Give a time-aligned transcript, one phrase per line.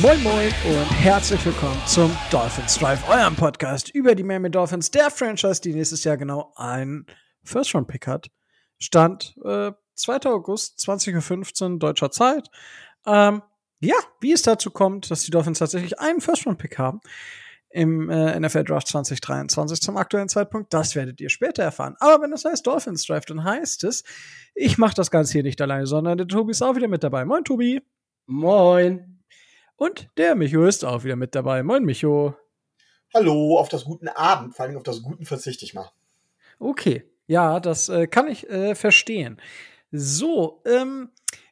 [0.00, 5.10] Moin Moin und herzlich willkommen zum Dolphins Drive, eurem Podcast über die Miami Dolphins, der
[5.10, 7.04] Franchise, die nächstes Jahr genau einen
[7.42, 8.30] First-Round-Pick hat.
[8.78, 10.30] Stand äh, 2.
[10.30, 12.48] August, 20.15 Uhr deutscher Zeit.
[13.06, 13.42] Ähm,
[13.80, 17.00] ja, wie es dazu kommt, dass die Dolphins tatsächlich einen First-Round-Pick haben
[17.70, 21.96] im äh, NFL Draft 2023 zum aktuellen Zeitpunkt, das werdet ihr später erfahren.
[22.00, 24.04] Aber wenn es heißt Dolphins Draft, dann heißt es,
[24.54, 27.24] ich mache das Ganze hier nicht alleine, sondern der Tobi ist auch wieder mit dabei.
[27.24, 27.82] Moin, Tobi.
[28.26, 29.22] Moin.
[29.76, 31.62] Und der Micho ist auch wieder mit dabei.
[31.62, 32.34] Moin, Micho.
[33.14, 35.90] Hallo, auf das guten Abend, vor allem auf das Guten verzichte ich mal.
[36.58, 39.40] Okay, ja, das äh, kann ich äh, verstehen.
[39.90, 41.10] So, ähm,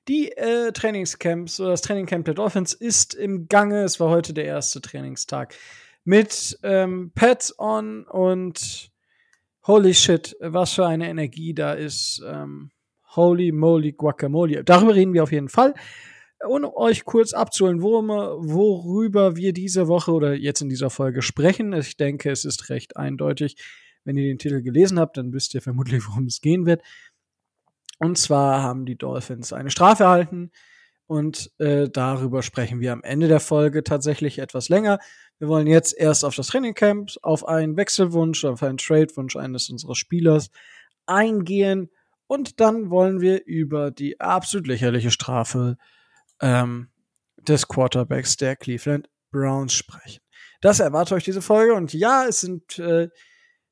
[0.09, 3.83] die äh, Trainingscamps oder das Trainingcamp der Dolphins ist im Gange.
[3.83, 5.54] Es war heute der erste Trainingstag
[6.04, 8.90] mit ähm, Pets on und
[9.66, 12.23] holy shit, was für eine Energie da ist.
[12.24, 12.71] Ähm,
[13.16, 14.63] holy moly guacamole.
[14.63, 15.74] Darüber reden wir auf jeden Fall.
[16.46, 21.73] Und um euch kurz abzuholen, worüber wir diese Woche oder jetzt in dieser Folge sprechen.
[21.73, 23.57] Ich denke, es ist recht eindeutig.
[24.04, 26.82] Wenn ihr den Titel gelesen habt, dann wisst ihr vermutlich, worum es gehen wird.
[27.99, 30.51] Und zwar haben die Dolphins eine Strafe erhalten
[31.07, 34.99] und äh, darüber sprechen wir am Ende der Folge tatsächlich etwas länger.
[35.38, 39.95] Wir wollen jetzt erst auf das Trainingcamp, auf einen Wechselwunsch, auf einen Tradewunsch eines unserer
[39.95, 40.51] Spielers
[41.07, 41.91] eingehen
[42.27, 45.77] und dann wollen wir über die absolut lächerliche Strafe
[46.41, 46.88] ähm,
[47.37, 50.21] des Quarterbacks der Cleveland Browns sprechen.
[50.60, 53.09] Das erwartet euch diese Folge und ja, es sind äh,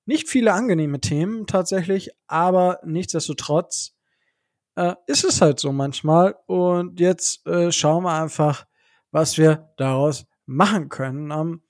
[0.06, 3.94] nicht viele angenehme Themen tatsächlich, aber nichtsdestotrotz
[4.77, 6.36] äh, ist es halt so manchmal.
[6.47, 8.67] Und jetzt äh, schauen wir einfach,
[9.11, 11.31] was wir daraus machen können.
[11.31, 11.62] Ähm,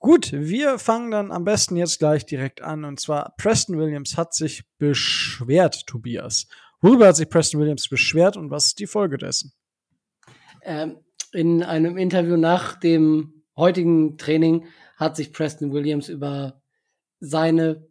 [0.00, 2.84] gut, wir fangen dann am besten jetzt gleich direkt an.
[2.84, 6.46] Und zwar, Preston Williams hat sich beschwert, Tobias.
[6.80, 9.52] Worüber hat sich Preston Williams beschwert und was ist die Folge dessen?
[10.62, 10.98] Ähm,
[11.32, 14.66] in einem Interview nach dem heutigen Training
[14.96, 16.60] hat sich Preston Williams über
[17.20, 17.86] seine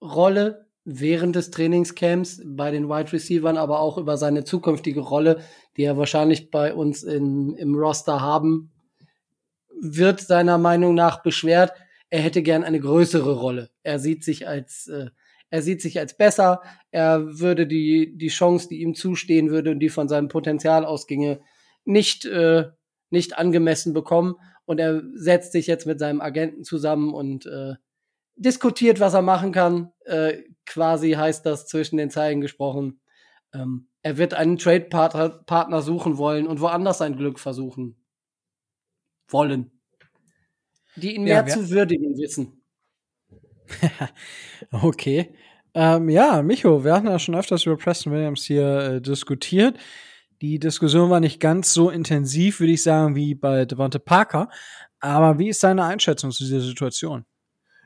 [0.00, 5.40] Rolle während des Trainingscamps bei den Wide Receivers, aber auch über seine zukünftige Rolle,
[5.76, 8.72] die er wahrscheinlich bei uns in, im Roster haben
[9.80, 11.72] wird, seiner Meinung nach beschwert.
[12.10, 13.70] Er hätte gern eine größere Rolle.
[13.82, 15.06] Er sieht sich als, äh,
[15.48, 16.60] er sieht sich als besser.
[16.90, 21.40] Er würde die, die Chance, die ihm zustehen würde und die von seinem Potenzial ausginge,
[21.84, 22.64] nicht, äh,
[23.10, 24.34] nicht angemessen bekommen.
[24.64, 27.74] Und er setzt sich jetzt mit seinem Agenten zusammen und äh,
[28.40, 29.92] diskutiert, was er machen kann.
[30.04, 33.00] Äh, quasi heißt das zwischen den Zeilen gesprochen.
[33.52, 37.96] Ähm, er wird einen Trade-Partner suchen wollen und woanders sein Glück versuchen
[39.28, 39.70] wollen.
[40.96, 42.62] Die ihn mehr ja, zu würdigen wissen.
[44.72, 45.34] okay.
[45.74, 49.78] Ähm, ja, Micho, wir hatten ja schon öfters über Preston Williams hier äh, diskutiert.
[50.40, 54.48] Die Diskussion war nicht ganz so intensiv, würde ich sagen, wie bei Devonta Parker.
[54.98, 57.24] Aber wie ist deine Einschätzung zu dieser Situation?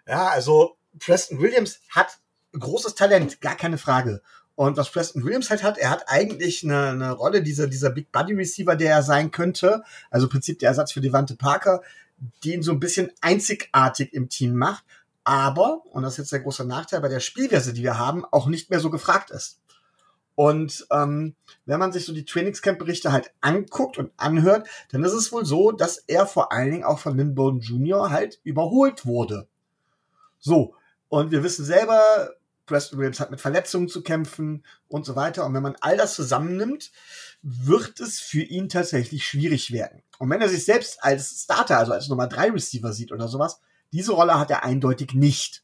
[0.06, 2.18] Ja, also Preston Williams hat
[2.52, 4.22] großes Talent, gar keine Frage.
[4.56, 8.12] Und was Preston Williams halt hat, er hat eigentlich eine, eine Rolle, dieser, dieser Big
[8.12, 11.82] Buddy Receiver, der er sein könnte, also im Prinzip der Ersatz für Devante Parker,
[12.44, 14.84] die ihn so ein bisschen einzigartig im Team macht,
[15.24, 18.46] aber, und das ist jetzt der große Nachteil, bei der Spielweise, die wir haben, auch
[18.46, 19.60] nicht mehr so gefragt ist.
[20.36, 21.34] Und ähm,
[21.64, 25.72] wenn man sich so die Trainingscamp-Berichte halt anguckt und anhört, dann ist es wohl so,
[25.72, 28.10] dass er vor allen Dingen auch von Lynn Bowden Jr.
[28.10, 29.48] halt überholt wurde.
[30.44, 30.74] So,
[31.08, 32.34] und wir wissen selber,
[32.66, 35.46] Preston Williams hat mit Verletzungen zu kämpfen und so weiter.
[35.46, 36.92] Und wenn man all das zusammennimmt,
[37.40, 40.02] wird es für ihn tatsächlich schwierig werden.
[40.18, 43.60] Und wenn er sich selbst als Starter, also als Nummer 3 Receiver sieht oder sowas,
[43.90, 45.62] diese Rolle hat er eindeutig nicht.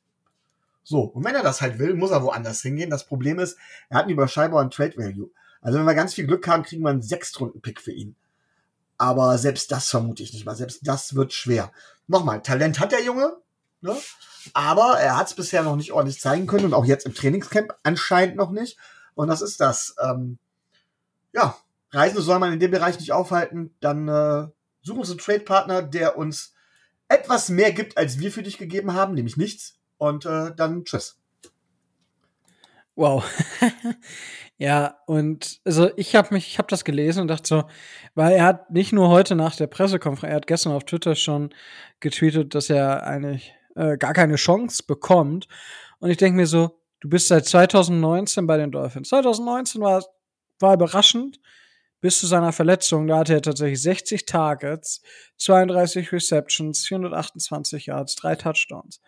[0.82, 2.88] So, und wenn er das halt will, muss er woanders hingehen.
[2.88, 3.58] Das Problem ist,
[3.90, 5.28] er hat einen überschaubaren Trade Value.
[5.60, 8.16] Also wenn wir ganz viel Glück haben, kriegen wir einen Sechstrunden-Pick für ihn.
[8.96, 10.56] Aber selbst das vermute ich nicht mal.
[10.56, 11.70] Selbst das wird schwer.
[12.06, 13.36] Nochmal, Talent hat der Junge.
[13.80, 13.96] Ne?
[14.54, 17.72] Aber er hat es bisher noch nicht ordentlich zeigen können und auch jetzt im Trainingscamp
[17.82, 18.78] anscheinend noch nicht.
[19.14, 19.94] Und das ist das.
[20.02, 20.38] Ähm,
[21.32, 21.56] ja,
[21.92, 23.74] Reisende soll man in dem Bereich nicht aufhalten.
[23.80, 24.48] Dann äh,
[24.82, 26.54] suchen uns einen Trade-Partner, der uns
[27.08, 29.78] etwas mehr gibt, als wir für dich gegeben haben, nämlich nichts.
[29.98, 31.18] Und äh, dann tschüss.
[32.94, 33.24] Wow.
[34.58, 37.64] ja, und also ich habe mich, ich habe das gelesen und dachte so,
[38.14, 41.54] weil er hat nicht nur heute nach der Pressekonferenz, er hat gestern auf Twitter schon
[42.00, 45.48] getweetet, dass er eigentlich äh, gar keine Chance bekommt.
[46.00, 49.08] Und ich denke mir so, du bist seit 2019 bei den Dolphins.
[49.08, 50.04] 2019 war,
[50.58, 51.40] war überraschend.
[52.02, 55.02] bis zu seiner Verletzung, da hatte er tatsächlich 60 Targets,
[55.38, 59.00] 32 Receptions, 428 Yards, drei Touchdowns.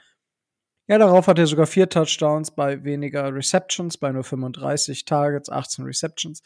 [0.89, 5.87] Ja, darauf hat er sogar vier Touchdowns bei weniger Receptions, bei nur 35 Targets, 18
[5.87, 6.43] Receptions.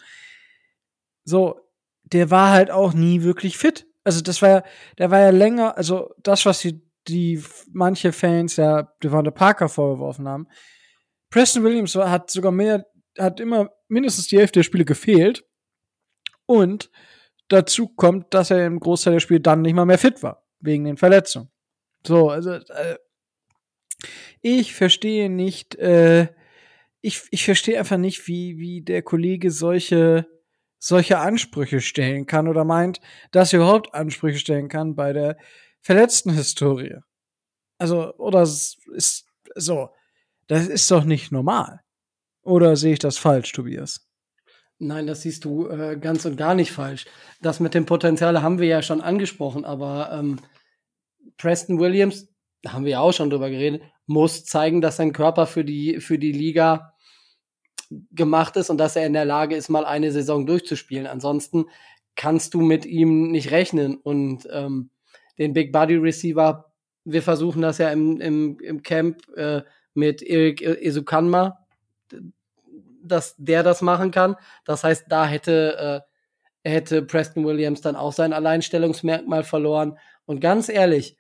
[1.25, 1.59] So,
[2.05, 3.87] der war halt auch nie wirklich fit.
[4.05, 4.63] Also das war ja,
[4.99, 7.43] der war ja länger, also das, was die, die
[7.73, 10.49] manche Fans ja Devonta Parker vorgeworfen haben.
[11.31, 12.87] Preston Williams hat sogar mehr,
[13.19, 15.45] hat immer mindestens die Hälfte der Spiele gefehlt.
[16.47, 16.91] Und
[17.49, 20.85] dazu kommt, dass er im Großteil der Spiele dann nicht mal mehr fit war, wegen
[20.85, 21.51] den Verletzungen.
[22.07, 22.97] So, also äh,
[24.41, 26.29] ich verstehe nicht, äh,
[27.01, 30.27] ich, ich verstehe einfach nicht, wie, wie der Kollege solche,
[30.79, 33.01] solche Ansprüche stellen kann oder meint,
[33.33, 35.37] dass er überhaupt Ansprüche stellen kann bei der
[35.87, 36.97] verletzten Historie.
[37.79, 39.91] Also, oder ist so,
[40.49, 41.81] das ist doch nicht normal.
[42.43, 44.09] Oder sehe ich das falsch, Tobias?
[44.79, 47.07] Nein, das siehst du äh, ganz und gar nicht falsch.
[47.41, 50.41] Das mit dem Potenzial haben wir ja schon angesprochen, aber ähm,
[51.39, 52.29] Preston Williams,
[52.63, 56.01] da haben wir ja auch schon drüber geredet, muss zeigen, dass sein Körper für die,
[56.01, 56.95] für die Liga
[58.11, 61.07] gemacht ist und dass er in der Lage ist, mal eine Saison durchzuspielen.
[61.07, 61.67] Ansonsten
[62.17, 63.97] kannst du mit ihm nicht rechnen.
[63.97, 64.91] Und ähm,
[65.39, 66.73] den Big Body Receiver,
[67.05, 69.63] wir versuchen das ja im, im, im Camp äh,
[69.95, 71.65] mit Erik Esukanma,
[73.03, 74.37] dass der das machen kann.
[74.65, 76.05] Das heißt, da hätte,
[76.65, 79.99] äh, hätte Preston Williams dann auch sein Alleinstellungsmerkmal verloren.
[80.25, 81.17] Und ganz ehrlich,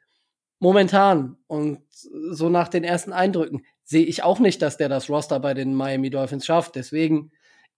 [0.59, 5.39] momentan und so nach den ersten Eindrücken sehe ich auch nicht, dass der das Roster
[5.39, 6.75] bei den Miami Dolphins schafft.
[6.75, 7.31] Deswegen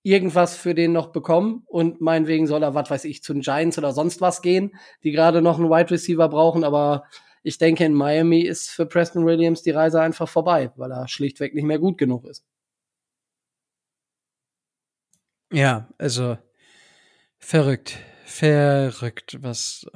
[0.02, 3.78] irgendwas für den noch bekommen und meinetwegen soll er, was weiß ich, zu den Giants
[3.78, 6.64] oder sonst was gehen, die gerade noch einen Wide Receiver brauchen.
[6.64, 7.04] Aber
[7.42, 11.54] ich denke, in Miami ist für Preston Williams die Reise einfach vorbei, weil er schlichtweg
[11.54, 12.44] nicht mehr gut genug ist.
[15.52, 16.36] Ja, also
[17.38, 19.86] verrückt, verrückt, was.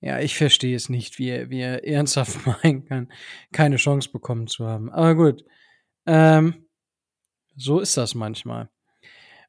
[0.00, 3.12] Ja, ich verstehe es nicht, wie er, wie er ernsthaft meinen kann,
[3.52, 4.90] keine Chance bekommen zu haben.
[4.90, 5.44] Aber gut,
[6.06, 6.65] ähm,
[7.56, 8.68] so ist das manchmal.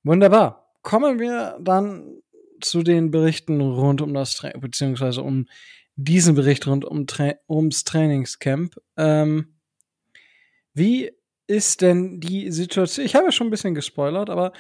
[0.04, 0.74] Wunderbar.
[0.82, 2.22] Kommen wir dann
[2.62, 5.48] zu den Berichten rund um das, Tra beziehungsweise um
[5.96, 8.76] diesen Bericht rund um Tra ums Trainingscamp.
[8.96, 9.56] Ähm,
[10.74, 11.12] wie
[11.48, 13.06] ist denn die Situation?
[13.06, 14.54] Ich habe ja schon ein bisschen gespoilert, aber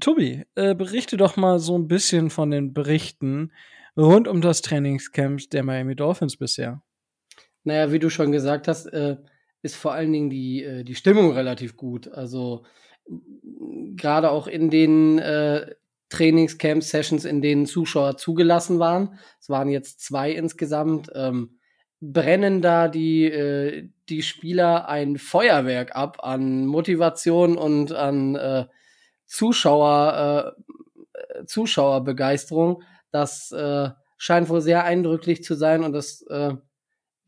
[0.00, 3.52] Tobi, äh, berichte doch mal so ein bisschen von den Berichten
[3.96, 6.82] rund um das Trainingscamp der Miami Dolphins bisher.
[7.64, 9.16] Naja, wie du schon gesagt hast, äh,
[9.62, 12.08] ist vor allen Dingen die, äh, die Stimmung relativ gut.
[12.08, 12.64] Also
[13.96, 15.74] gerade auch in den äh,
[16.10, 19.18] Trainingscamp-Sessions, in denen Zuschauer zugelassen waren.
[19.40, 21.10] Es waren jetzt zwei insgesamt.
[21.14, 21.58] Ähm,
[22.00, 28.66] brennen da die, äh, die Spieler ein Feuerwerk ab an Motivation und an äh,
[29.26, 30.56] Zuschauer,
[31.14, 32.82] äh, Zuschauerbegeisterung.
[33.12, 36.54] Das äh, scheint wohl sehr eindrücklich zu sein und das äh,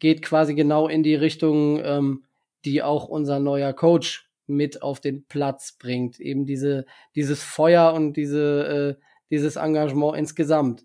[0.02, 2.24] geht quasi genau in die Richtung, ähm,
[2.64, 6.18] die auch unser neuer Coach mit auf den Platz bringt.
[6.18, 10.82] Eben diese, dieses Feuer und diese, äh, dieses Engagement insgesamt.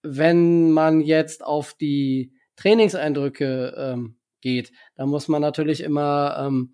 [0.00, 6.72] Wenn man jetzt auf die Trainingseindrücke ähm, geht, dann muss man natürlich immer ähm,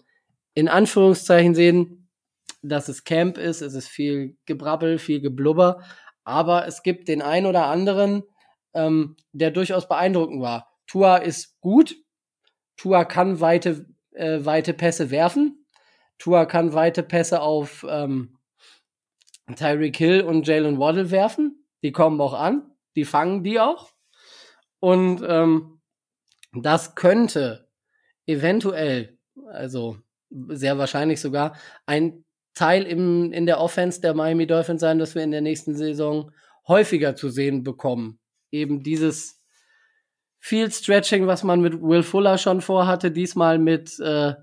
[0.55, 2.09] in Anführungszeichen sehen,
[2.63, 5.83] dass es Camp ist, es ist viel Gebrabbel, viel Geblubber,
[6.23, 8.23] aber es gibt den einen oder anderen,
[8.73, 10.74] ähm, der durchaus beeindruckend war.
[10.87, 11.97] Tua ist gut,
[12.77, 15.67] Tua kann weite, äh, weite Pässe werfen,
[16.19, 18.39] Tua kann weite Pässe auf ähm,
[19.57, 23.93] Tyreek Hill und Jalen Waddle werfen, die kommen auch an, die fangen die auch.
[24.81, 25.81] Und ähm,
[26.53, 27.69] das könnte
[28.27, 29.99] eventuell, also
[30.49, 32.25] sehr wahrscheinlich sogar, ein
[32.55, 36.31] Teil im, in der Offense der Miami Dolphins sein, dass wir in der nächsten Saison
[36.69, 38.21] häufiger zu sehen bekommen.
[38.51, 39.34] Eben dieses
[40.45, 44.35] Field Stretching, was man mit Will Fuller schon vorhatte, diesmal mit äh,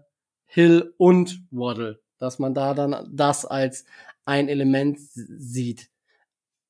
[0.48, 3.86] Hill und Waddle, dass man da dann das als
[4.25, 5.91] ein Element sieht.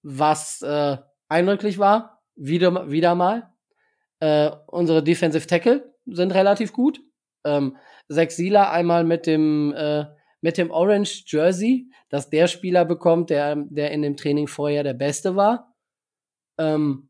[0.03, 0.97] Was äh,
[1.29, 3.53] eindrücklich war, wieder, wieder mal,
[4.19, 6.99] äh, unsere Defensive Tackle sind relativ gut.
[7.45, 7.77] Ähm,
[8.09, 10.07] Zach Sieler einmal mit dem, äh,
[10.41, 14.93] mit dem Orange Jersey, dass der Spieler bekommt, der, der in dem Training vorher der
[14.93, 15.73] Beste war.
[16.57, 17.07] Ähm,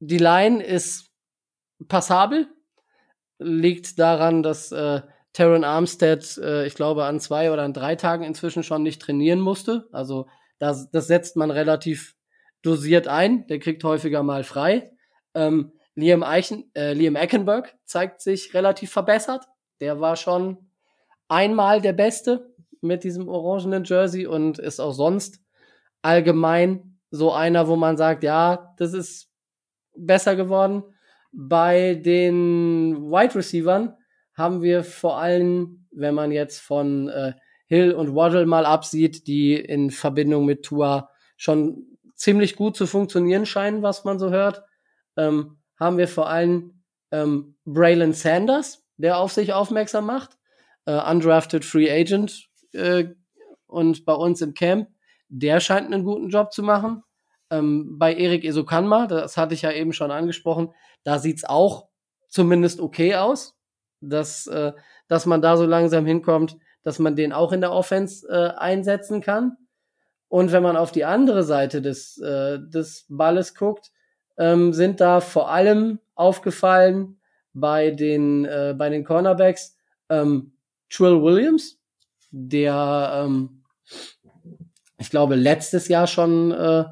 [0.00, 1.05] die Line ist
[1.88, 2.48] passabel.
[3.38, 5.02] Liegt daran, dass äh,
[5.32, 9.40] Taron Armstead, äh, ich glaube, an zwei oder an drei Tagen inzwischen schon nicht trainieren
[9.40, 9.86] musste.
[9.92, 10.26] Also
[10.58, 12.16] das, das setzt man relativ
[12.62, 13.46] dosiert ein.
[13.48, 14.92] Der kriegt häufiger mal frei.
[15.34, 19.44] Ähm, Liam, Eichen, äh, Liam Eckenberg zeigt sich relativ verbessert.
[19.80, 20.70] Der war schon
[21.28, 25.40] einmal der Beste mit diesem orangenen Jersey und ist auch sonst
[26.02, 29.30] allgemein so einer, wo man sagt, ja, das ist
[29.94, 30.82] besser geworden.
[31.38, 33.94] Bei den Wide Receivern
[34.32, 37.34] haben wir vor allem, wenn man jetzt von äh,
[37.66, 43.44] Hill und Waddle mal absieht, die in Verbindung mit Tua schon ziemlich gut zu funktionieren
[43.44, 44.62] scheinen, was man so hört,
[45.18, 50.38] ähm, haben wir vor allem ähm, Braylon Sanders, der auf sich aufmerksam macht,
[50.86, 53.08] äh, undrafted Free Agent äh,
[53.66, 54.88] und bei uns im Camp,
[55.28, 57.02] der scheint einen guten Job zu machen.
[57.50, 60.74] Ähm, bei Erik Esokanma, das hatte ich ja eben schon angesprochen,
[61.04, 61.88] da sieht's auch
[62.28, 63.56] zumindest okay aus,
[64.00, 64.72] dass, äh,
[65.08, 69.20] dass man da so langsam hinkommt, dass man den auch in der Offense äh, einsetzen
[69.20, 69.56] kann.
[70.28, 73.92] Und wenn man auf die andere Seite des, äh, des Balles guckt,
[74.38, 77.18] ähm, sind da vor allem aufgefallen
[77.54, 80.52] bei den, äh, bei den Cornerbacks ähm,
[80.90, 81.78] Trill Williams,
[82.30, 83.62] der ähm,
[84.98, 86.84] ich glaube letztes Jahr schon äh,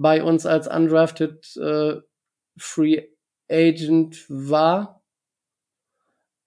[0.00, 2.00] bei uns als undrafted äh,
[2.56, 3.02] Free
[3.50, 5.04] Agent war.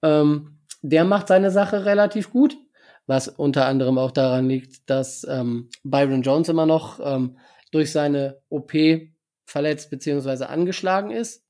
[0.01, 2.57] Ähm, der macht seine Sache relativ gut,
[3.05, 7.37] was unter anderem auch daran liegt, dass ähm, Byron Jones immer noch ähm,
[7.71, 8.73] durch seine OP
[9.45, 11.45] verletzt beziehungsweise angeschlagen ist.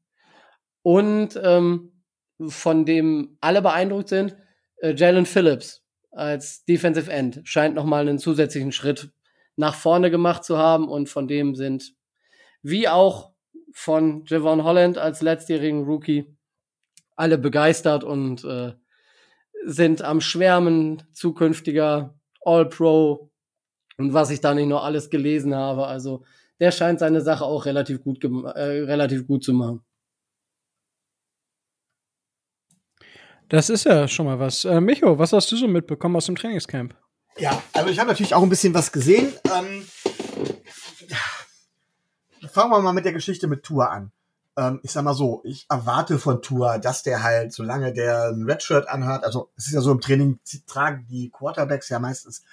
[0.82, 2.04] Und ähm,
[2.46, 4.36] von dem alle beeindruckt sind,
[4.82, 9.14] äh, Jalen Phillips als Defensive End scheint nochmal einen zusätzlichen Schritt
[9.56, 11.94] nach vorne gemacht zu haben und von dem sind,
[12.62, 13.32] wie auch
[13.74, 16.36] von Javon Holland als letztjährigen Rookie,
[17.16, 18.74] alle begeistert und äh,
[19.66, 23.32] sind am Schwärmen zukünftiger All-Pro
[23.98, 25.88] und was ich da nicht noch alles gelesen habe.
[25.88, 26.24] Also
[26.60, 29.84] der scheint seine Sache auch relativ gut, äh, relativ gut zu machen.
[33.50, 34.66] Das ist ja schon mal was.
[34.66, 36.96] Äh, Micho, was hast du so mitbekommen aus dem Trainingscamp?
[37.38, 39.34] Ja, also ich habe natürlich auch ein bisschen was gesehen.
[39.54, 39.88] Ähm,
[42.50, 44.12] fangen wir mal mit der Geschichte mit Tour an.
[44.56, 48.44] Ähm, ich sag mal so, ich erwarte von Tour, dass der halt, solange der ein
[48.44, 52.44] Redshirt anhat, also es ist ja so im Training, tragen die Quarterbacks ja meistens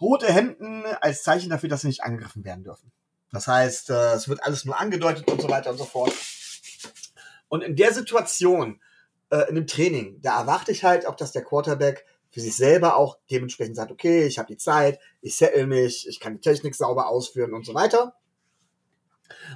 [0.00, 2.92] rote Hemden als Zeichen dafür, dass sie nicht angegriffen werden dürfen.
[3.32, 6.12] Das heißt, äh, es wird alles nur angedeutet und so weiter und so fort.
[7.48, 8.80] Und in der Situation,
[9.30, 12.96] äh, in dem Training, da erwarte ich halt auch, dass der Quarterback für sich selber
[12.96, 16.74] auch dementsprechend sagt, okay, ich habe die Zeit, ich settle mich, ich kann die Technik
[16.74, 18.14] sauber ausführen und so weiter.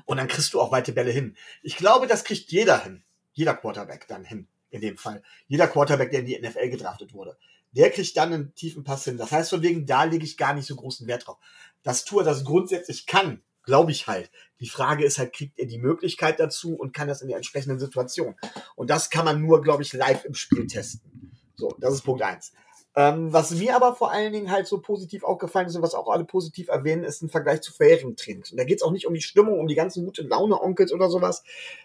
[0.05, 1.37] Und dann kriegst du auch weite Bälle hin.
[1.63, 3.05] Ich glaube, das kriegt jeder hin.
[3.33, 5.23] Jeder Quarterback dann hin, in dem Fall.
[5.49, 7.37] Jeder Quarterback, der in die NFL gedraftet wurde.
[7.73, 9.17] Der kriegt dann einen tiefen Pass hin.
[9.17, 11.39] Das heißt, von wegen, da lege ich gar nicht so großen Wert drauf.
[11.83, 14.31] Das Tour das grundsätzlich kann, glaube ich halt.
[14.61, 17.79] Die Frage ist halt, kriegt er die Möglichkeit dazu und kann das in der entsprechenden
[17.79, 18.37] Situation?
[18.77, 21.32] Und das kann man nur, glaube ich, live im Spiel testen.
[21.57, 22.53] So, das ist Punkt eins.
[22.95, 26.09] Ähm, was mir aber vor allen Dingen halt so positiv aufgefallen ist und was auch
[26.09, 28.51] alle positiv erwähnen, ist ein Vergleich zu vorherigen Trainings.
[28.51, 31.09] Und da geht es auch nicht um die Stimmung, um die ganzen gute Laune-Onkels oder
[31.09, 31.43] sowas.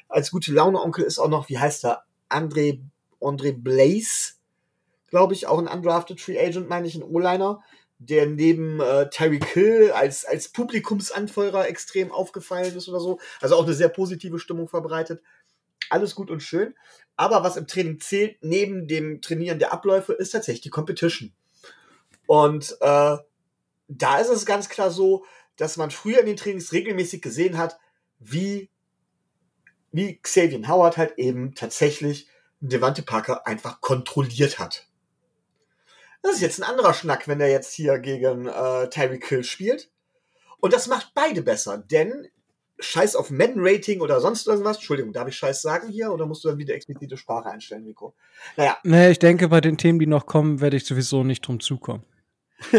[0.09, 2.81] Als gute Laune-Onkel ist auch noch, wie heißt er, André,
[3.21, 4.33] André Blaze,
[5.07, 7.62] glaube ich, auch ein undrafted Free Agent, meine ich, ein O-Liner,
[8.00, 13.19] der neben äh, Terry Kill als, als Publikumsanfeuerer extrem aufgefallen ist oder so.
[13.39, 15.21] Also auch eine sehr positive Stimmung verbreitet.
[15.89, 16.75] Alles gut und schön.
[17.17, 21.33] Aber was im Training zählt, neben dem Trainieren der Abläufe, ist tatsächlich die Competition.
[22.27, 23.17] Und äh,
[23.88, 27.79] da ist es ganz klar so, dass man früher in den Trainings regelmäßig gesehen hat,
[28.19, 28.69] wie,
[29.91, 32.27] wie Xavier Howard halt eben tatsächlich
[32.59, 34.88] Devante Parker einfach kontrolliert hat.
[36.21, 39.89] Das ist jetzt ein anderer Schnack, wenn er jetzt hier gegen äh, Tyreek Hill spielt.
[40.59, 42.27] Und das macht beide besser, denn
[42.79, 44.77] Scheiß auf Men-Rating oder sonst irgendwas.
[44.77, 48.15] Entschuldigung, darf ich Scheiß sagen hier oder musst du dann wieder explizite Sprache einstellen, Nico?
[48.55, 48.77] Naja.
[48.84, 52.03] Nee, ich denke, bei den Themen, die noch kommen, werde ich sowieso nicht drum zukommen.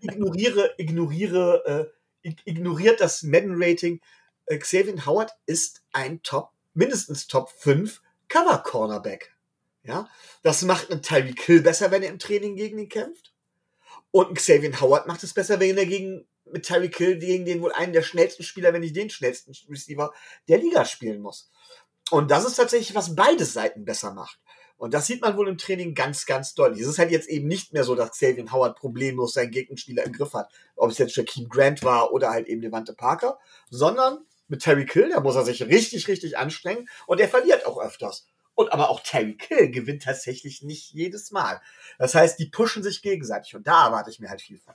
[0.00, 1.90] ignoriere, ignoriere,
[2.22, 4.00] äh, ignoriert das Men-Rating.
[4.46, 9.34] Äh, Xavier Howard ist ein Top, mindestens Top 5 Cover-Cornerback.
[9.82, 10.08] Ja,
[10.42, 13.32] das macht einen Tyreek Hill besser, wenn er im Training gegen ihn kämpft.
[14.10, 17.60] Und ein Xavier Howard macht es besser, wenn er gegen mit Tyreek Hill gegen den
[17.60, 20.12] wohl einen der schnellsten Spieler, wenn nicht den schnellsten Receiver
[20.48, 21.50] der Liga spielen muss.
[22.10, 24.40] Und das ist tatsächlich, was beide Seiten besser macht.
[24.78, 26.82] Und das sieht man wohl im Training ganz, ganz deutlich.
[26.82, 30.12] Es ist halt jetzt eben nicht mehr so, dass Xavier Howard problemlos seinen Gegenspieler im
[30.12, 30.52] Griff hat.
[30.76, 33.38] Ob es jetzt Jakeem Grant war oder halt eben Devante Parker.
[33.70, 36.88] Sondern mit Terry Kill, da muss er sich richtig, richtig anstrengen.
[37.06, 38.26] Und er verliert auch öfters.
[38.54, 41.60] Und aber auch Terry Kill gewinnt tatsächlich nicht jedes Mal.
[41.98, 43.56] Das heißt, die pushen sich gegenseitig.
[43.56, 44.74] Und da erwarte ich mir halt viel von.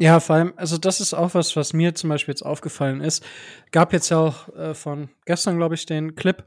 [0.00, 3.24] Ja, vor allem, also das ist auch was, was mir zum Beispiel jetzt aufgefallen ist.
[3.72, 6.46] Gab jetzt ja auch äh, von gestern, glaube ich, den Clip,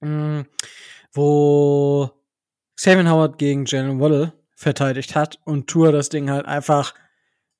[0.00, 0.46] mh, mm,
[1.12, 2.10] wo
[2.76, 6.94] Xavier Howard gegen Jalen Waddle verteidigt hat und Tour das Ding halt einfach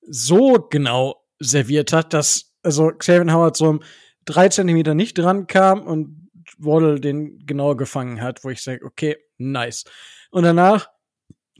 [0.02, 3.80] so genau serviert hat, dass also Xavier Howard so um
[4.24, 6.28] drei Zentimeter nicht dran kam und
[6.58, 9.84] Waddle den genau gefangen hat, wo ich sage, okay, nice.
[10.30, 10.88] Und danach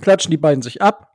[0.00, 1.14] klatschen die beiden sich ab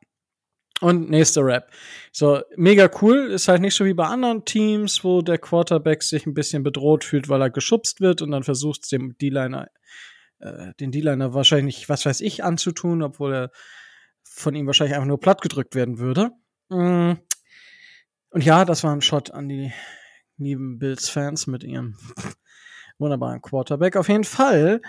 [0.83, 1.71] und nächster Rap.
[2.11, 3.31] So, mega cool.
[3.31, 7.05] Ist halt nicht so wie bei anderen Teams, wo der Quarterback sich ein bisschen bedroht
[7.05, 9.69] fühlt, weil er geschubst wird und dann versucht dem D-Liner,
[10.39, 13.51] äh, den D-Liner wahrscheinlich, was weiß ich, anzutun, obwohl er
[14.23, 16.31] von ihm wahrscheinlich einfach nur platt gedrückt werden würde.
[16.67, 17.13] Mm.
[18.31, 19.71] Und ja, das war ein Shot an die
[20.37, 21.95] lieben Bills-Fans mit ihrem
[22.97, 23.95] wunderbaren Quarterback.
[23.95, 24.81] Auf jeden Fall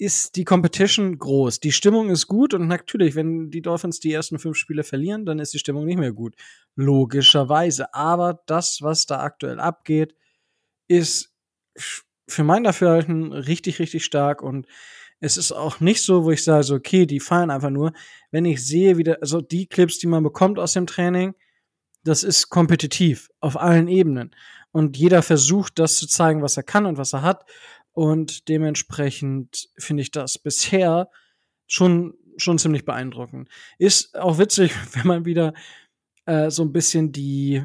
[0.00, 1.60] ist die Competition groß.
[1.60, 5.38] Die Stimmung ist gut und natürlich, wenn die Dolphins die ersten fünf Spiele verlieren, dann
[5.38, 6.36] ist die Stimmung nicht mehr gut.
[6.74, 7.92] Logischerweise.
[7.92, 10.14] Aber das, was da aktuell abgeht,
[10.88, 11.34] ist
[12.26, 14.66] für mein Dafürhalten richtig, richtig stark und
[15.20, 17.92] es ist auch nicht so, wo ich sage, so, okay, die fallen einfach nur.
[18.30, 21.34] Wenn ich sehe, wie der, also die Clips, die man bekommt aus dem Training,
[22.04, 24.34] das ist kompetitiv auf allen Ebenen.
[24.72, 27.44] Und jeder versucht, das zu zeigen, was er kann und was er hat.
[27.92, 31.10] Und dementsprechend finde ich das bisher
[31.66, 33.48] schon, schon ziemlich beeindruckend.
[33.78, 35.54] Ist auch witzig, wenn man wieder
[36.26, 37.64] äh, so ein bisschen die,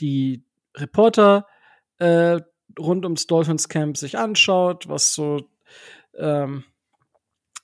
[0.00, 0.44] die
[0.76, 1.46] Reporter
[1.98, 2.40] äh,
[2.78, 5.42] rund ums Dolphins Camp sich anschaut, was so
[6.16, 6.64] ähm,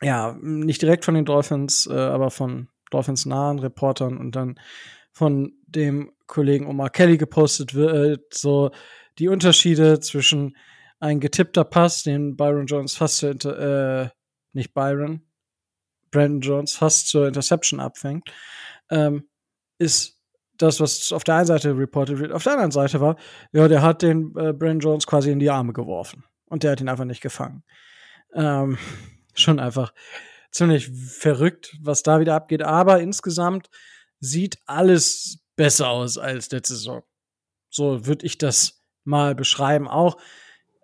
[0.03, 4.59] ja, nicht direkt von den Dolphins, äh, aber von Dolphins nahen Reportern und dann
[5.13, 8.71] von dem Kollegen Omar Kelly gepostet wird, so
[9.19, 10.57] die Unterschiede zwischen
[11.01, 14.09] ein getippter Pass, den Byron Jones fast zur Inter äh,
[14.53, 15.23] nicht Byron,
[16.11, 18.31] Brandon Jones fast zur Interception abfängt,
[18.91, 19.29] ähm,
[19.79, 20.21] ist
[20.57, 22.33] das, was auf der einen Seite reported wird.
[22.33, 23.17] Auf der anderen Seite war,
[23.53, 26.81] ja, der hat den äh, Brandon Jones quasi in die Arme geworfen und der hat
[26.81, 27.63] ihn einfach nicht gefangen.
[28.35, 28.79] Ähm,
[29.35, 29.93] schon einfach
[30.51, 32.63] ziemlich verrückt, was da wieder abgeht.
[32.63, 33.69] Aber insgesamt
[34.19, 37.03] sieht alles besser aus als letzte Saison.
[37.71, 39.87] So würde ich das mal beschreiben.
[39.87, 40.17] Auch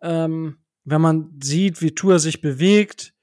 [0.05, 3.15] ähm, wenn man sieht, wie Tour sich bewegt,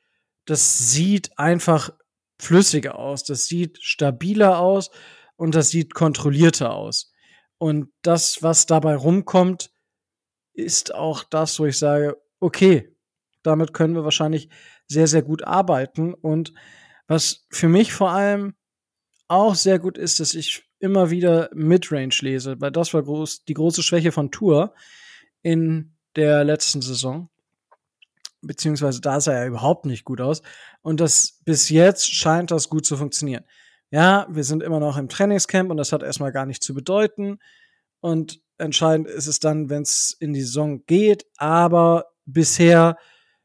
[0.46, 1.92] das sieht einfach
[2.40, 4.90] flüssiger aus, das sieht stabiler aus
[5.36, 7.14] und das sieht kontrollierter aus.
[7.60, 9.72] Und das, was dabei rumkommt,
[10.54, 12.96] ist auch das, wo ich sage, okay,
[13.44, 14.50] damit können wir wahrscheinlich
[14.88, 16.16] sehr, sehr gut arbeiten.
[16.16, 16.54] Und
[17.08, 18.56] was für mich vor allem
[19.28, 23.54] auch sehr gut ist, dass ich immer wieder Midrange lese, weil das war groß, die
[23.54, 24.74] große Schwäche von Tour
[25.44, 27.30] in der letzten Saison.
[28.42, 30.42] Beziehungsweise da sah er überhaupt nicht gut aus.
[30.82, 33.44] Und das bis jetzt scheint das gut zu funktionieren.
[33.92, 37.40] Ja, wir sind immer noch im Trainingscamp und das hat erstmal gar nicht zu bedeuten.
[38.00, 41.26] Und entscheidend ist es dann, wenn es in die Saison geht.
[41.38, 42.98] Aber bisher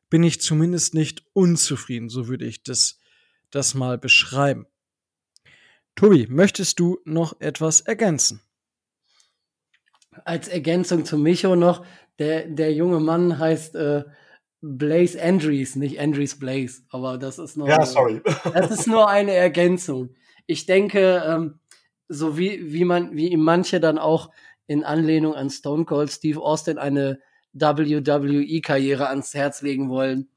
[0.09, 2.09] bin ich zumindest nicht unzufrieden.
[2.09, 3.01] So würde ich das,
[3.51, 4.67] das mal beschreiben.
[5.97, 8.43] Tobi, möchtest du noch etwas ergänzen?
[10.25, 11.85] Als Ergänzung zu Micho noch,
[12.19, 14.05] der, der junge Mann heißt äh,
[14.61, 18.21] Blaze Andrews, nicht Andrews Blaze, aber das ist nur, Ja, sorry.
[18.55, 20.15] das ist nur eine Ergänzung.
[20.47, 21.61] Ich denke, ähm,
[22.09, 24.31] so wie, wie man, wie ihm manche dann auch
[24.67, 27.21] in Anlehnung an Stone Cold Steve Austin eine
[27.53, 30.29] WWE-Karriere ans Herz legen wollen,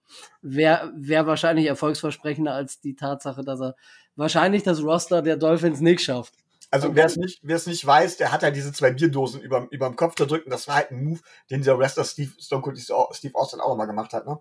[0.42, 3.76] wäre wär wahrscheinlich erfolgsversprechender als die Tatsache, dass er
[4.16, 6.34] wahrscheinlich das Roster der Dolphins nicht schafft.
[6.72, 10.16] Also wer es nicht, nicht weiß, der hat ja diese zwei Bierdosen über, überm Kopf
[10.18, 13.60] verdrückt und das war halt ein Move, den dieser Wrestler Steve, Stone Cold Steve Austin
[13.60, 14.40] auch mal gemacht hat, ne?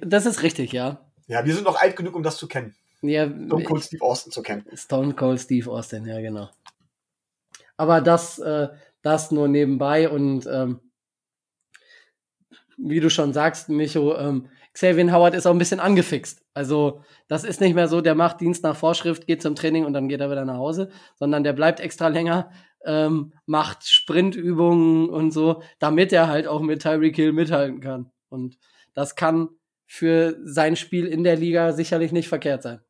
[0.00, 1.00] Das ist richtig, ja.
[1.26, 2.74] Ja, wir sind noch alt genug, um das zu kennen.
[3.02, 4.64] ja Stone Cold Steve Austin zu kennen.
[4.74, 6.48] Stone Cold Steve Austin, ja, genau.
[7.76, 8.68] Aber das, äh,
[9.02, 10.80] das nur nebenbei und ähm,
[12.78, 16.44] wie du schon sagst, Micho, ähm, Xavier Howard ist auch ein bisschen angefixt.
[16.52, 19.94] Also, das ist nicht mehr so, der macht Dienst nach Vorschrift, geht zum Training und
[19.94, 22.50] dann geht er wieder nach Hause, sondern der bleibt extra länger,
[22.84, 28.10] ähm, macht Sprintübungen und so, damit er halt auch mit Tyreek Hill mithalten kann.
[28.28, 28.58] Und
[28.92, 29.48] das kann
[29.86, 32.80] für sein Spiel in der Liga sicherlich nicht verkehrt sein.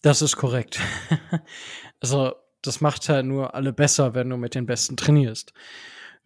[0.00, 0.80] Das ist korrekt.
[2.00, 2.32] also,
[2.62, 5.52] das macht halt nur alle besser, wenn du mit den Besten trainierst.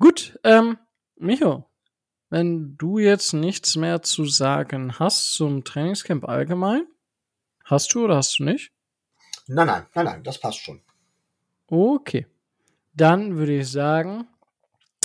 [0.03, 0.79] Gut, ähm,
[1.15, 1.71] Micho,
[2.29, 6.89] wenn du jetzt nichts mehr zu sagen hast zum Trainingscamp allgemein,
[7.65, 8.73] hast du oder hast du nicht?
[9.47, 10.83] Nein, nein, nein, nein, das passt schon.
[11.69, 12.27] Okay.
[12.95, 14.27] Dann würde ich sagen,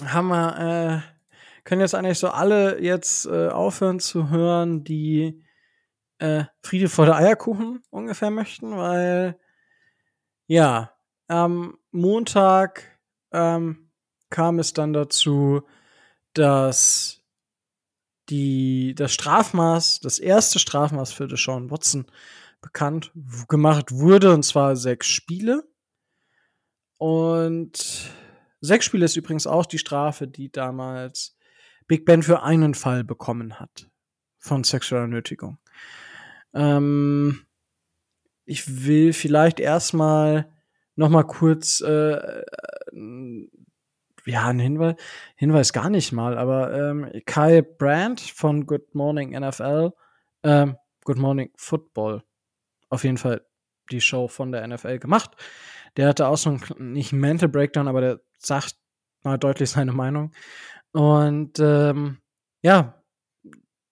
[0.03, 5.43] haben wir, äh, können jetzt eigentlich so alle jetzt äh, aufhören zu hören, die
[6.17, 9.39] äh, Friede vor der Eierkuchen ungefähr möchten, weil
[10.47, 10.91] ja,
[11.27, 12.99] am Montag
[13.31, 13.86] ähm,
[14.29, 15.63] kam es dann dazu,
[16.33, 17.23] dass
[18.29, 22.05] die, das Strafmaß, das erste Strafmaß für Deshaun Watson
[22.61, 23.11] bekannt
[23.47, 25.63] gemacht wurde, und zwar sechs Spiele.
[26.97, 28.11] Und
[28.59, 31.37] sechs Spiele ist übrigens auch die Strafe, die damals
[31.87, 33.89] Big Ben für einen Fall bekommen hat
[34.39, 35.59] von sexueller Nötigung.
[36.53, 37.45] Ähm,
[38.45, 40.51] ich will vielleicht erstmal
[40.95, 42.43] noch mal kurz äh,
[44.27, 44.95] ja, ein Hinweis,
[45.35, 49.91] Hinweis gar nicht mal, aber ähm, Kai Brandt von Good Morning NFL,
[50.43, 52.23] ähm, Good Morning Football,
[52.89, 53.45] auf jeden Fall
[53.91, 55.31] die Show von der NFL gemacht.
[55.95, 58.75] Der hatte auch so einen, nicht einen Mental Breakdown, aber der sagt
[59.23, 60.33] mal deutlich seine Meinung.
[60.91, 62.19] Und ähm,
[62.61, 63.01] ja,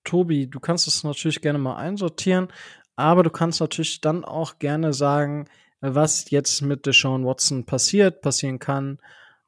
[0.04, 2.50] Tobi, du kannst es natürlich gerne mal einsortieren,
[2.96, 5.48] aber du kannst natürlich dann auch gerne sagen,
[5.82, 9.00] was jetzt mit Deshaun Watson passiert, passieren kann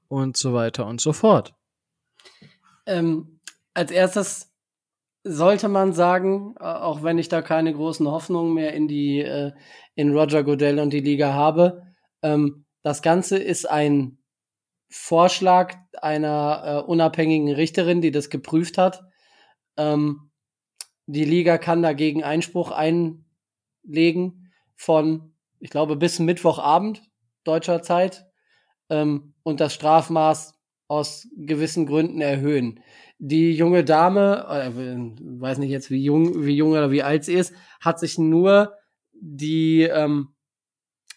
[0.07, 1.53] und so weiter und so fort.
[2.85, 3.39] Ähm,
[3.73, 4.53] als erstes
[5.23, 9.51] sollte man sagen, äh, auch wenn ich da keine großen Hoffnungen mehr in die äh,
[9.95, 11.83] in Roger Goodell und die Liga habe,
[12.21, 14.19] ähm, das Ganze ist ein
[14.89, 19.03] Vorschlag einer äh, unabhängigen Richterin, die das geprüft hat.
[19.75, 20.31] Ähm,
[21.05, 27.01] die Liga kann dagegen Einspruch einlegen von, ich glaube, bis Mittwochabend
[27.43, 28.27] deutscher Zeit
[28.89, 30.55] ähm, und das Strafmaß
[30.87, 32.79] aus gewissen Gründen erhöhen.
[33.19, 34.71] Die junge Dame, äh,
[35.39, 38.73] weiß nicht jetzt wie jung, wie jung oder wie alt sie ist, hat sich nur
[39.13, 40.29] die ähm,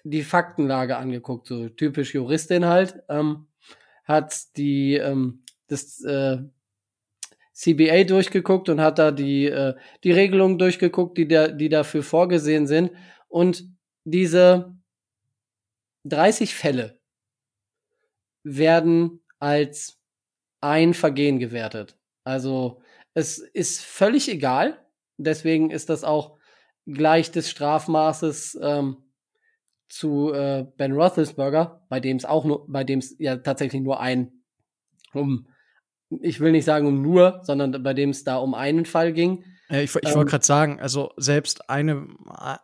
[0.03, 3.49] die Faktenlage angeguckt, so typisch Juristin halt, ähm,
[4.05, 6.39] hat die ähm, das äh,
[7.53, 12.67] CBA durchgeguckt und hat da die äh, die Regelungen durchgeguckt, die da die dafür vorgesehen
[12.67, 12.93] sind
[13.29, 13.65] und
[14.05, 14.75] diese
[16.05, 17.00] 30 Fälle
[18.57, 19.99] werden als
[20.61, 21.97] ein Vergehen gewertet.
[22.25, 22.83] Also
[23.15, 24.79] es ist völlig egal.
[25.17, 26.39] Deswegen ist das auch
[26.87, 28.97] gleich des Strafmaßes ähm,
[29.89, 34.01] zu äh, Ben Roethlisberger, bei dem es auch nur, bei dem es ja tatsächlich nur
[34.01, 34.33] ein
[35.13, 35.49] um,
[36.09, 39.45] ich will nicht sagen um nur, sondern bei dem es da um einen Fall ging.
[39.69, 42.09] Ja, ich ich Ähm, wollte gerade sagen, also selbst eine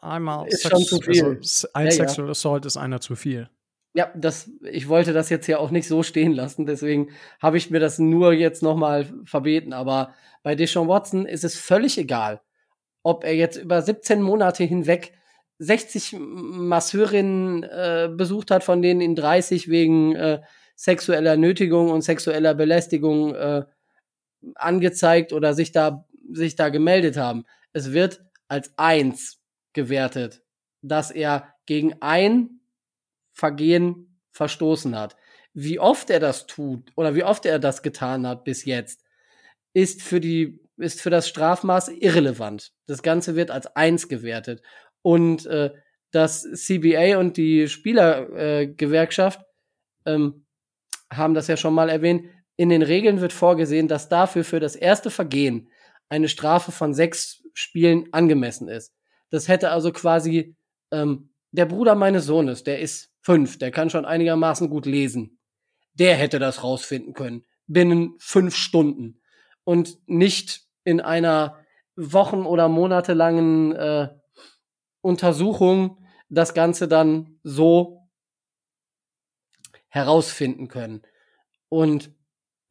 [0.01, 1.25] einmal Ist schon zu viel.
[1.25, 1.97] Also, ein Ja, ja.
[1.97, 3.49] Sexual Assault ist einer zu viel.
[3.97, 7.09] Ja, das, ich wollte das jetzt ja auch nicht so stehen lassen, deswegen
[7.41, 9.73] habe ich mir das nur jetzt nochmal verbeten.
[9.73, 12.43] Aber bei Deshaun Watson ist es völlig egal,
[13.03, 15.15] ob er jetzt über 17 Monate hinweg
[15.61, 20.43] 60 Masseurinnen äh, besucht hat, von denen ihn 30 wegen äh,
[20.75, 23.65] sexueller Nötigung und sexueller Belästigung äh,
[24.57, 27.47] angezeigt oder sich da, sich da gemeldet haben.
[27.73, 29.41] Es wird als eins
[29.73, 30.43] gewertet,
[30.83, 32.56] dass er gegen ein
[33.37, 35.17] Vergehen verstoßen hat.
[35.53, 39.05] Wie oft er das tut oder wie oft er das getan hat bis jetzt,
[39.75, 42.73] ist für die ist für das Strafmaß irrelevant.
[42.87, 44.63] Das Ganze wird als eins gewertet
[45.03, 45.71] und äh,
[46.13, 49.41] das CBA und die Spielergewerkschaft
[50.05, 50.47] äh, ähm,
[51.13, 52.27] haben das ja schon mal erwähnt.
[52.57, 55.69] In den Regeln wird vorgesehen, dass dafür für das erste Vergehen
[56.09, 58.95] eine Strafe von sechs Spielen angemessen ist.
[59.31, 60.57] Das hätte also quasi
[60.91, 65.41] ähm, der Bruder meines Sohnes, der ist fünf, der kann schon einigermaßen gut lesen.
[65.95, 67.45] Der hätte das rausfinden können.
[67.67, 69.21] Binnen fünf Stunden.
[69.65, 71.59] Und nicht in einer
[71.97, 74.15] wochen- oder monatelangen äh,
[75.01, 78.09] Untersuchung das Ganze dann so
[79.89, 81.03] herausfinden können.
[81.69, 82.15] Und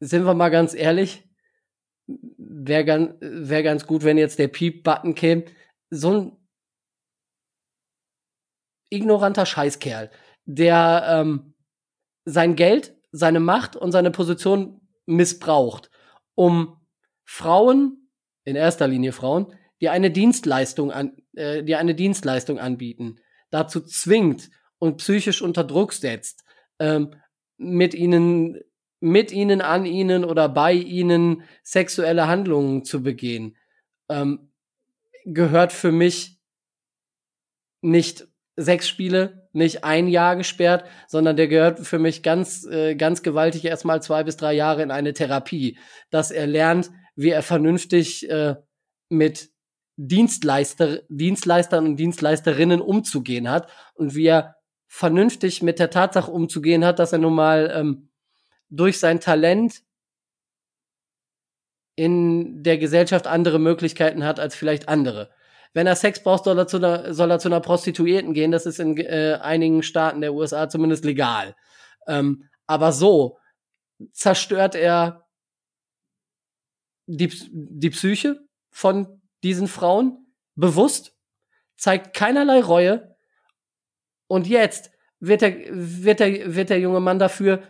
[0.00, 1.28] sind wir mal ganz ehrlich,
[2.06, 5.44] wäre ganz, wär ganz gut, wenn jetzt der Piep-Button käme.
[5.90, 6.36] So ein
[8.88, 10.10] ignoranter Scheißkerl,
[10.46, 11.54] der ähm,
[12.24, 15.90] sein Geld, seine Macht und seine Position missbraucht,
[16.34, 16.80] um
[17.24, 18.10] Frauen,
[18.44, 23.16] in erster Linie Frauen, die eine Dienstleistung an, äh, die eine Dienstleistung anbieten,
[23.50, 26.44] dazu zwingt und psychisch unter Druck setzt,
[26.78, 27.14] ähm,
[27.56, 28.60] mit ihnen,
[29.00, 33.56] mit ihnen, an ihnen oder bei ihnen sexuelle Handlungen zu begehen,
[34.08, 34.52] ähm,
[35.24, 36.38] gehört für mich
[37.80, 43.22] nicht sechs Spiele, nicht ein Jahr gesperrt, sondern der gehört für mich ganz, äh, ganz
[43.22, 45.78] gewaltig erstmal zwei bis drei Jahre in eine Therapie,
[46.10, 48.56] dass er lernt, wie er vernünftig äh,
[49.08, 49.50] mit
[49.96, 56.98] Dienstleister, Dienstleistern und Dienstleisterinnen umzugehen hat und wie er vernünftig mit der Tatsache umzugehen hat,
[56.98, 58.10] dass er nun mal ähm,
[58.68, 59.82] durch sein Talent
[61.94, 65.30] in der Gesellschaft andere Möglichkeiten hat als vielleicht andere.
[65.76, 68.50] Wenn er Sex braucht, soll er zu einer, soll er zu einer Prostituierten gehen.
[68.50, 71.54] Das ist in äh, einigen Staaten der USA zumindest legal.
[72.06, 73.36] Ähm, aber so
[74.10, 75.28] zerstört er
[77.04, 81.14] die, die Psyche von diesen Frauen bewusst,
[81.76, 83.14] zeigt keinerlei Reue.
[84.28, 87.62] Und jetzt wird der, wird der, wird der junge Mann dafür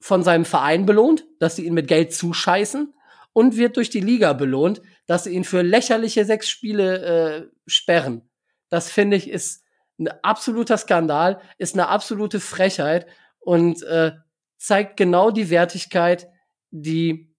[0.00, 2.92] von seinem Verein belohnt, dass sie ihn mit Geld zuscheißen
[3.34, 8.30] und wird durch die Liga belohnt, dass sie ihn für lächerliche sechs Spiele äh, sperren.
[8.70, 9.62] Das finde ich ist
[9.98, 13.06] ein absoluter Skandal, ist eine absolute Frechheit
[13.40, 14.12] und äh,
[14.56, 16.28] zeigt genau die Wertigkeit,
[16.70, 17.34] die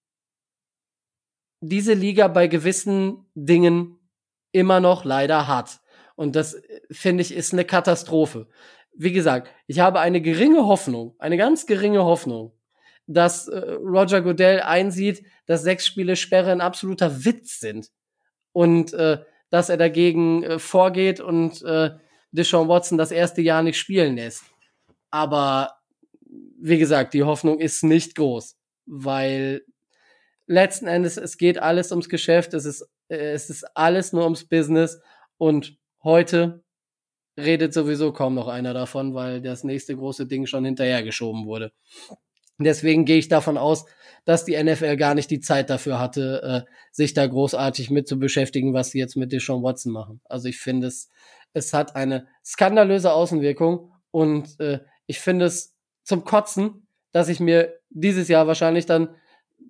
[1.62, 3.98] diese Liga bei gewissen Dingen
[4.52, 5.82] immer noch leider hat.
[6.16, 8.48] Und das, äh, finde ich, ist eine Katastrophe.
[8.94, 12.54] Wie gesagt, ich habe eine geringe Hoffnung, eine ganz geringe Hoffnung,
[13.08, 17.90] dass äh, Roger Goodell einsieht, dass sechs Spiele Sperre ein absoluter Witz sind.
[18.52, 21.92] Und äh, dass er dagegen äh, vorgeht und äh,
[22.32, 24.44] Deshaun Watson das erste Jahr nicht spielen lässt.
[25.12, 25.78] Aber
[26.60, 29.64] wie gesagt, die Hoffnung ist nicht groß, weil
[30.48, 34.46] letzten Endes es geht alles ums Geschäft, es ist äh, es ist alles nur ums
[34.48, 35.00] Business
[35.38, 36.64] und heute
[37.38, 41.72] redet sowieso kaum noch einer davon, weil das nächste große Ding schon hinterhergeschoben wurde.
[42.58, 43.86] Deswegen gehe ich davon aus,
[44.24, 48.18] dass die NFL gar nicht die Zeit dafür hatte, äh, sich da großartig mit zu
[48.18, 50.22] beschäftigen, was sie jetzt mit Deshaun Watson machen.
[50.26, 51.10] Also ich finde es,
[51.54, 57.80] es hat eine skandalöse Außenwirkung und äh, ich finde es zum Kotzen, dass ich mir
[57.90, 59.16] dieses Jahr wahrscheinlich dann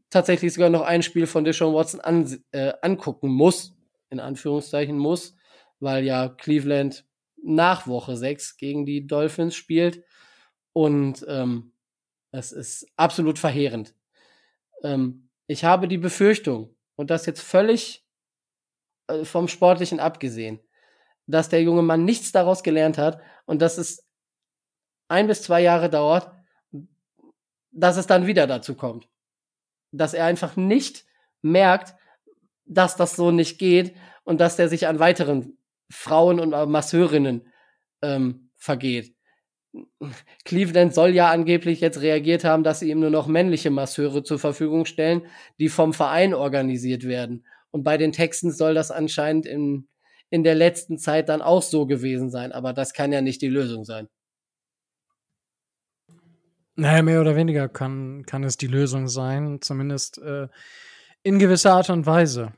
[0.09, 3.75] tatsächlich sogar noch ein Spiel von Deshaun Watson an, äh, angucken muss,
[4.09, 5.35] in Anführungszeichen muss,
[5.79, 7.05] weil ja Cleveland
[7.43, 10.03] nach Woche 6 gegen die Dolphins spielt
[10.73, 11.73] und ähm,
[12.37, 13.95] es ist absolut verheerend.
[14.83, 18.05] Ähm, ich habe die Befürchtung, und das jetzt völlig
[19.07, 20.59] äh, vom Sportlichen abgesehen,
[21.27, 24.05] dass der junge Mann nichts daraus gelernt hat und dass es
[25.07, 26.31] ein bis zwei Jahre dauert,
[27.71, 29.09] dass es dann wieder dazu kommt.
[29.91, 31.05] Dass er einfach nicht
[31.41, 31.95] merkt,
[32.65, 35.57] dass das so nicht geht und dass der sich an weiteren
[35.91, 37.51] Frauen und Masseurinnen
[38.01, 39.14] ähm, vergeht.
[40.45, 44.39] Cleveland soll ja angeblich jetzt reagiert haben, dass sie ihm nur noch männliche Masseure zur
[44.39, 45.23] Verfügung stellen,
[45.59, 47.45] die vom Verein organisiert werden.
[47.71, 49.87] Und bei den Texans soll das anscheinend in,
[50.29, 52.51] in der letzten Zeit dann auch so gewesen sein.
[52.51, 54.07] Aber das kann ja nicht die Lösung sein.
[56.75, 60.47] Naja, mehr oder weniger kann, kann es die Lösung sein, zumindest äh,
[61.23, 62.53] in gewisser Art und Weise.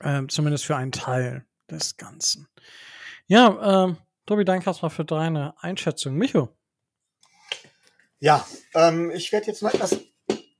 [0.00, 2.46] Äh, zumindest für einen Teil des Ganzen.
[3.26, 3.94] Ja, äh,
[4.26, 6.16] Tobi, danke erstmal für deine Einschätzung.
[6.16, 6.48] Micho.
[8.18, 10.00] Ja, ähm, ich werde jetzt noch etwas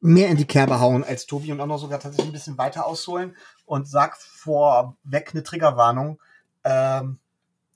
[0.00, 2.86] mehr in die Kerbe hauen als Tobi und auch noch sogar tatsächlich ein bisschen weiter
[2.86, 6.22] ausholen und sag vorweg eine Triggerwarnung,
[6.62, 7.18] ähm,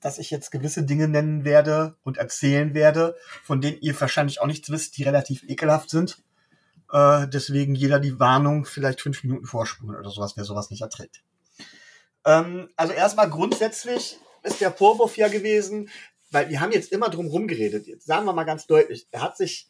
[0.00, 4.46] dass ich jetzt gewisse Dinge nennen werde und erzählen werde, von denen ihr wahrscheinlich auch
[4.46, 6.22] nichts wisst, die relativ ekelhaft sind.
[6.92, 11.24] Äh, deswegen jeder die Warnung vielleicht fünf Minuten vorspulen oder sowas, wer sowas nicht erträgt.
[12.24, 15.90] Ähm, also erstmal grundsätzlich ist der Vorwurf ja gewesen,
[16.30, 17.86] weil wir haben jetzt immer drum rumgeredet.
[17.86, 19.68] Jetzt sagen wir mal ganz deutlich, er hat sich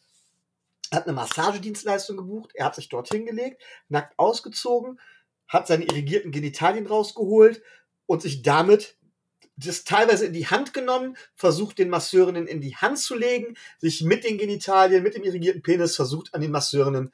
[0.93, 4.99] hat eine Massagedienstleistung gebucht, er hat sich dort hingelegt, nackt ausgezogen,
[5.47, 7.63] hat seine irrigierten Genitalien rausgeholt
[8.07, 8.97] und sich damit
[9.57, 14.03] das teilweise in die Hand genommen, versucht den Masseurinnen in die Hand zu legen, sich
[14.03, 17.13] mit den Genitalien, mit dem irrigierten Penis versucht an den Masseurinnen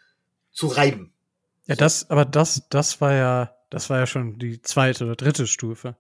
[0.53, 1.12] zu reiben.
[1.66, 5.46] Ja, das, aber das, das war ja das war ja schon die zweite oder dritte
[5.46, 5.96] Stufe.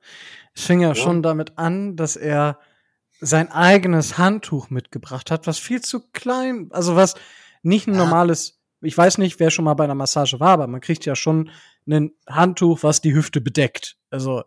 [0.54, 2.58] Es fing ja, ja, schon damit an, dass er
[3.20, 7.14] sein eigenes Handtuch mitgebracht hat, was viel zu klein, also was
[7.62, 8.00] nicht ein ja.
[8.00, 11.16] normales, ich weiß nicht, wer schon mal bei einer Massage war, aber man kriegt ja
[11.16, 11.50] schon
[11.88, 13.96] ein Handtuch, was die Hüfte bedeckt.
[14.10, 14.44] Also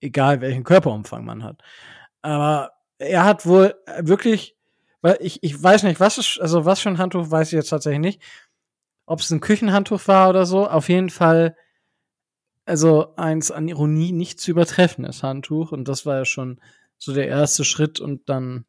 [0.00, 1.62] egal welchen Körperumfang man hat.
[2.22, 4.56] Aber er hat wohl wirklich,
[5.00, 7.70] weil ich, ich weiß nicht, was ist, also was für ein Handtuch weiß ich jetzt
[7.70, 8.22] tatsächlich nicht.
[9.04, 11.56] Ob es ein Küchenhandtuch war oder so, auf jeden Fall
[12.64, 15.72] also eins an Ironie nicht zu übertreffendes Handtuch.
[15.72, 16.60] Und das war ja schon
[16.98, 18.00] so der erste Schritt.
[18.00, 18.64] Und dann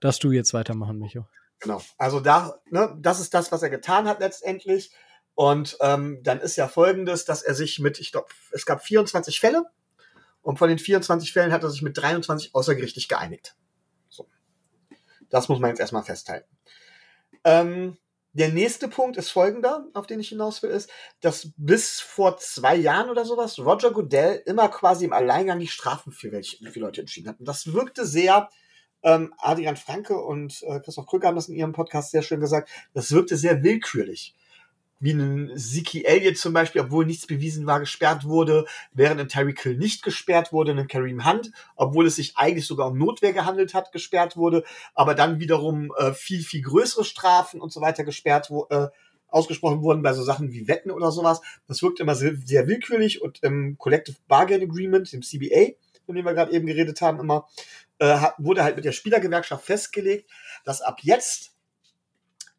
[0.00, 1.26] darfst du jetzt weitermachen, Micho.
[1.58, 1.82] Genau.
[1.98, 4.92] Also da, ne, das ist das, was er getan hat letztendlich.
[5.34, 9.40] Und ähm, dann ist ja folgendes, dass er sich mit, ich glaube, es gab 24
[9.40, 9.64] Fälle.
[10.40, 13.56] Und von den 24 Fällen hat er sich mit 23 außergerichtlich geeinigt.
[14.08, 14.28] So.
[15.28, 16.48] Das muss man jetzt erstmal festhalten.
[17.42, 17.98] Ähm,
[18.36, 22.76] der nächste Punkt ist folgender, auf den ich hinaus will, ist, dass bis vor zwei
[22.76, 27.00] Jahren oder sowas Roger Goodell immer quasi im Alleingang die Strafen für welche für Leute
[27.00, 27.40] entschieden hat.
[27.40, 28.50] Und das wirkte sehr,
[29.02, 32.68] ähm, Adrian Franke und äh, Christoph Krüger haben das in ihrem Podcast sehr schön gesagt,
[32.92, 34.34] das wirkte sehr willkürlich
[34.98, 39.54] wie ein Ziki Elliott zum Beispiel, obwohl nichts bewiesen war, gesperrt wurde, während ein Terry
[39.54, 43.74] Kill nicht gesperrt wurde, ein Kareem Hunt, obwohl es sich eigentlich sogar um Notwehr gehandelt
[43.74, 48.50] hat, gesperrt wurde, aber dann wiederum äh, viel, viel größere Strafen und so weiter gesperrt
[48.70, 48.88] äh,
[49.28, 51.40] ausgesprochen wurden bei so Sachen wie Wetten oder sowas.
[51.66, 55.74] Das wirkt immer sehr, sehr willkürlich und im Collective Bargain Agreement, dem CBA,
[56.06, 57.46] von dem wir gerade eben geredet haben, immer,
[57.98, 60.30] äh, wurde halt mit der Spielergewerkschaft festgelegt,
[60.64, 61.55] dass ab jetzt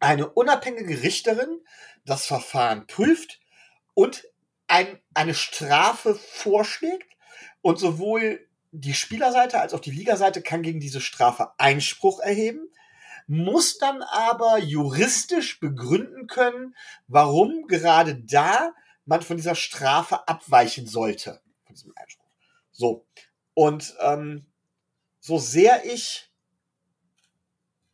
[0.00, 1.60] eine unabhängige Richterin
[2.04, 3.40] das Verfahren prüft
[3.94, 4.24] und
[4.66, 7.16] ein, eine Strafe vorschlägt
[7.62, 12.68] und sowohl die Spielerseite als auch die Ligaseite kann gegen diese Strafe Einspruch erheben,
[13.26, 16.74] muss dann aber juristisch begründen können,
[17.06, 18.72] warum gerade da
[19.04, 21.40] man von dieser Strafe abweichen sollte.
[22.72, 23.06] So.
[23.54, 24.46] Und ähm,
[25.20, 26.27] so sehr ich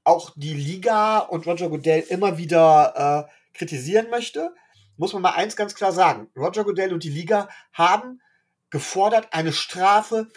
[0.04, 4.54] auch die Liga und Roger Goodell immer wieder äh, kritisieren möchte,
[4.96, 6.28] muss man mal eins ganz klar sagen.
[6.36, 8.20] Roger Goodell und die Liga haben
[8.70, 10.28] gefordert eine Strafe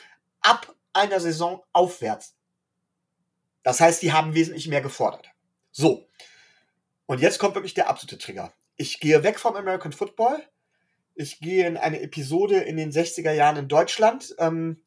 [0.42, 2.36] ab einer Saison aufwärts.
[3.64, 5.30] Das heißt, die haben wesentlich mehr gefordert.
[5.72, 6.08] So.
[7.06, 8.54] Und jetzt kommt wirklich der absolute Trigger.
[8.78, 10.42] Ich gehe weg vom American Football.
[11.16, 14.82] Ich gehe in eine Episode in den 60er Jahren in Deutschland ähm,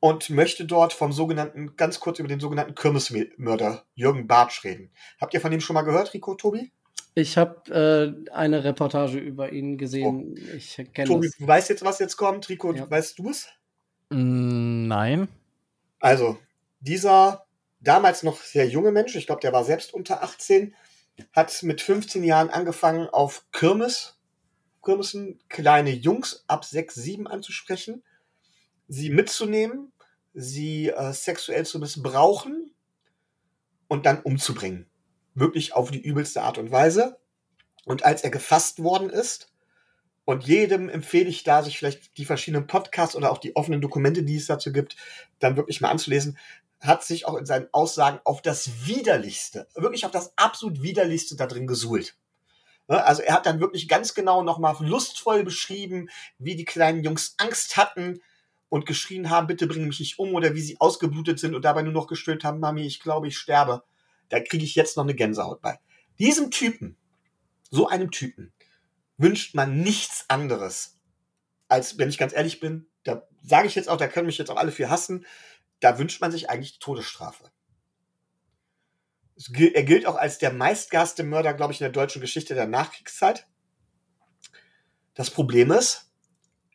[0.00, 4.90] und möchte dort vom sogenannten, ganz kurz über den sogenannten Kirmesmörder Jürgen Bartsch reden.
[5.20, 6.70] Habt ihr von dem schon mal gehört, Rico, Tobi?
[7.14, 10.36] Ich habe äh, eine Reportage über ihn gesehen.
[10.36, 10.56] Oh.
[10.56, 12.48] Ich kenne Tobi, du weißt jetzt, was jetzt kommt.
[12.48, 12.88] Rico, ja.
[12.88, 13.48] weißt du es?
[14.10, 15.28] Mm, nein.
[15.98, 16.38] Also,
[16.80, 17.44] dieser
[17.80, 20.74] damals noch sehr junge Mensch, ich glaube, der war selbst unter 18,
[21.32, 24.20] hat mit 15 Jahren angefangen, auf Kirmes,
[24.84, 28.04] Kirmessen kleine Jungs ab 6, 7 anzusprechen,
[28.88, 29.92] sie mitzunehmen,
[30.34, 32.72] sie äh, sexuell zu missbrauchen
[33.86, 34.86] und dann umzubringen.
[35.34, 37.18] Wirklich auf die übelste Art und Weise.
[37.84, 39.52] Und als er gefasst worden ist,
[40.28, 44.22] und jedem empfehle ich da, sich vielleicht die verschiedenen Podcasts oder auch die offenen Dokumente,
[44.22, 44.94] die es dazu gibt,
[45.38, 46.36] dann wirklich mal anzulesen,
[46.80, 51.46] hat sich auch in seinen Aussagen auf das Widerlichste, wirklich auf das absolut Widerlichste da
[51.46, 52.14] drin gesuhlt.
[52.88, 57.34] Ne, also er hat dann wirklich ganz genau nochmal lustvoll beschrieben, wie die kleinen Jungs
[57.38, 58.20] Angst hatten
[58.68, 61.82] und geschrien haben, bitte bring mich nicht um oder wie sie ausgeblutet sind und dabei
[61.82, 63.82] nur noch gestöhnt haben, Mami, ich glaube, ich sterbe.
[64.28, 65.78] Da kriege ich jetzt noch eine Gänsehaut bei.
[66.18, 66.96] Diesem Typen,
[67.70, 68.52] so einem Typen,
[69.16, 70.98] wünscht man nichts anderes,
[71.68, 74.50] als, wenn ich ganz ehrlich bin, da sage ich jetzt auch, da können mich jetzt
[74.50, 75.26] auch alle für hassen,
[75.80, 77.50] da wünscht man sich eigentlich die Todesstrafe.
[79.56, 83.46] Er gilt auch als der meistgaste Mörder, glaube ich, in der deutschen Geschichte der Nachkriegszeit.
[85.14, 86.12] Das Problem ist,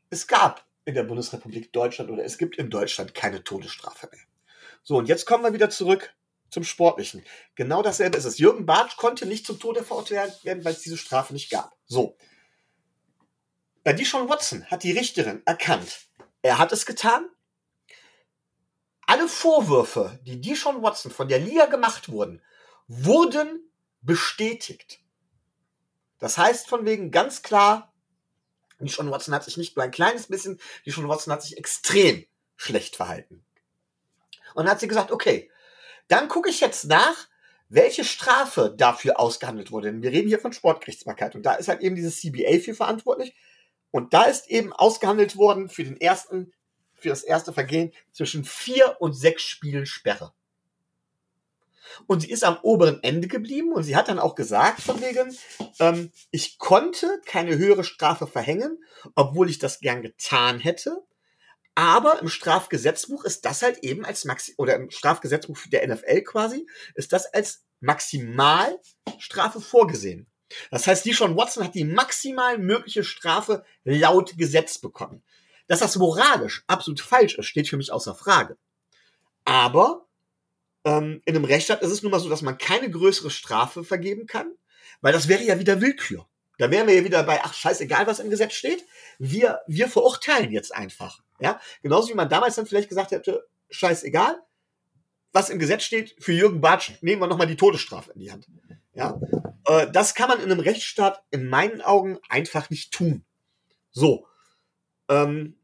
[0.09, 4.21] es gab in der Bundesrepublik Deutschland oder es gibt in Deutschland keine Todesstrafe mehr.
[4.83, 6.13] So, und jetzt kommen wir wieder zurück
[6.49, 7.23] zum Sportlichen.
[7.55, 8.37] Genau dasselbe ist es.
[8.37, 11.75] Jürgen Bartsch konnte nicht zum Tode verurteilt werden, weil es diese Strafe nicht gab.
[11.85, 12.17] So.
[13.83, 16.07] Bei Deshaun Watson hat die Richterin erkannt,
[16.41, 17.27] er hat es getan.
[19.05, 22.41] Alle Vorwürfe, die Deshaun Watson von der Liga gemacht wurden,
[22.87, 23.69] wurden
[24.01, 24.99] bestätigt.
[26.19, 27.92] Das heißt von wegen ganz klar,
[28.85, 32.95] Deshaun Watson hat sich nicht nur ein kleines bisschen, Deshaun Watson hat sich extrem schlecht
[32.95, 33.43] verhalten.
[34.55, 35.49] Und hat sie gesagt, okay,
[36.07, 37.27] dann gucke ich jetzt nach,
[37.69, 39.91] welche Strafe dafür ausgehandelt wurde.
[39.91, 43.35] Denn wir reden hier von Sportgerichtsbarkeit und da ist halt eben dieses CBA für verantwortlich.
[43.89, 46.53] Und da ist eben ausgehandelt worden für den ersten,
[46.93, 50.33] für das erste Vergehen zwischen vier und sechs Spielen Sperre.
[52.07, 55.35] Und sie ist am oberen Ende geblieben und sie hat dann auch gesagt von wegen,
[55.79, 58.83] ähm, ich konnte keine höhere Strafe verhängen,
[59.15, 61.03] obwohl ich das gern getan hätte.
[61.75, 66.67] Aber im Strafgesetzbuch ist das halt eben als Maxi oder im Strafgesetzbuch der NFL quasi
[66.93, 70.27] ist das als Maximalstrafe vorgesehen.
[70.69, 75.23] Das heißt, die schon Watson hat die maximal mögliche Strafe laut Gesetz bekommen.
[75.67, 78.57] Dass das moralisch absolut falsch ist, steht für mich außer Frage.
[79.45, 80.05] Aber
[80.85, 84.25] ähm, in einem Rechtsstaat ist es nun mal so, dass man keine größere Strafe vergeben
[84.27, 84.53] kann,
[85.01, 86.27] weil das wäre ja wieder Willkür.
[86.57, 88.85] Da wären wir ja wieder bei, ach scheißegal, was im Gesetz steht.
[89.17, 91.19] Wir, wir verurteilen jetzt einfach.
[91.39, 94.39] Ja, genauso wie man damals dann vielleicht gesagt hätte, scheißegal,
[95.31, 98.47] was im Gesetz steht, für Jürgen Bartsch nehmen wir nochmal die Todesstrafe in die Hand.
[98.93, 99.19] Ja,
[99.65, 103.25] äh, das kann man in einem Rechtsstaat in meinen Augen einfach nicht tun.
[103.91, 104.27] So.
[105.09, 105.57] Ähm,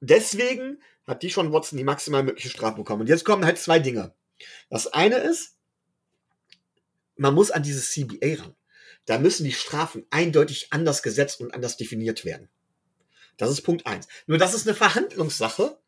[0.00, 3.02] deswegen hat die schon Watson die maximal mögliche Strafe bekommen.
[3.02, 4.14] Und jetzt kommen halt zwei Dinge.
[4.70, 5.56] Das eine ist,
[7.16, 8.54] man muss an dieses CBA ran.
[9.06, 12.48] Da müssen die Strafen eindeutig anders gesetzt und anders definiert werden.
[13.36, 14.08] Das ist Punkt eins.
[14.26, 15.78] Nur das ist eine Verhandlungssache.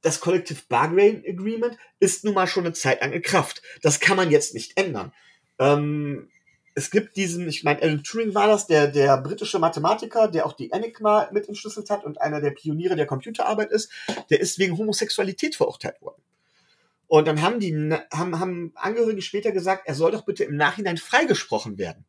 [0.00, 3.62] Das Collective Bargaining Agreement ist nun mal schon eine Zeit lang in Kraft.
[3.82, 5.12] Das kann man jetzt nicht ändern.
[5.58, 6.30] Ähm,
[6.74, 10.52] es gibt diesen, ich meine, Alan Turing war das, der, der britische Mathematiker, der auch
[10.52, 13.90] die Enigma mit entschlüsselt hat und einer der Pioniere der Computerarbeit ist,
[14.30, 16.22] der ist wegen Homosexualität verurteilt worden.
[17.08, 17.72] Und dann haben die,
[18.12, 22.04] haben, haben Angehörige später gesagt, er soll doch bitte im Nachhinein freigesprochen werden.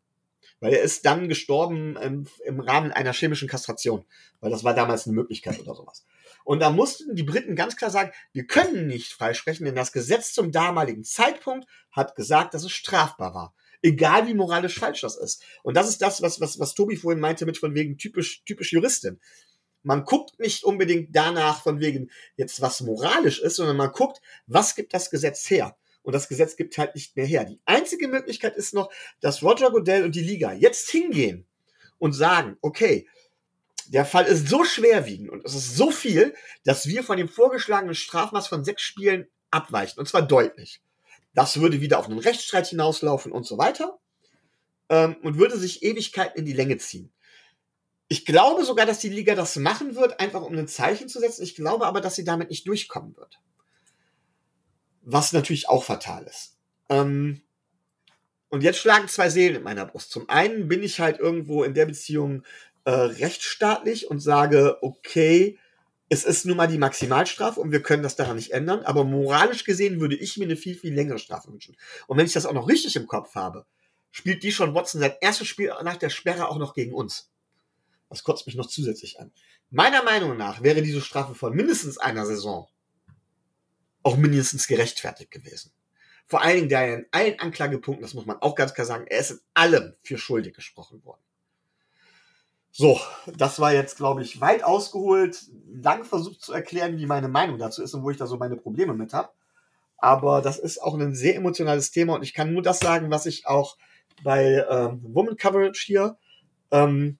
[0.60, 4.04] Weil er ist dann gestorben im, im Rahmen einer chemischen Kastration.
[4.41, 6.06] Weil das war damals eine Möglichkeit oder sowas.
[6.43, 10.34] Und da mussten die Briten ganz klar sagen, wir können nicht freisprechen, denn das Gesetz
[10.34, 13.56] zum damaligen Zeitpunkt hat gesagt, dass es strafbar war.
[13.82, 15.43] Egal wie moralisch falsch das ist.
[15.64, 18.74] Und das ist das, was, was, was Tobi vorhin meinte mit von wegen typisch, typisch
[18.74, 19.22] Juristin.
[19.84, 24.76] Man guckt nicht unbedingt danach von wegen jetzt was moralisch ist, sondern man guckt, was
[24.76, 25.76] gibt das Gesetz her?
[26.02, 27.46] Und das Gesetz gibt halt nicht mehr her.
[27.46, 31.46] Die einzige Möglichkeit ist noch, dass Roger Goodell und die Liga jetzt hingehen
[31.98, 33.08] und sagen, okay,
[33.88, 37.96] der Fall ist so schwerwiegend und es ist so viel, dass wir von dem vorgeschlagenen
[37.96, 40.00] Strafmaß von sechs Spielen abweichen.
[40.00, 40.82] Und zwar deutlich.
[41.34, 44.00] Das würde wieder auf einen Rechtsstreit hinauslaufen und so weiter.
[44.90, 47.12] Ähm, und würde sich Ewigkeiten in die Länge ziehen.
[48.10, 51.43] Ich glaube sogar, dass die Liga das machen wird, einfach um ein Zeichen zu setzen.
[51.43, 53.39] Ich glaube aber, dass sie damit nicht durchkommen wird.
[55.01, 56.57] Was natürlich auch fatal ist.
[56.89, 57.41] Ähm,
[58.49, 60.12] und jetzt schlagen zwei Seelen in meiner Brust.
[60.12, 62.43] Zum einen bin ich halt irgendwo in der Beziehung
[62.84, 65.60] äh, rechtsstaatlich und sage, okay,
[66.10, 69.64] es ist nun mal die Maximalstrafe und wir können das daran nicht ändern, aber moralisch
[69.64, 71.78] gesehen würde ich mir eine viel, viel längere Strafe wünschen.
[72.07, 73.68] Und wenn ich das auch noch richtig im Kopf habe,
[74.10, 77.30] spielt die schon Watson sein erstes Spiel nach der Sperre auch noch gegen uns.
[78.10, 79.32] Das kotzt mich noch zusätzlich an.
[79.70, 82.68] Meiner Meinung nach wäre diese Strafe von mindestens einer Saison
[84.03, 85.72] auch mindestens gerechtfertigt gewesen.
[86.26, 89.05] Vor allen Dingen, da er in allen Anklagepunkten, das muss man auch ganz klar sagen,
[89.07, 91.22] er ist in allem für schuldig gesprochen worden.
[92.72, 92.99] So,
[93.36, 97.82] das war jetzt, glaube ich, weit ausgeholt, lang versucht zu erklären, wie meine Meinung dazu
[97.82, 99.30] ist und wo ich da so meine Probleme mit habe.
[99.97, 103.26] Aber das ist auch ein sehr emotionales Thema und ich kann nur das sagen, was
[103.26, 103.78] ich auch
[104.24, 106.18] bei ähm, Woman Coverage hier
[106.72, 107.18] ähm,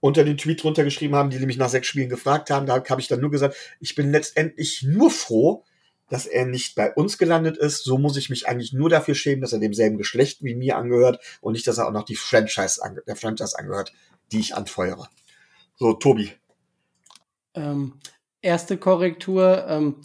[0.00, 2.66] unter den Tweet drunter geschrieben haben, die mich nach sechs Spielen gefragt haben.
[2.66, 5.64] Da habe ich dann nur gesagt, ich bin letztendlich nur froh,
[6.08, 7.84] dass er nicht bei uns gelandet ist.
[7.84, 11.20] So muss ich mich eigentlich nur dafür schämen, dass er demselben Geschlecht wie mir angehört
[11.40, 13.92] und nicht, dass er auch noch die Franchise, der Franchise angehört
[14.32, 15.08] die ich anfeuere.
[15.76, 16.30] So, Tobi.
[17.54, 17.94] Ähm,
[18.42, 19.66] erste Korrektur.
[19.66, 19.96] Ähm,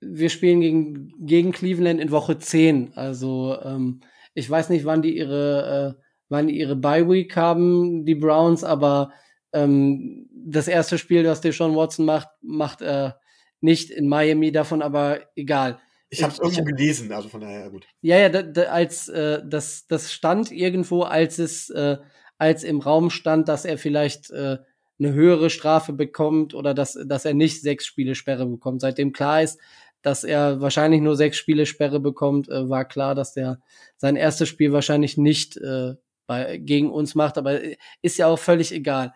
[0.00, 2.92] wir spielen gegen, gegen Cleveland in Woche 10.
[2.96, 4.00] Also ähm,
[4.34, 8.64] ich weiß nicht, wann die ihre, äh, wann die ihre Bye Week haben, die Browns,
[8.64, 9.12] aber
[9.52, 13.20] ähm, das erste Spiel, das Deshaun Watson macht, macht er
[13.60, 15.78] nicht in Miami davon, aber egal.
[16.10, 17.86] Ich habe es irgendwo gelesen, also von daher gut.
[18.02, 21.96] Ja, ja, da, da, als äh, das das stand irgendwo, als es äh,
[22.36, 24.58] als im Raum stand, dass er vielleicht äh,
[24.98, 28.80] eine höhere Strafe bekommt oder dass, dass er nicht sechs Spiele Sperre bekommt.
[28.80, 29.58] Seitdem klar ist,
[30.02, 33.60] dass er wahrscheinlich nur sechs Spiele Sperre bekommt, äh, war klar, dass der
[33.96, 35.94] sein erstes Spiel wahrscheinlich nicht äh,
[36.26, 37.60] bei, gegen uns macht, aber
[38.02, 39.14] ist ja auch völlig egal.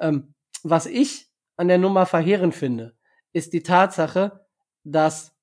[0.00, 2.96] Ähm, was ich an der Nummer verheerend finde,
[3.32, 4.46] ist die Tatsache,
[4.84, 5.34] dass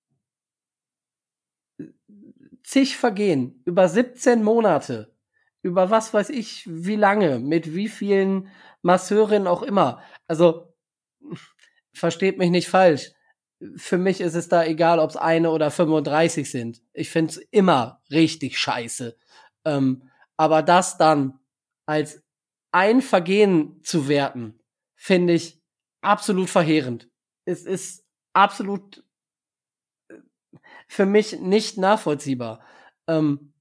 [2.64, 5.14] zig Vergehen über 17 Monate
[5.64, 8.50] über was weiß ich, wie lange, mit wie vielen
[8.84, 10.04] Masseurinnen auch immer.
[10.28, 10.74] Also,
[11.94, 13.12] versteht mich nicht falsch.
[13.78, 16.82] Für mich ist es da egal, ob es eine oder 35 sind.
[16.92, 19.18] Ich find's immer richtig scheiße.
[19.64, 21.40] Ähm, aber das dann
[21.86, 22.23] als
[22.74, 24.60] ein Vergehen zu werten,
[24.96, 25.62] finde ich
[26.02, 27.10] absolut verheerend.
[27.46, 29.04] Es ist absolut
[30.10, 30.16] äh,
[30.88, 32.66] für mich nicht nachvollziehbar.
[33.08, 33.54] Ähm,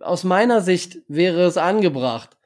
[0.00, 2.36] aus meiner Sicht wäre es angebracht,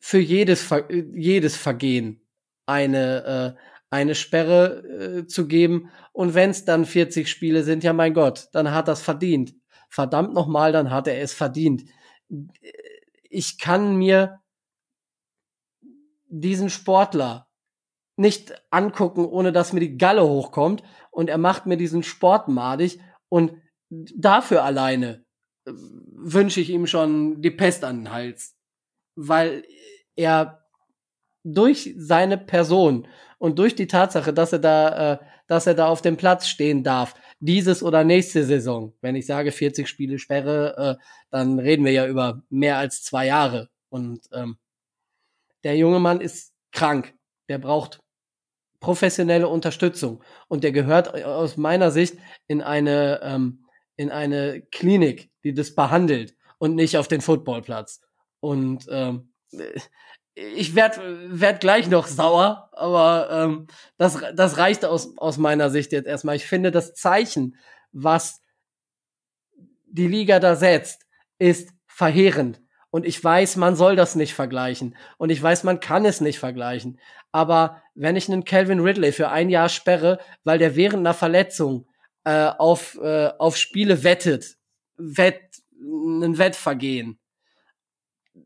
[0.00, 2.20] für jedes, Ver jedes Vergehen
[2.66, 3.60] eine, äh,
[3.90, 5.90] eine Sperre äh, zu geben.
[6.12, 9.54] Und wenn es dann 40 Spiele sind, ja mein Gott, dann hat das verdient.
[9.88, 11.84] Verdammt nochmal, dann hat er es verdient.
[13.28, 14.40] Ich kann mir
[16.26, 17.48] diesen Sportler
[18.16, 20.82] nicht angucken, ohne dass mir die Galle hochkommt.
[21.10, 23.00] Und er macht mir diesen Sport madig.
[23.28, 23.52] Und
[23.90, 25.24] dafür alleine
[25.64, 28.56] wünsche ich ihm schon die Pest an den Hals,
[29.14, 29.64] weil
[30.16, 30.66] er
[31.44, 33.06] durch seine Person
[33.38, 36.82] und durch die Tatsache, dass er da, äh, dass er da auf dem Platz stehen
[36.82, 41.92] darf, dieses oder nächste Saison, wenn ich sage 40 Spiele Sperre, äh, dann reden wir
[41.92, 43.68] ja über mehr als zwei Jahre.
[43.88, 44.58] Und ähm,
[45.64, 47.14] der junge Mann ist krank,
[47.48, 48.00] der braucht
[48.80, 52.16] professionelle Unterstützung und der gehört aus meiner Sicht
[52.46, 53.64] in eine ähm,
[53.96, 58.00] in eine Klinik, die das behandelt und nicht auf den Footballplatz.
[58.40, 59.32] Und ähm,
[60.38, 61.00] ich werde
[61.40, 63.66] werd gleich noch sauer, aber ähm,
[63.96, 66.36] das, das reicht aus, aus meiner Sicht jetzt erstmal.
[66.36, 67.56] Ich finde, das Zeichen,
[67.92, 68.40] was
[69.86, 71.06] die Liga da setzt,
[71.38, 72.60] ist verheerend.
[72.90, 74.96] Und ich weiß, man soll das nicht vergleichen.
[75.18, 76.98] Und ich weiß, man kann es nicht vergleichen.
[77.32, 81.86] Aber wenn ich einen Calvin Ridley für ein Jahr sperre, weil der während einer Verletzung
[82.24, 84.56] äh, auf, äh, auf Spiele wettet,
[84.96, 85.40] wett,
[85.80, 87.17] ein Wettvergehen,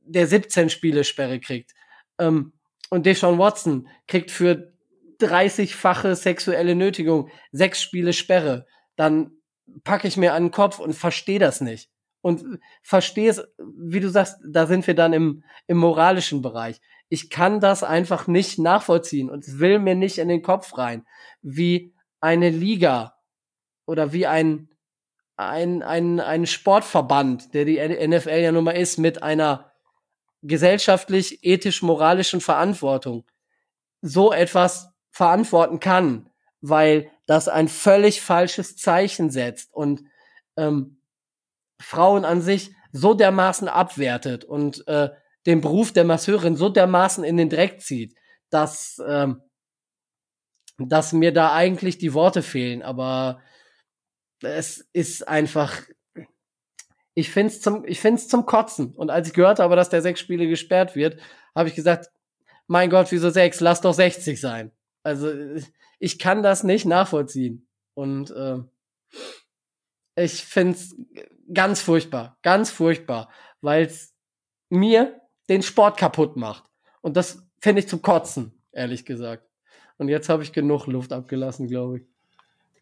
[0.05, 1.72] der 17 Spiele Sperre kriegt.
[2.18, 2.53] Ähm,
[2.90, 4.72] und Deshaun Watson kriegt für
[5.22, 8.66] 30-fache sexuelle Nötigung, sechs Spiele Sperre,
[8.97, 9.32] dann
[9.84, 11.90] packe ich mir an den Kopf und verstehe das nicht.
[12.20, 16.80] Und verstehe es, wie du sagst, da sind wir dann im, im moralischen Bereich.
[17.09, 21.05] Ich kann das einfach nicht nachvollziehen und es will mir nicht in den Kopf rein,
[21.43, 23.16] wie eine Liga
[23.86, 24.68] oder wie ein,
[25.36, 29.72] ein, ein, ein Sportverband, der die NFL ja nun mal ist, mit einer
[30.43, 33.24] gesellschaftlich, ethisch, moralischen Verantwortung
[34.01, 36.30] so etwas verantworten kann,
[36.61, 40.03] weil das ein völlig falsches Zeichen setzt und
[40.57, 41.01] ähm,
[41.80, 45.11] Frauen an sich so dermaßen abwertet und äh,
[45.47, 48.14] den Beruf der Masseurin so dermaßen in den Dreck zieht,
[48.51, 49.43] dass, ähm,
[50.78, 52.82] dass mir da eigentlich die Worte fehlen.
[52.82, 53.40] Aber
[54.40, 55.82] es ist einfach,
[57.15, 58.95] ich find's zum, ich find's zum Kotzen.
[58.95, 61.21] Und als ich gehört habe, dass der sechs Spiele gesperrt wird,
[61.55, 62.11] habe ich gesagt,
[62.67, 63.61] mein Gott, wieso sechs?
[63.61, 64.73] Lass doch 60 sein.
[65.03, 65.33] Also
[65.99, 67.69] ich kann das nicht nachvollziehen.
[67.95, 68.59] Und äh,
[70.17, 70.97] ich find's
[71.53, 74.15] ganz furchtbar, ganz furchtbar, weil es
[74.71, 76.65] mir den Sport kaputt macht.
[77.03, 79.47] Und das finde ich zum Kotzen, ehrlich gesagt.
[79.99, 82.12] Und jetzt habe ich genug Luft abgelassen, glaube ich.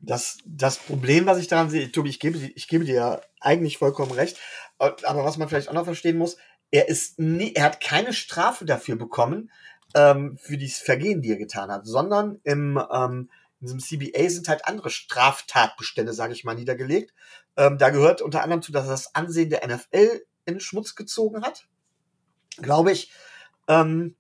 [0.01, 3.79] Das, das Problem, was ich daran sehe, Tobi, ich gebe, ich gebe dir ja eigentlich
[3.79, 4.39] vollkommen recht,
[4.79, 6.37] aber was man vielleicht auch noch verstehen muss,
[6.71, 9.51] er ist nie, er hat keine Strafe dafür bekommen,
[9.95, 13.29] ähm, für dieses Vergehen, die er getan hat, sondern im, ähm,
[13.61, 17.13] in diesem CBA sind halt andere Straftatbestände, sage ich mal, niedergelegt.
[17.57, 21.43] Ähm, da gehört unter anderem zu, dass er das Ansehen der NFL in Schmutz gezogen
[21.43, 21.67] hat,
[22.57, 23.13] glaube ich.
[23.69, 24.17] Ähm,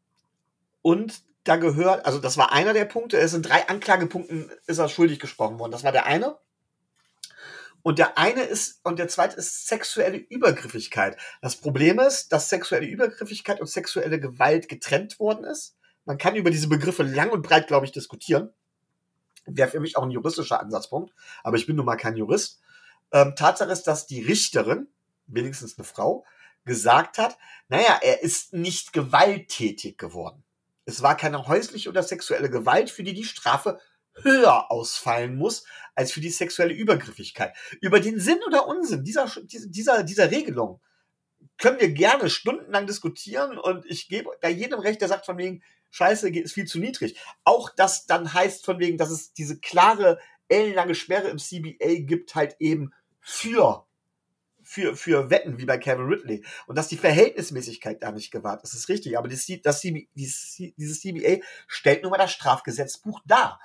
[0.82, 4.88] und da gehört, also das war einer der Punkte, es sind drei Anklagepunkten, ist er
[4.88, 5.72] schuldig gesprochen worden.
[5.72, 6.38] Das war der eine.
[7.82, 11.16] Und der eine ist, und der zweite ist sexuelle Übergriffigkeit.
[11.40, 15.76] Das Problem ist, dass sexuelle Übergriffigkeit und sexuelle Gewalt getrennt worden ist.
[16.04, 18.52] Man kann über diese Begriffe lang und breit, glaube ich, diskutieren.
[19.46, 22.60] Wäre für mich auch ein juristischer Ansatzpunkt, aber ich bin nun mal kein Jurist.
[23.12, 24.88] Ähm, Tatsache ist, dass die Richterin,
[25.26, 26.26] wenigstens eine Frau,
[26.66, 27.38] gesagt hat,
[27.68, 30.44] naja, er ist nicht gewalttätig geworden.
[30.90, 33.78] Es war keine häusliche oder sexuelle Gewalt, für die die Strafe
[34.22, 35.64] höher ausfallen muss
[35.94, 37.54] als für die sexuelle Übergriffigkeit.
[37.80, 40.80] Über den Sinn oder Unsinn dieser, dieser, dieser Regelung
[41.58, 45.62] können wir gerne stundenlang diskutieren und ich gebe da jedem recht, der sagt von wegen,
[45.90, 47.18] Scheiße ist viel zu niedrig.
[47.44, 50.18] Auch das dann heißt von wegen, dass es diese klare,
[50.48, 53.86] ellenlange Sperre im CBA gibt halt eben für
[54.70, 56.44] für, für Wetten, wie bei Kevin Ridley.
[56.68, 59.18] Und dass die Verhältnismäßigkeit da nicht gewahrt ist, ist richtig.
[59.18, 63.58] Aber das, das, dieses CBA stellt nur mal das Strafgesetzbuch dar.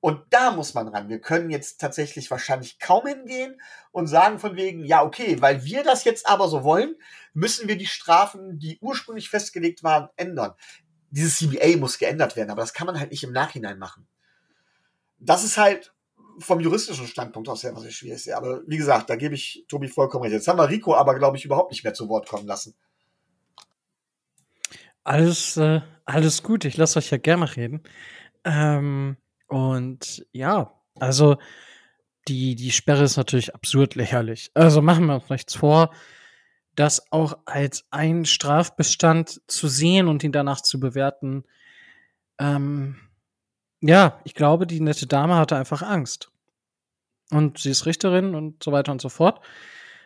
[0.00, 1.10] Und da muss man ran.
[1.10, 3.60] Wir können jetzt tatsächlich wahrscheinlich kaum hingehen
[3.92, 6.96] und sagen von wegen, ja, okay, weil wir das jetzt aber so wollen,
[7.34, 10.54] müssen wir die Strafen, die ursprünglich festgelegt waren, ändern.
[11.10, 14.08] Dieses CBA muss geändert werden, aber das kann man halt nicht im Nachhinein machen.
[15.18, 15.94] Das ist halt
[16.38, 18.36] vom juristischen Standpunkt aus sehr, was ich schwierig sehe.
[18.36, 20.34] Aber wie gesagt, da gebe ich Tobi vollkommen recht.
[20.34, 22.74] Jetzt haben wir Rico aber, glaube ich, überhaupt nicht mehr zu Wort kommen lassen.
[25.04, 26.64] Alles, äh, alles gut.
[26.64, 27.82] Ich lasse euch ja gerne reden.
[28.44, 29.16] Ähm,
[29.48, 31.36] und ja, also
[32.28, 34.50] die, die Sperre ist natürlich absurd lächerlich.
[34.54, 35.94] Also machen wir uns nichts vor,
[36.74, 41.44] das auch als ein Strafbestand zu sehen und ihn danach zu bewerten.
[42.38, 42.96] Ähm,
[43.80, 46.30] ja, ich glaube, die nette Dame hatte einfach Angst.
[47.30, 49.44] Und sie ist Richterin und so weiter und so fort.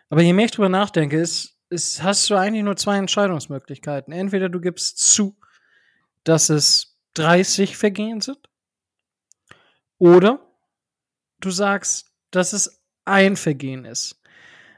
[0.09, 4.13] Aber je mehr ich drüber nachdenke, ist, ist, hast du eigentlich nur zwei Entscheidungsmöglichkeiten.
[4.13, 5.37] Entweder du gibst zu,
[6.25, 8.51] dass es 30 Vergehen sind,
[10.01, 10.41] oder
[11.41, 14.21] du sagst, dass es ein Vergehen ist.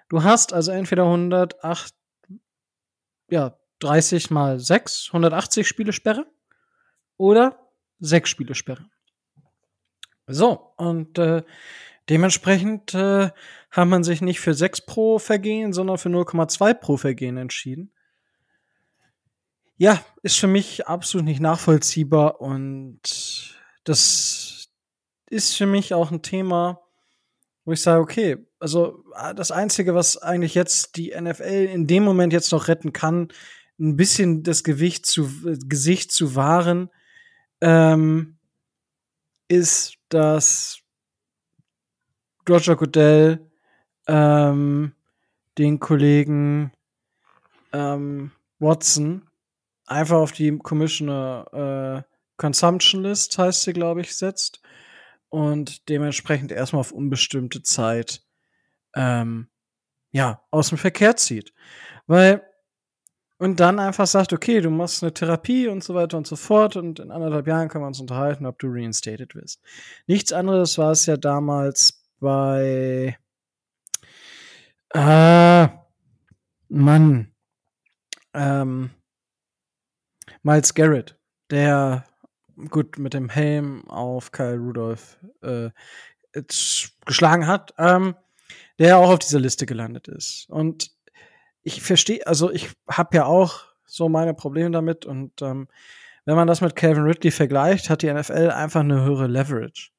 [0.09, 1.95] Du hast also entweder 108,
[3.31, 6.27] ja, 30 mal 6, 180 Spiele Sperre
[7.17, 7.62] oder
[8.03, 8.85] 6 Spiele Sperre.
[10.27, 11.43] So, und äh,
[12.09, 13.31] dementsprechend äh,
[13.71, 17.93] hat man sich nicht für 6 pro Vergehen, sondern für 0,2 pro Vergehen entschieden.
[19.79, 23.01] Ja, ist für mich absolut nicht nachvollziehbar und
[23.85, 24.69] das
[25.29, 26.81] ist für mich auch ein Thema,
[27.65, 32.05] wo ich sage, okay, also ah, das Einzige, was eigentlich jetzt die NFL in dem
[32.05, 33.29] Moment jetzt noch retten kann,
[33.81, 35.29] ein bisschen das Gewicht zu,
[35.67, 36.91] Gesicht zu wahren,
[37.63, 38.37] ähm,
[39.49, 40.81] ist, dass
[42.49, 43.51] Roger Goodell
[44.07, 44.95] ähm,
[45.57, 46.73] den Kollegen
[47.73, 49.29] ähm, Watson
[49.87, 54.61] einfach auf die Commissioner äh, Consumption List, heißt sie, glaube ich, setzt
[55.29, 58.23] und dementsprechend erstmal auf unbestimmte Zeit
[58.95, 59.49] ähm,
[60.11, 61.55] ja, aus dem Verkehr zieht.
[62.07, 62.43] Weil,
[63.43, 66.77] und dann einfach sagt, okay, du machst eine Therapie und so weiter und so fort
[66.77, 69.61] und in anderthalb Jahren können wir uns unterhalten, ob du reinstated wirst.
[70.07, 73.19] Nichts anderes war es ja damals bei
[74.95, 75.69] äh,
[76.69, 77.33] Mann,
[78.33, 78.91] ähm,
[80.45, 81.19] Miles Garrett,
[81.51, 82.05] der
[82.71, 85.71] gut mit dem Helm auf Kyle Rudolph äh,
[87.07, 88.15] geschlagen hat, ähm,
[88.79, 90.49] der auch auf dieser Liste gelandet ist.
[90.49, 90.93] Und
[91.63, 95.69] ich verstehe, also ich habe ja auch so meine Probleme damit und ähm,
[96.25, 99.91] wenn man das mit Calvin Ridley vergleicht, hat die NFL einfach eine höhere Leverage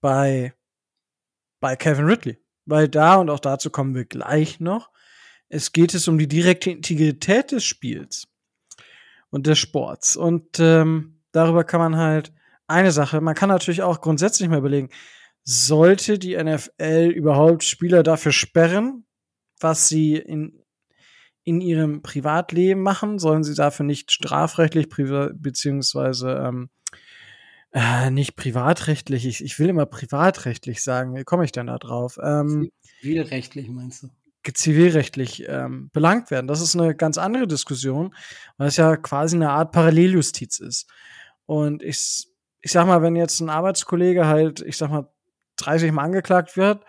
[0.00, 0.54] bei,
[1.60, 2.38] bei Calvin Ridley.
[2.64, 4.90] Weil da, und auch dazu kommen wir gleich noch,
[5.48, 8.28] es geht es um die direkte Integrität des Spiels
[9.30, 10.16] und des Sports.
[10.16, 12.32] Und ähm, darüber kann man halt
[12.66, 14.90] eine Sache, man kann natürlich auch grundsätzlich mal überlegen,
[15.42, 19.04] sollte die NFL überhaupt Spieler dafür sperren,
[19.58, 20.59] was sie in,
[21.44, 23.18] in ihrem Privatleben machen?
[23.18, 26.70] Sollen sie dafür nicht strafrechtlich beziehungsweise ähm,
[27.72, 32.18] äh, nicht privatrechtlich, ich, ich will immer privatrechtlich sagen, wie komme ich denn da drauf?
[32.22, 32.70] Ähm,
[33.00, 34.08] Zivilrechtlich meinst du?
[34.54, 36.46] zivilrechtlich ähm, belangt werden.
[36.46, 38.14] Das ist eine ganz andere Diskussion,
[38.56, 40.88] weil es ja quasi eine Art Paralleljustiz ist.
[41.46, 42.26] Und ich,
[42.60, 45.12] ich sag mal, wenn jetzt ein Arbeitskollege halt, ich sag mal,
[45.56, 46.82] 30 Mal angeklagt wird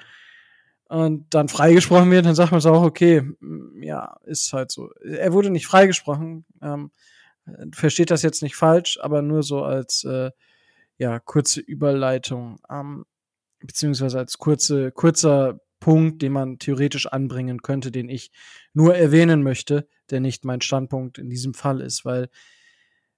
[0.92, 3.24] und dann freigesprochen wird, dann sagt man es auch, okay,
[3.80, 4.92] ja, ist halt so.
[5.02, 6.92] Er wurde nicht freigesprochen, ähm,
[7.72, 10.32] versteht das jetzt nicht falsch, aber nur so als äh,
[10.98, 13.06] ja, kurze Überleitung, ähm,
[13.62, 18.30] beziehungsweise als kurze, kurzer Punkt, den man theoretisch anbringen könnte, den ich
[18.74, 22.28] nur erwähnen möchte, der nicht mein Standpunkt in diesem Fall ist, weil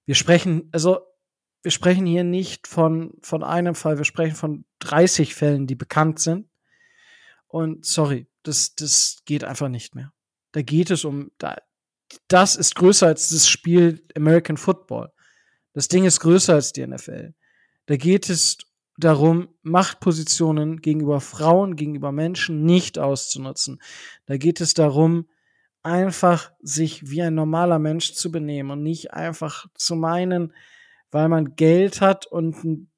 [0.06, 1.00] wir sprechen, also
[1.64, 6.20] wir sprechen hier nicht von, von einem Fall, wir sprechen von 30 Fällen, die bekannt
[6.20, 6.48] sind.
[7.54, 10.12] Und sorry, das, das geht einfach nicht mehr.
[10.54, 11.56] Da geht es um, da,
[12.28, 15.12] das ist größer als das Spiel American Football.
[15.74, 17.36] Das Ding ist größer als die NFL.
[17.86, 18.58] Da geht es
[18.98, 23.80] darum, Machtpositionen gegenüber Frauen, gegenüber Menschen nicht auszunutzen.
[24.26, 25.28] Da geht es darum,
[25.84, 30.54] einfach sich wie ein normaler Mensch zu benehmen und nicht einfach zu meinen,
[31.12, 32.90] weil man Geld hat und ein,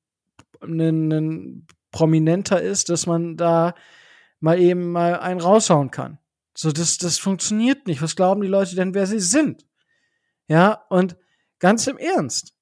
[0.62, 3.76] ein, ein prominenter ist, dass man da
[4.46, 6.20] mal eben mal einen raushauen kann.
[6.56, 8.04] So, das, das funktioniert nicht.
[8.04, 9.66] Was glauben die Leute denn, wer sie sind?
[10.48, 11.18] Ja, und
[11.58, 12.56] ganz im Ernst.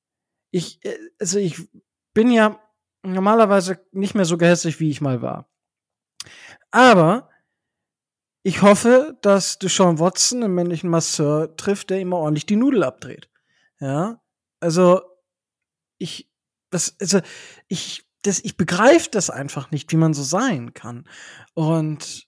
[0.49, 1.57] Ich, äh, also ich
[2.13, 2.57] bin ja
[3.03, 5.49] normalerweise nicht mehr so gehässig, wie ich mal war.
[6.71, 7.29] Aber
[8.43, 13.29] ich hoffe, dass Deshaun Watson einen männlichen Masseur trifft, der immer ordentlich die Nudel abdreht.
[13.81, 14.23] Ja,
[14.61, 15.01] also
[15.97, 16.31] ich,
[16.69, 17.19] das, also
[17.67, 21.07] ich, das, ich begreife das einfach nicht, wie man so sein kann.
[21.53, 22.27] Und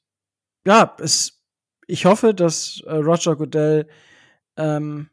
[0.65, 1.41] ja, es,
[1.87, 3.87] ich hoffe, dass äh, Roger Goodell
[4.57, 5.09] ähm,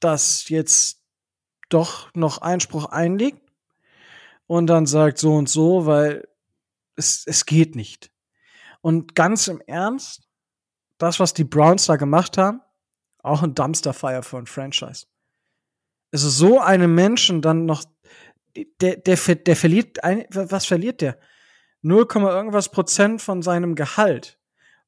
[0.00, 1.02] das jetzt
[1.68, 3.40] doch noch Einspruch einlegt
[4.46, 6.28] und dann sagt so und so, weil
[6.96, 8.10] es, es geht nicht.
[8.80, 10.28] Und ganz im Ernst,
[10.98, 12.60] das, was die Browns da gemacht haben,
[13.22, 15.06] auch ein Dumpsterfire für ein Franchise.
[16.12, 17.84] Also so einem Menschen dann noch,
[18.80, 21.18] der, der, der verliert, ein, was verliert der?
[21.82, 24.38] 0, irgendwas Prozent von seinem Gehalt,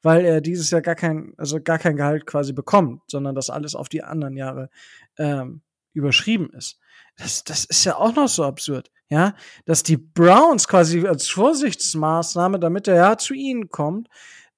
[0.02, 3.74] weil er dieses Jahr gar kein, also gar kein Gehalt quasi bekommt, sondern das alles
[3.74, 4.70] auf die anderen Jahre
[5.18, 5.62] ähm,
[5.92, 6.78] überschrieben ist.
[7.16, 12.58] Das, das ist ja auch noch so absurd, ja, dass die Browns quasi als Vorsichtsmaßnahme,
[12.58, 14.08] damit er ja zu ihnen kommt,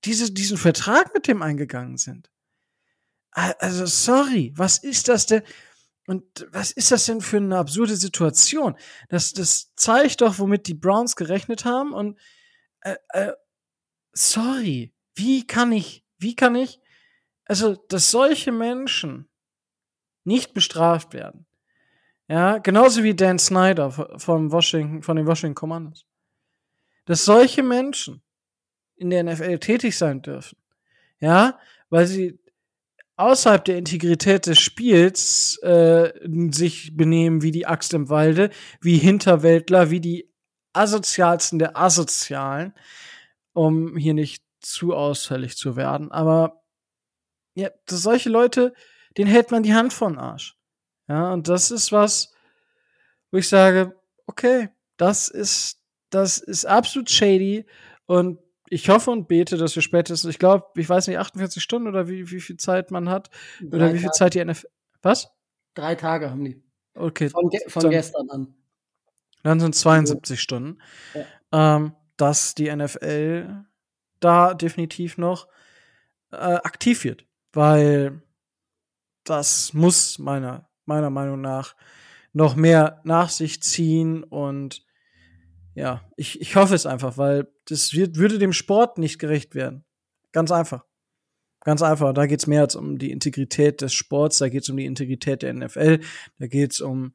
[0.04, 2.30] diese, diesen Vertrag mit dem eingegangen sind.
[3.30, 5.42] Also, sorry, was ist das denn?
[6.09, 8.78] Und was ist das denn für eine absurde Situation?
[9.11, 11.92] Das, das zeigt doch, womit die Browns gerechnet haben.
[11.92, 12.18] Und
[12.80, 13.32] äh, äh,
[14.14, 16.80] sorry, wie kann ich, wie kann ich,
[17.44, 19.28] also, dass solche Menschen
[20.24, 21.46] nicht bestraft werden.
[22.26, 26.06] Ja, genauso wie Dan Snyder von Washington, von den Washington Commanders.
[27.04, 28.22] Dass solche Menschen
[28.96, 30.56] in der NFL tätig sein dürfen.
[31.20, 31.59] Ja,
[31.90, 32.38] weil sie
[33.19, 36.12] außerhalb der Integrität des Spiels äh,
[36.53, 38.51] sich benehmen wie die Axt im Walde,
[38.81, 40.33] wie Hinterwäldler, wie die
[40.73, 42.75] asozialsten der Asozialen,
[43.53, 46.12] um hier nicht zu ausfällig zu werden.
[46.12, 46.62] Aber
[47.55, 48.73] ja, solche Leute,
[49.16, 50.57] denen hält man die Hand von Arsch.
[51.09, 52.33] Ja, und das ist was,
[53.33, 53.97] wo ich sage,
[54.27, 57.66] okay, das ist, das ist absolut shady
[58.07, 58.39] und
[58.71, 62.09] ich hoffe und bete, dass wir spätestens, ich glaube, ich weiß nicht, 48 Stunden oder
[62.09, 64.19] wie, wie viel Zeit man hat Drei oder wie viel Tage.
[64.19, 64.69] Zeit die NFL,
[65.03, 65.31] was?
[65.75, 66.62] Drei Tage haben die.
[66.95, 67.31] Okay.
[67.31, 68.55] Von, ge von dann, gestern an.
[69.43, 70.41] Dann sind 72 ja.
[70.41, 70.79] Stunden.
[71.14, 71.77] Ja.
[71.77, 73.64] Ähm, dass die NFL
[74.21, 75.49] da definitiv noch
[76.33, 77.25] äh, aktiv wird.
[77.53, 78.23] Weil
[79.25, 81.77] das muss meiner, meiner Meinung nach
[82.33, 84.85] noch mehr nach sich ziehen und
[85.79, 89.85] ja, ich, ich hoffe es einfach, weil das wird, würde dem Sport nicht gerecht werden.
[90.33, 90.85] Ganz einfach.
[91.61, 92.12] Ganz einfach.
[92.12, 94.87] Da geht es mehr als um die Integrität des Sports, da geht es um die
[94.87, 96.01] Integrität der NFL,
[96.39, 97.14] da geht es um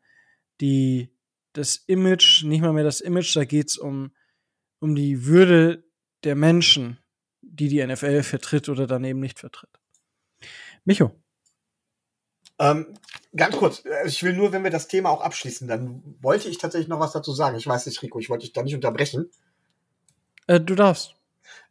[0.61, 1.13] die,
[1.51, 4.11] das Image, nicht mal mehr das Image, da geht es um,
[4.79, 5.83] um die Würde
[6.23, 6.99] der Menschen,
[7.41, 9.77] die die NFL vertritt oder daneben nicht vertritt.
[10.85, 11.11] Micho.
[12.59, 12.93] Ähm,
[13.35, 16.57] ganz kurz, äh, ich will nur, wenn wir das Thema auch abschließen, dann wollte ich
[16.57, 17.57] tatsächlich noch was dazu sagen.
[17.57, 19.29] Ich weiß nicht, Rico, ich wollte dich da nicht unterbrechen.
[20.47, 21.15] Äh, du darfst.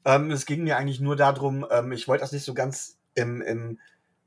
[0.04, 3.40] Ähm, es ging mir eigentlich nur darum, ähm, ich wollte das nicht so ganz im,
[3.42, 3.78] im,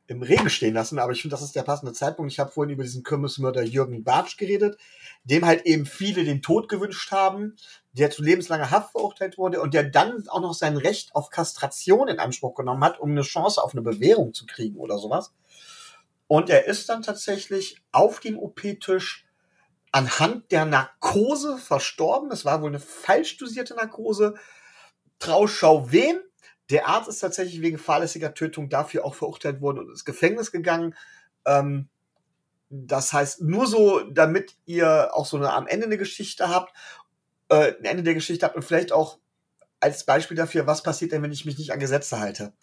[0.08, 2.32] im Regen stehen lassen, aber ich finde, das ist der passende Zeitpunkt.
[2.32, 4.78] Ich habe vorhin über diesen Kirmesmörder Jürgen Bartsch geredet,
[5.24, 7.56] dem halt eben viele den Tod gewünscht haben,
[7.93, 12.08] der zu lebenslanger Haft verurteilt wurde und der dann auch noch sein Recht auf Kastration
[12.08, 15.34] in Anspruch genommen hat, um eine Chance auf eine Bewährung zu kriegen oder sowas.
[16.28, 19.26] Und er ist dann tatsächlich auf dem OP-Tisch
[19.91, 22.32] anhand der Narkose verstorben.
[22.32, 24.36] Es war wohl eine falsch dosierte Narkose.
[25.19, 26.19] Trauschau wem?
[26.69, 30.95] Der Arzt ist tatsächlich wegen fahrlässiger Tötung dafür auch verurteilt worden und ins Gefängnis gegangen.
[31.45, 31.89] Ähm,
[32.69, 36.76] das heißt, nur so, damit ihr auch so eine am Ende eine Geschichte habt,
[37.49, 39.19] äh, ein Ende der Geschichte habt und vielleicht auch
[39.80, 42.53] als Beispiel dafür, was passiert denn, wenn ich mich nicht an Gesetze halte.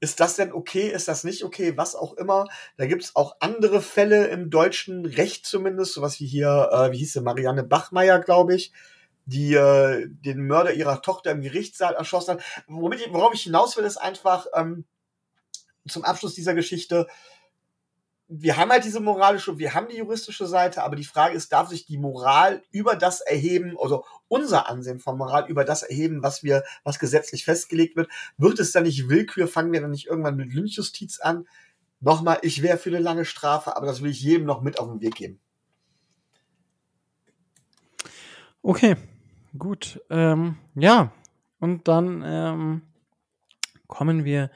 [0.00, 0.88] Ist das denn okay?
[0.88, 1.76] Ist das nicht okay?
[1.76, 2.46] Was auch immer.
[2.78, 6.98] Da gibt es auch andere Fälle im deutschen Recht zumindest, sowas wie hier, äh, wie
[6.98, 8.72] hieß sie, Marianne Bachmeier, glaube ich,
[9.26, 12.42] die äh, den Mörder ihrer Tochter im Gerichtssaal erschossen hat.
[12.66, 14.86] Womit ich, worauf ich hinaus will, ist einfach ähm,
[15.86, 17.06] zum Abschluss dieser Geschichte,
[18.32, 21.68] wir haben halt diese moralische, wir haben die juristische Seite, aber die Frage ist, darf
[21.68, 26.44] sich die Moral über das erheben, also unser Ansehen von Moral über das erheben, was
[26.44, 28.08] wir, was gesetzlich festgelegt wird?
[28.38, 29.48] Wird es dann nicht Willkür?
[29.48, 31.48] Fangen wir dann nicht irgendwann mit Lynchjustiz an?
[31.98, 34.88] Nochmal, ich wäre für eine lange Strafe, aber das will ich jedem noch mit auf
[34.88, 35.40] den Weg geben.
[38.62, 38.94] Okay,
[39.58, 40.00] gut.
[40.08, 41.12] Ähm, ja,
[41.58, 42.82] und dann ähm,
[43.88, 44.50] kommen wir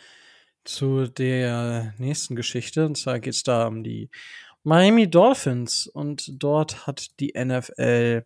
[0.65, 2.87] zu der nächsten Geschichte.
[2.87, 4.11] Und zwar geht es da um die
[4.63, 5.87] Miami Dolphins.
[5.87, 8.25] Und dort hat die NFL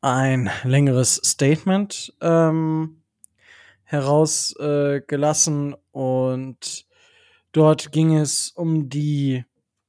[0.00, 3.02] ein längeres Statement ähm,
[3.84, 5.72] herausgelassen.
[5.72, 6.86] Äh, und
[7.52, 9.44] dort ging es um die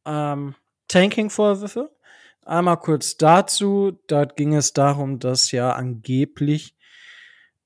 [0.05, 0.55] ähm,
[0.87, 1.91] Tanking-Vorwürfe.
[2.43, 3.99] Einmal kurz dazu.
[4.07, 6.75] Dort ging es darum, dass ja angeblich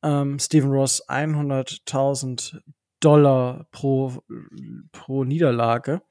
[0.03, 2.61] ähm, Stephen Ross 100.000
[3.05, 4.23] Dollar pro,
[4.91, 6.01] pro Niederlage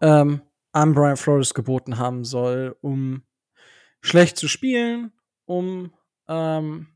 [0.00, 0.40] ähm,
[0.72, 3.22] an Brian Flores geboten haben soll, um
[4.00, 5.12] schlecht zu spielen,
[5.44, 5.92] um
[6.28, 6.88] ähm,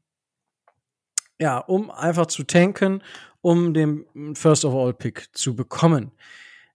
[1.39, 3.03] ja, um einfach zu tanken,
[3.41, 6.13] um den First of All Pick zu bekommen.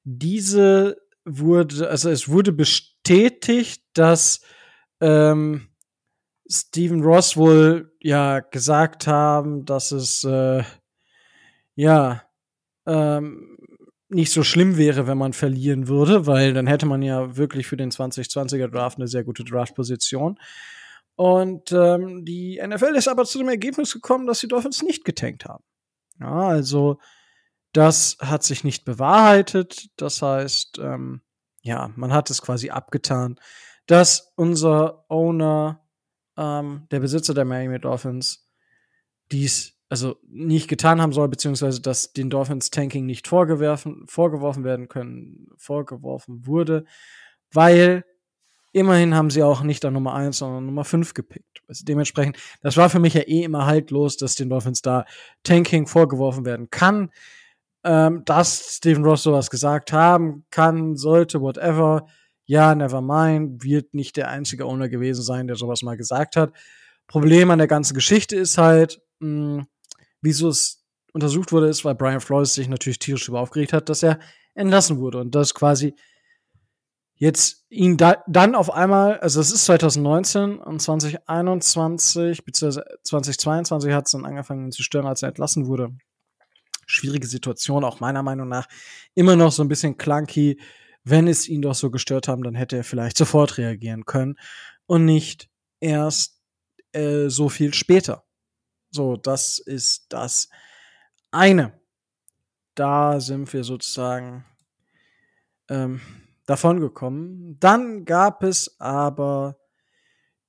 [0.03, 4.41] Diese wurde, also es wurde bestätigt, dass
[5.01, 5.67] ähm,
[6.47, 10.63] Stephen Ross wohl ja gesagt haben, dass es äh,
[11.75, 12.24] ja
[12.85, 13.57] ähm,
[14.09, 17.77] nicht so schlimm wäre, wenn man verlieren würde, weil dann hätte man ja wirklich für
[17.77, 20.39] den 2020er Draft eine sehr gute Draftposition.
[21.15, 25.45] Und ähm, die NFL ist aber zu dem Ergebnis gekommen, dass die Dolphins nicht getankt
[25.45, 25.63] haben.
[26.19, 26.99] Ja, also
[27.73, 29.89] das hat sich nicht bewahrheitet.
[29.97, 31.21] Das heißt, ähm,
[31.61, 33.39] ja, man hat es quasi abgetan,
[33.87, 35.83] dass unser Owner,
[36.37, 38.47] ähm, der Besitzer der Miami Dolphins,
[39.31, 44.87] dies also nicht getan haben soll, beziehungsweise dass den Dolphins Tanking nicht vorgeworfen, vorgeworfen werden
[44.87, 46.85] können, vorgeworfen wurde,
[47.51, 48.03] weil
[48.71, 51.61] immerhin haben sie auch nicht an Nummer 1, sondern Nummer 5 gepickt.
[51.67, 55.05] Also dementsprechend, das war für mich ja eh immer haltlos, dass den Dolphins da
[55.43, 57.09] Tanking vorgeworfen werden kann.
[57.85, 62.07] Ähm, dass Stephen Ross sowas gesagt haben kann, sollte, whatever.
[62.45, 66.51] Ja, never mind, wird nicht der einzige Owner gewesen sein, der sowas mal gesagt hat.
[67.07, 69.67] Problem an der ganzen Geschichte ist halt, mh, hm,
[70.25, 74.03] wieso es untersucht wurde, ist, weil Brian Flores sich natürlich tierisch über aufgeregt hat, dass
[74.03, 74.19] er
[74.53, 75.95] entlassen wurde und das quasi
[77.15, 82.81] jetzt ihn da, dann auf einmal, also es ist 2019 und 2021 bzw.
[83.03, 85.91] 2022 hat es dann angefangen zu stören, als er entlassen wurde.
[86.85, 88.67] Schwierige Situation, auch meiner Meinung nach
[89.13, 90.59] immer noch so ein bisschen clunky.
[91.03, 94.35] Wenn es ihn doch so gestört haben, dann hätte er vielleicht sofort reagieren können
[94.85, 95.49] und nicht
[95.79, 96.41] erst
[96.91, 98.25] äh, so viel später.
[98.95, 100.47] So, das ist das
[101.29, 101.77] eine.
[102.75, 104.45] Da sind wir sozusagen
[105.69, 105.99] ähm,
[106.45, 107.59] davon gekommen.
[107.59, 109.57] Dann gab es aber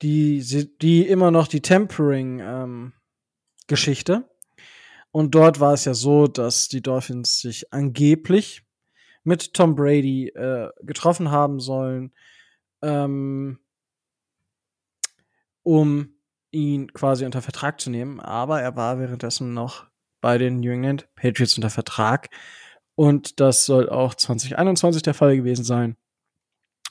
[0.01, 4.12] die, die immer noch die Tempering-Geschichte.
[4.12, 4.24] Ähm,
[5.11, 8.62] und dort war es ja so, dass die Dolphins sich angeblich
[9.24, 12.12] mit Tom Brady äh, getroffen haben sollen,
[12.80, 13.59] ähm,
[15.64, 16.16] um
[16.57, 18.21] ihn quasi unter Vertrag zu nehmen.
[18.21, 19.87] Aber er war währenddessen noch
[20.21, 22.31] bei den New England Patriots unter Vertrag.
[22.95, 25.97] Und das soll auch 2021 der Fall gewesen sein.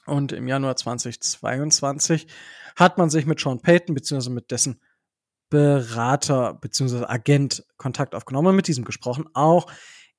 [0.06, 2.28] Und im Januar 2022
[2.76, 4.80] hat man sich mit Sean Payton beziehungsweise mit dessen
[5.50, 9.68] Berater beziehungsweise Agent Kontakt aufgenommen, mit diesem gesprochen, auch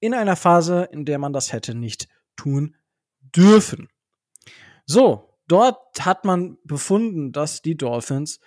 [0.00, 2.76] in einer Phase, in der man das hätte nicht tun
[3.20, 3.88] dürfen.
[4.86, 8.40] So, dort hat man befunden, dass die Dolphins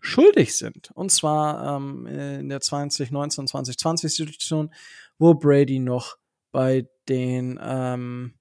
[0.00, 0.90] schuldig sind.
[0.92, 4.72] Und zwar ähm, in der 2019, 2020 Situation,
[5.18, 6.16] wo Brady noch
[6.52, 8.34] bei den ähm,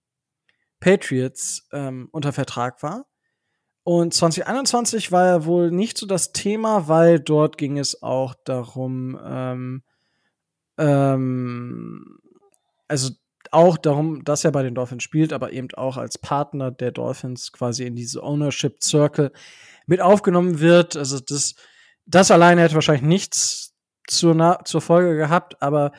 [0.79, 3.05] Patriots ähm, unter Vertrag war.
[3.83, 9.19] Und 2021 war ja wohl nicht so das Thema, weil dort ging es auch darum,
[9.23, 9.83] ähm,
[10.77, 12.19] ähm,
[12.87, 13.11] also
[13.55, 17.51] auch darum, dass er bei den Dolphins spielt, aber eben auch als Partner der Dolphins
[17.51, 19.31] quasi in diese Ownership Circle
[19.87, 20.95] mit aufgenommen wird.
[20.95, 21.55] Also das,
[22.05, 23.73] das alleine hätte wahrscheinlich nichts
[24.07, 25.91] zur, zur Folge gehabt, aber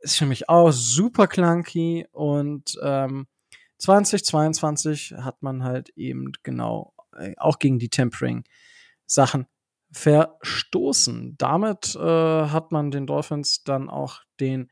[0.00, 3.26] ist für mich auch super clunky und ähm,
[3.78, 8.44] 2022 hat man halt eben genau äh, auch gegen die Tempering
[9.06, 9.46] Sachen
[9.92, 11.36] verstoßen.
[11.38, 14.70] Damit äh, hat man den Dolphins dann auch den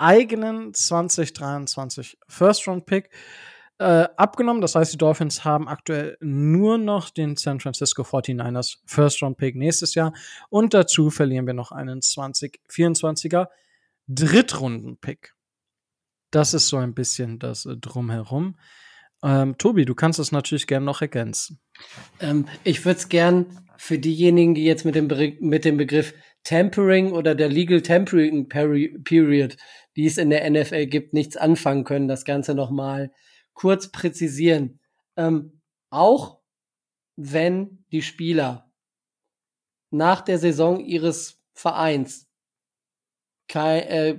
[0.00, 3.10] eigenen 2023 First Round Pick
[3.78, 4.60] äh, abgenommen.
[4.60, 9.56] Das heißt, die Dolphins haben aktuell nur noch den San Francisco 49ers First Round Pick
[9.56, 10.12] nächstes Jahr
[10.48, 13.48] und dazu verlieren wir noch einen 2024er
[14.08, 15.34] Drittrunden-Pick.
[16.30, 18.56] Das ist so ein bisschen das äh, Drumherum.
[19.22, 21.60] Ähm, Tobi, du kannst es natürlich gerne noch ergänzen.
[22.20, 23.46] Ähm, ich würde es gern
[23.76, 25.08] für diejenigen, die jetzt mit dem,
[25.40, 26.14] mit dem Begriff
[26.44, 29.56] Tempering oder der Legal Tempering Period,
[29.96, 33.12] die es in der NFL gibt, nichts anfangen können, das Ganze nochmal
[33.52, 34.80] kurz präzisieren.
[35.16, 35.60] Ähm,
[35.90, 36.38] auch
[37.16, 38.70] wenn die Spieler
[39.90, 42.28] nach der Saison ihres Vereins
[43.48, 44.18] kein, äh,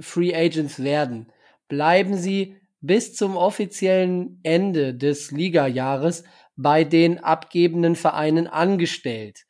[0.00, 1.32] Free Agents werden,
[1.68, 6.24] bleiben sie bis zum offiziellen Ende des Ligajahres
[6.56, 9.46] bei den abgebenden Vereinen angestellt.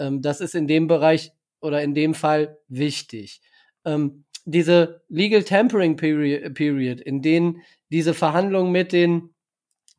[0.00, 3.40] Ähm, das ist in dem Bereich oder in dem Fall wichtig.
[3.84, 9.30] Ähm, diese Legal Tampering Period, in denen diese Verhandlungen mit den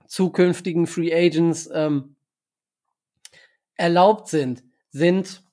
[0.08, 2.16] zukünftigen Free Agents ähm,
[3.76, 5.44] erlaubt sind, sind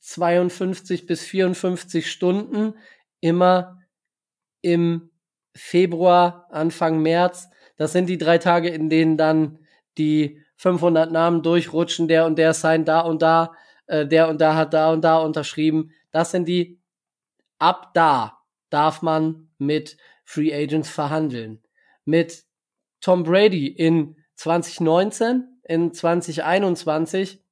[0.00, 2.74] 52 bis 54 Stunden
[3.20, 3.80] immer
[4.60, 5.10] im
[5.54, 7.48] Februar, Anfang März.
[7.76, 9.58] Das sind die drei Tage, in denen dann
[9.98, 13.54] die 500 Namen durchrutschen, der und der signed da und da,
[13.86, 15.90] äh, der und da hat da und da unterschrieben.
[16.10, 16.78] Das sind die,
[17.58, 21.62] ab da darf man mit Free Agents verhandeln.
[22.04, 22.44] Mit
[23.00, 27.42] Tom Brady in 2019, in 2021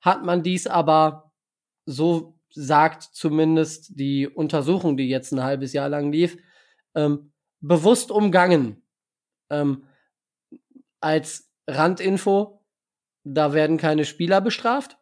[0.00, 1.34] hat man dies aber
[1.84, 6.38] so sagt zumindest die Untersuchung, die jetzt ein halbes Jahr lang lief,
[6.94, 7.30] ähm,
[7.60, 8.82] bewusst umgangen.
[9.50, 9.84] Ähm,
[11.00, 12.64] als Randinfo,
[13.24, 14.98] da werden keine Spieler bestraft.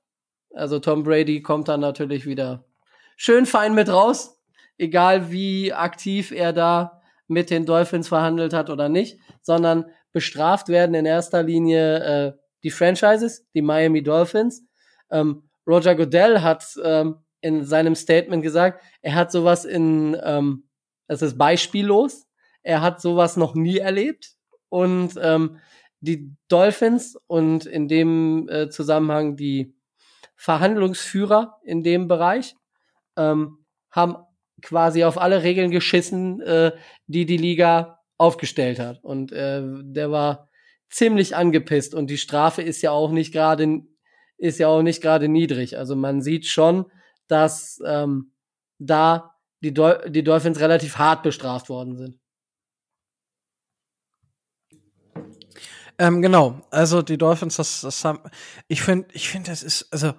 [0.52, 2.64] Also Tom Brady kommt dann natürlich wieder
[3.16, 4.42] schön fein mit raus,
[4.78, 10.94] egal wie aktiv er da mit den Dolphins verhandelt hat oder nicht, sondern bestraft werden
[10.94, 14.66] in erster Linie äh, die Franchises, die Miami Dolphins.
[15.10, 20.68] Ähm, Roger Goodell hat ähm, in seinem Statement gesagt, er hat sowas in, ähm,
[21.06, 22.26] es ist beispiellos,
[22.62, 24.34] er hat sowas noch nie erlebt
[24.68, 25.58] und ähm,
[26.00, 29.74] die Dolphins und in dem äh, Zusammenhang die
[30.36, 32.54] Verhandlungsführer in dem Bereich
[33.16, 34.16] ähm, haben
[34.62, 36.72] quasi auf alle Regeln geschissen, äh,
[37.06, 39.02] die die Liga aufgestellt hat.
[39.02, 40.48] Und äh, der war
[40.88, 43.82] ziemlich angepisst und die Strafe ist ja auch nicht gerade
[44.38, 45.78] ist ja auch nicht gerade niedrig.
[45.78, 46.86] Also man sieht schon,
[47.26, 48.32] dass ähm,
[48.78, 52.18] da die, Dol die Dolphins relativ hart bestraft worden sind.
[55.98, 58.20] Ähm, genau, also die Dolphins, das, das haben,
[58.68, 60.12] ich finde, ich finde, das ist, also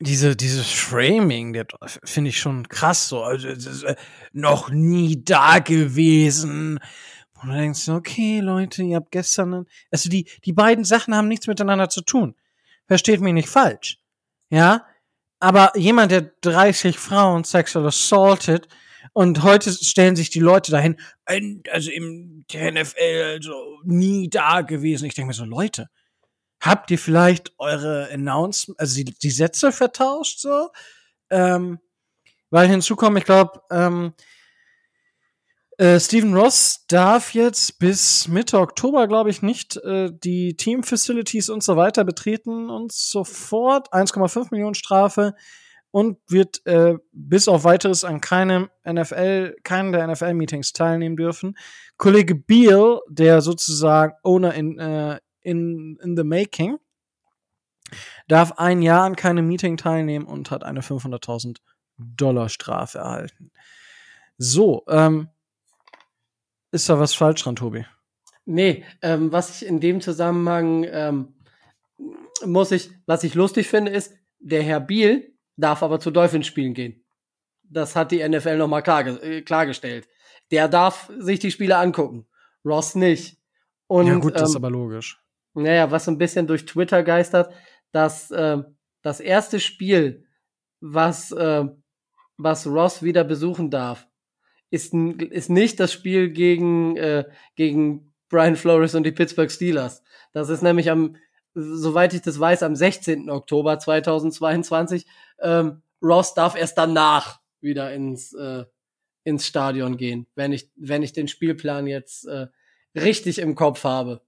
[0.00, 1.66] diese, dieses Framing, der
[2.04, 3.48] finde ich schon krass so, also
[3.86, 3.94] äh,
[4.32, 6.80] noch nie da gewesen.
[7.40, 11.46] Und du denkst, okay, Leute, ihr habt gestern, also die, die beiden Sachen haben nichts
[11.46, 12.34] miteinander zu tun.
[12.86, 13.98] Versteht mich nicht falsch.
[14.50, 14.86] Ja,
[15.40, 18.68] aber jemand, der 30 Frauen sexual assaulted
[19.12, 20.96] und heute stellen sich die Leute dahin,
[21.70, 25.06] also im der NFL, also nie da gewesen.
[25.06, 25.88] Ich denke mir so, Leute,
[26.60, 30.70] habt ihr vielleicht eure Announcements, also die, die Sätze vertauscht so?
[31.30, 31.78] Ähm,
[32.50, 34.14] weil hinzukommen, ich glaube, ähm,
[35.76, 41.64] Äh, Steven Ross darf jetzt bis Mitte Oktober, glaube ich, nicht äh, die Team-Facilities und
[41.64, 45.34] so weiter betreten und sofort 1,5 Millionen Strafe
[45.94, 51.56] und wird äh, bis auf weiteres an keinem NFL, keinen der NFL-Meetings teilnehmen dürfen.
[51.98, 56.78] Kollege Beal, der sozusagen Owner in, äh, in, in the Making,
[58.26, 61.58] darf ein Jahr an keinem Meeting teilnehmen und hat eine 500.000
[61.96, 63.52] Dollar Strafe erhalten.
[64.36, 65.28] So, ähm,
[66.72, 67.86] ist da was falsch dran, Tobi?
[68.46, 71.34] Nee, ähm, was ich in dem Zusammenhang ähm,
[72.44, 76.74] muss ich, was ich lustig finde, ist, der Herr Biel darf aber zu Dolphins spielen
[76.74, 77.04] gehen.
[77.62, 80.08] Das hat die NFL nochmal klar, äh, klargestellt.
[80.50, 82.26] Der darf sich die Spiele angucken.
[82.64, 83.38] Ross nicht.
[83.86, 85.20] Und, ja, gut, das ist ähm, aber logisch.
[85.54, 87.52] Naja, was so ein bisschen durch Twitter geistert,
[87.92, 88.58] dass äh,
[89.02, 90.26] das erste Spiel,
[90.80, 91.64] was, äh,
[92.36, 94.06] was Ross wieder besuchen darf,
[94.70, 97.24] ist, ist nicht das Spiel gegen, äh,
[97.54, 100.02] gegen Brian Flores und die Pittsburgh Steelers.
[100.32, 101.16] Das ist nämlich am,
[101.54, 103.30] soweit ich das weiß, am 16.
[103.30, 105.06] Oktober 2022.
[105.40, 108.64] Ähm, Ross darf erst danach wieder ins, äh,
[109.24, 112.48] ins Stadion gehen, wenn ich, wenn ich den Spielplan jetzt äh,
[112.94, 114.22] richtig im Kopf habe.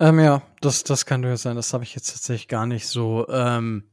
[0.00, 1.56] Ähm, ja, das, das kann durchaus sein.
[1.56, 3.28] Das habe ich jetzt tatsächlich gar nicht so.
[3.28, 3.90] Ähm,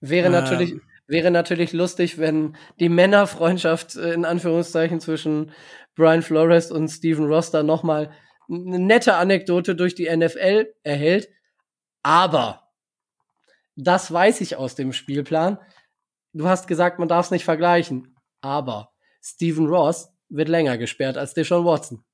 [0.00, 0.32] Wäre Ähm.
[0.32, 0.74] natürlich,
[1.06, 5.52] wäre natürlich lustig, wenn die Männerfreundschaft äh, in Anführungszeichen zwischen
[5.94, 8.10] Brian Flores und Steven Ross da nochmal
[8.48, 11.28] eine nette Anekdote durch die NFL erhält.
[12.02, 12.69] Aber
[13.82, 15.58] das weiß ich aus dem Spielplan.
[16.32, 18.16] Du hast gesagt, man darf es nicht vergleichen.
[18.40, 22.04] Aber Steven Ross wird länger gesperrt als Deshaun Watson.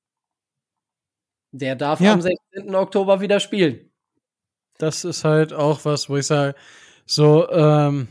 [1.51, 2.13] Der darf Ja.
[2.13, 2.75] am 16.
[2.75, 3.91] Oktober wieder spielen.
[4.79, 6.53] das ist halt auch was, wo ich sage,
[7.07, 8.07] so, ähm,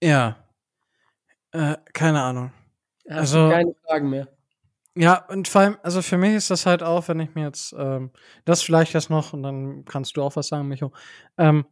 [0.00, 0.36] ja,
[1.50, 2.52] äh, keine Ahnung.
[3.10, 4.28] Hast Also- keine Fragen mehr.
[4.94, 7.74] Ja, und vor allem, also für mich ist das halt auch, wenn ich mir jetzt,
[7.76, 8.12] ähm,
[8.44, 10.92] das vielleicht erst noch, und dann kannst du auch was sagen, Micho,
[11.38, 11.66] ähm,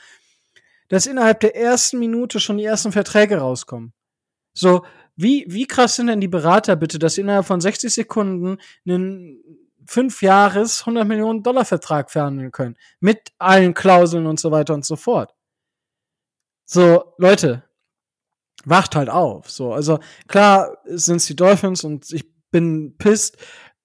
[0.88, 3.92] dass innerhalb der ersten Minute schon die ersten Verträge rauskommen?
[4.54, 8.56] So, wie, wie krass sind denn die Berater bitte, dass sie innerhalb von 60 Sekunden
[8.86, 9.42] einen
[9.84, 12.78] fünf Jahres 100 Millionen Dollar Vertrag verhandeln können?
[12.98, 15.34] Mit allen Klauseln und so weiter und so fort.
[16.64, 17.67] So, Leute,
[18.64, 19.50] wacht halt auf.
[19.50, 23.36] So, also klar sind es die Dolphins und ich bin pisst,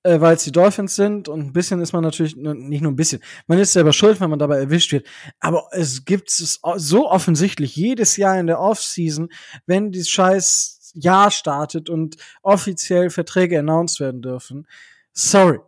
[0.04, 2.92] äh, weil es die Dolphins sind und ein bisschen ist man natürlich, n- nicht nur
[2.92, 5.08] ein bisschen, man ist selber schuld, wenn man dabei erwischt wird.
[5.40, 9.30] Aber es gibt es so offensichtlich jedes Jahr in der Offseason,
[9.66, 14.68] wenn dieses scheiß Jahr startet und offiziell Verträge announced werden dürfen.
[15.14, 15.60] Sorry.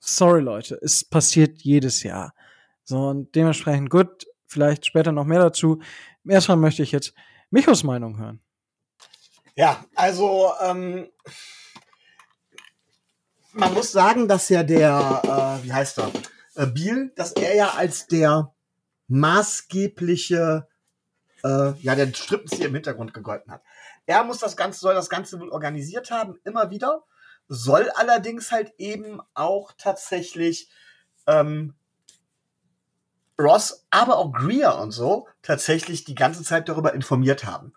[0.00, 0.78] Sorry, Leute.
[0.82, 2.32] Es passiert jedes Jahr.
[2.84, 5.80] So, und dementsprechend gut, vielleicht später noch mehr dazu.
[6.26, 7.12] Erstmal möchte ich jetzt
[7.50, 8.40] Michos Meinung hören.
[9.56, 11.10] Ja, also ähm,
[13.52, 16.12] man muss sagen, dass ja der, äh, wie heißt er,
[16.54, 18.54] äh, Biel, dass er ja als der
[19.08, 20.68] maßgebliche,
[21.42, 23.62] äh, ja, der Strippenzieher im Hintergrund gegolten hat.
[24.06, 27.02] Er muss das Ganze, soll das Ganze wohl organisiert haben, immer wieder,
[27.48, 30.70] soll allerdings halt eben auch tatsächlich
[31.26, 31.74] ähm,
[33.40, 37.72] Ross, aber auch Greer und so tatsächlich die ganze Zeit darüber informiert haben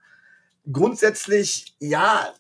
[0.72, 2.34] grundsätzlich, ja,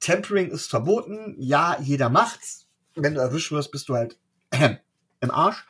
[0.00, 2.66] Tempering ist verboten, ja, jeder macht's.
[2.94, 4.18] Wenn du erwischt wirst, bist du halt
[5.20, 5.66] im Arsch.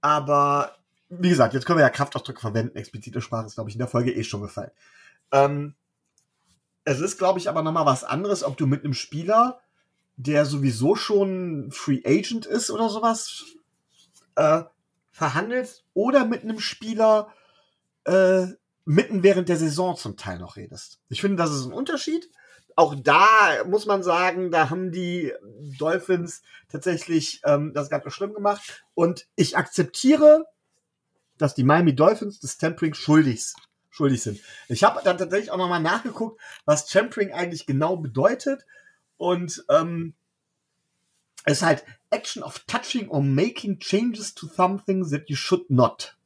[0.00, 0.76] Aber
[1.08, 2.76] wie gesagt, jetzt können wir ja Kraftausdrücke verwenden.
[2.76, 4.70] Explizite Sprache ist, glaube ich, in der Folge eh schon gefallen.
[5.32, 5.74] Ähm,
[6.84, 9.60] es ist, glaube ich, aber nochmal was anderes, ob du mit einem Spieler,
[10.16, 13.44] der sowieso schon Free Agent ist oder sowas,
[14.36, 14.62] äh,
[15.18, 17.34] verhandelst oder mit einem Spieler,
[18.04, 18.46] äh,
[18.84, 21.00] mitten während der Saison zum Teil noch redest.
[21.08, 22.30] Ich finde, das ist ein Unterschied.
[22.76, 25.32] Auch da muss man sagen, da haben die
[25.76, 28.84] Dolphins tatsächlich ähm, das ganz schlimm gemacht.
[28.94, 30.46] Und ich akzeptiere,
[31.36, 33.54] dass die Miami Dolphins des Tempering schuldig,
[33.90, 34.40] schuldig sind.
[34.68, 38.64] Ich habe dann tatsächlich auch nochmal nachgeguckt, was Tempering eigentlich genau bedeutet.
[39.16, 40.14] Und ähm,
[41.44, 46.16] ist halt Action of touching or making changes to something that you should not.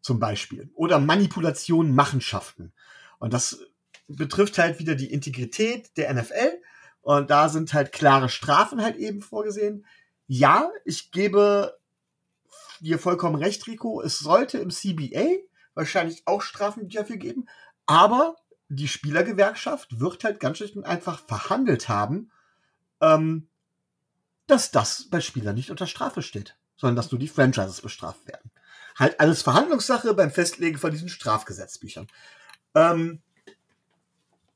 [0.00, 0.70] Zum Beispiel.
[0.74, 2.72] Oder Manipulation, Machenschaften.
[3.18, 3.60] Und das
[4.06, 6.60] betrifft halt wieder die Integrität der NFL.
[7.02, 9.86] Und da sind halt klare Strafen halt eben vorgesehen.
[10.26, 11.76] Ja, ich gebe
[12.80, 14.02] dir vollkommen recht, Rico.
[14.02, 15.38] Es sollte im CBA
[15.74, 17.46] wahrscheinlich auch Strafen dafür geben.
[17.86, 18.36] Aber
[18.68, 22.30] die Spielergewerkschaft wird halt ganz schlicht und einfach verhandelt haben,
[23.00, 23.48] ähm,
[24.46, 28.50] dass das bei Spielern nicht unter Strafe steht, sondern dass nur die Franchises bestraft werden.
[28.98, 32.06] Halt alles Verhandlungssache beim Festlegen von diesen Strafgesetzbüchern.
[32.74, 33.20] Ähm,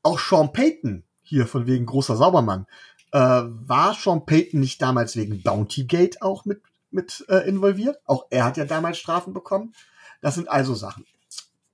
[0.01, 2.65] auch Sean Payton, hier von wegen großer Saubermann,
[3.11, 6.61] äh, war Sean Payton nicht damals wegen Bounty Gate auch mit,
[6.91, 7.99] mit äh, involviert?
[8.05, 9.73] Auch er hat ja damals Strafen bekommen.
[10.21, 11.05] Das sind also Sachen.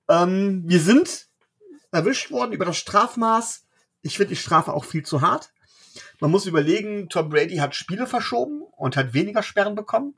[0.08, 1.28] Ähm, wir sind
[1.92, 3.66] erwischt worden über das Strafmaß.
[4.02, 5.52] Ich finde die Strafe auch viel zu hart.
[6.20, 10.16] Man muss überlegen, Tom Brady hat Spiele verschoben und hat weniger Sperren bekommen.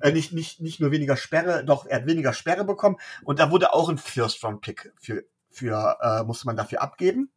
[0.00, 2.96] Äh, nicht, nicht, nicht nur weniger Sperre, doch er hat weniger Sperre bekommen.
[3.24, 7.30] Und da wurde auch ein First-Round-Pick für, für äh, musste man dafür abgeben.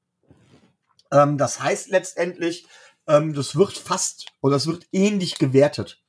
[1.11, 2.67] Ähm, das heißt letztendlich,
[3.07, 6.01] ähm, das wird fast oder das wird ähnlich gewertet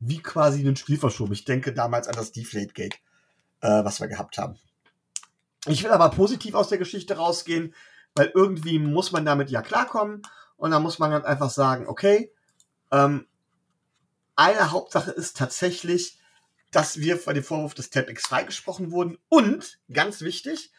[0.00, 1.32] wie quasi ein Spiel verschoben.
[1.32, 2.98] Ich denke damals an das Deflate Gate,
[3.60, 4.56] äh, was wir gehabt haben.
[5.66, 7.74] Ich will aber positiv aus der Geschichte rausgehen,
[8.14, 10.22] weil irgendwie muss man damit ja klarkommen
[10.58, 12.30] und dann muss man dann einfach sagen, okay,
[12.90, 13.26] ähm,
[14.36, 16.18] eine Hauptsache ist tatsächlich,
[16.70, 19.18] dass wir vor dem Vorwurf des TEDx freigesprochen wurden.
[19.28, 20.72] Und, ganz wichtig,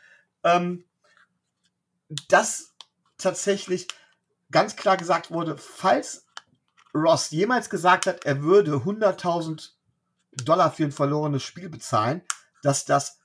[0.43, 0.85] ähm,
[2.27, 2.75] dass
[3.17, 3.87] tatsächlich
[4.51, 6.27] ganz klar gesagt wurde, falls
[6.93, 9.71] Ross jemals gesagt hat, er würde 100.000
[10.43, 12.21] Dollar für ein verlorenes Spiel bezahlen,
[12.63, 13.19] dass das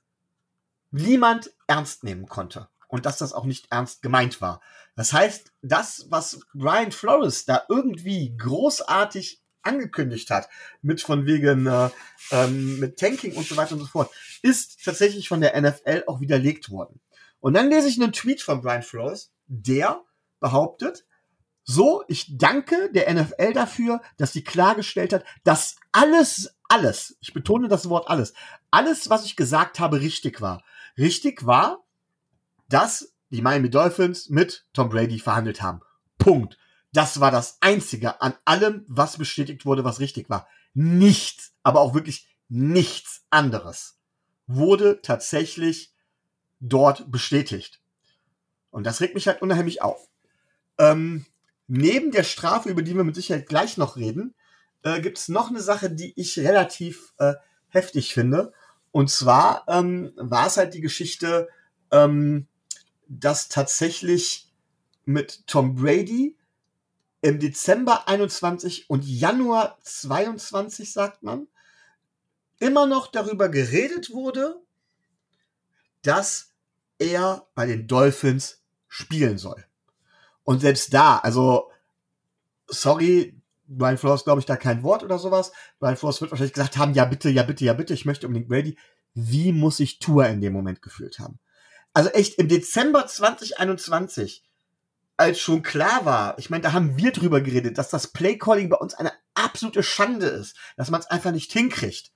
[0.91, 4.61] niemand ernst nehmen konnte und dass das auch nicht ernst gemeint war.
[4.95, 10.47] Das heißt, das, was Brian Flores da irgendwie großartig angekündigt hat,
[10.81, 11.89] mit von wegen äh,
[12.31, 16.21] ähm, mit Tanking und so weiter und so fort, ist tatsächlich von der NFL auch
[16.21, 17.01] widerlegt worden.
[17.41, 20.01] Und dann lese ich einen Tweet von Brian Flores, der
[20.39, 21.05] behauptet,
[21.67, 27.67] so, ich danke der NFL dafür, dass sie klargestellt hat, dass alles, alles, ich betone
[27.67, 28.33] das Wort alles,
[28.69, 30.63] alles, was ich gesagt habe, richtig war.
[30.97, 31.84] Richtig war,
[32.69, 35.81] dass die Miami Dolphins mit Tom Brady verhandelt haben.
[36.17, 36.57] Punkt.
[36.93, 40.47] Das war das Einzige an allem, was bestätigt wurde, was richtig war.
[40.73, 43.97] Nichts, aber auch wirklich nichts anderes
[44.47, 45.93] wurde tatsächlich
[46.59, 47.81] dort bestätigt.
[48.69, 50.07] Und das regt mich halt unheimlich auf.
[50.77, 51.25] Ähm,
[51.67, 54.35] neben der Strafe, über die wir mit Sicherheit gleich noch reden,
[54.83, 57.33] äh, gibt es noch eine Sache, die ich relativ äh,
[57.69, 58.53] heftig finde.
[58.91, 61.49] Und zwar ähm, war es halt die Geschichte,
[61.91, 62.47] ähm,
[63.07, 64.51] dass tatsächlich
[65.05, 66.37] mit Tom Brady
[67.21, 71.47] im Dezember 21 und Januar 22, sagt man,
[72.59, 74.61] immer noch darüber geredet wurde,
[76.01, 76.53] dass
[76.99, 79.65] er bei den Dolphins spielen soll.
[80.43, 81.71] Und selbst da, also,
[82.67, 85.51] sorry, Brian Flores glaube ich da kein Wort oder sowas.
[85.79, 88.49] Brian Flores wird wahrscheinlich gesagt haben, ja bitte, ja bitte, ja bitte, ich möchte unbedingt
[88.49, 88.77] Brady.
[89.15, 91.39] Wie muss sich Tour in dem Moment gefühlt haben?
[91.95, 94.43] Also echt, im Dezember 2021,
[95.17, 98.77] als schon klar war, ich meine, da haben wir drüber geredet, dass das Playcalling bei
[98.77, 102.11] uns eine absolute Schande ist, dass man es einfach nicht hinkriegt.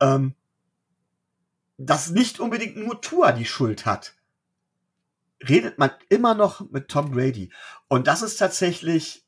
[0.00, 0.34] Ähm,
[1.78, 4.14] dass nicht unbedingt nur Tour die Schuld hat
[5.48, 7.52] redet man immer noch mit Tom Brady.
[7.88, 9.24] Und das ist tatsächlich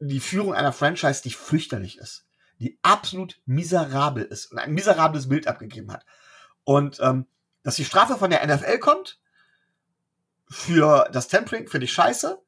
[0.00, 2.26] die Führung einer Franchise, die fürchterlich ist,
[2.58, 6.04] die absolut miserabel ist und ein miserables Bild abgegeben hat.
[6.64, 7.26] Und ähm,
[7.68, 9.20] dass die Strafe von der NFL kommt
[10.48, 12.40] für das Tempering, finde ich scheiße.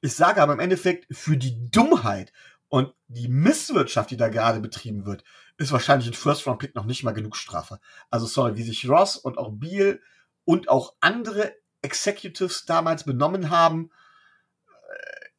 [0.00, 2.32] Ich sage aber im Endeffekt für die Dummheit
[2.68, 5.22] und die Misswirtschaft, die da gerade betrieben wird,
[5.56, 7.78] ist wahrscheinlich ein First-Round-Pick noch nicht mal genug Strafe.
[8.10, 10.00] Also sorry, wie sich Ross und auch Beal
[10.44, 13.92] und auch andere Executives damals benommen haben.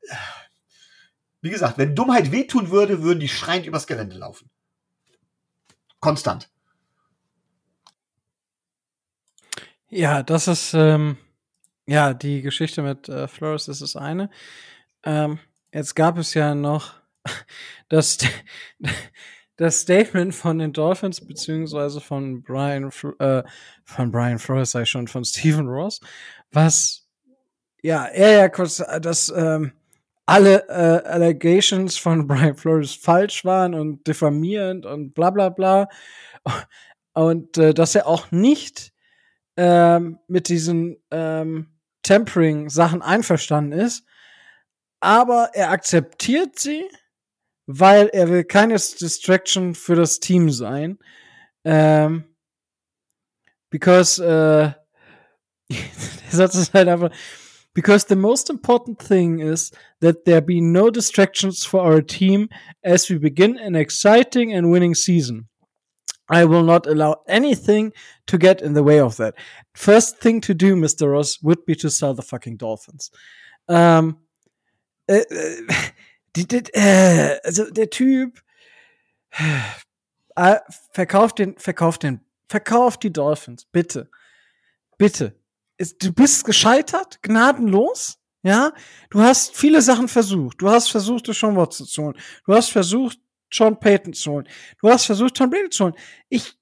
[0.07, 0.15] Äh,
[1.41, 4.49] wie gesagt, wenn Dummheit wehtun würde, würden die schreiend übers Gelände laufen.
[5.99, 6.49] Konstant.
[9.89, 11.18] Ja, das ist, ähm,
[11.85, 14.30] ja, die Geschichte mit äh, Flores ist das eine.
[15.03, 15.39] Ähm,
[15.72, 16.95] jetzt gab es ja noch
[17.89, 18.18] das,
[19.55, 23.43] das Statement von den Dolphins, beziehungsweise von Brian, äh,
[23.85, 26.01] von Brian Flores, sag ich schon, von Stephen Ross,
[26.51, 27.07] was,
[27.81, 29.72] ja, er ja kurz, dass ähm,
[30.26, 35.88] alle äh, Allegations von Brian Flores falsch waren und diffamierend und bla bla bla.
[37.14, 38.91] Und äh, dass er auch nicht
[39.57, 41.67] ähm, mit diesen ähm,
[42.03, 44.05] Tempering-Sachen einverstanden ist,
[44.99, 46.85] aber er akzeptiert sie
[47.67, 50.97] weil er will keine Distraction für das Team sein.
[51.63, 52.23] Ähm,
[53.69, 54.71] because, äh,
[55.69, 57.11] der Satz ist halt einfach,
[57.73, 62.49] because the most important thing is that there be no distractions for our team
[62.84, 65.49] as we begin an exciting and winning season.
[66.29, 67.93] I will not allow anything
[68.27, 69.35] to get in the way of that.
[69.73, 71.11] First thing to do, Mr.
[71.11, 73.11] Ross, would be to sell the fucking Dolphins.
[73.69, 74.17] Ähm,
[75.07, 75.23] äh,
[76.35, 78.41] äh, äh, also der Typ
[80.35, 80.55] äh,
[80.91, 84.09] verkauft den, verkauft den, verkauft die Dolphins, bitte,
[84.97, 85.35] bitte.
[85.77, 88.71] Ist, du bist gescheitert, gnadenlos, ja.
[89.09, 90.61] Du hast viele Sachen versucht.
[90.61, 92.17] Du hast versucht, schon Watson zu holen.
[92.45, 93.19] Du hast versucht,
[93.51, 94.47] Sean Payton zu holen.
[94.81, 95.95] Du hast versucht, Tom Brady zu holen.
[96.29, 96.57] Ich,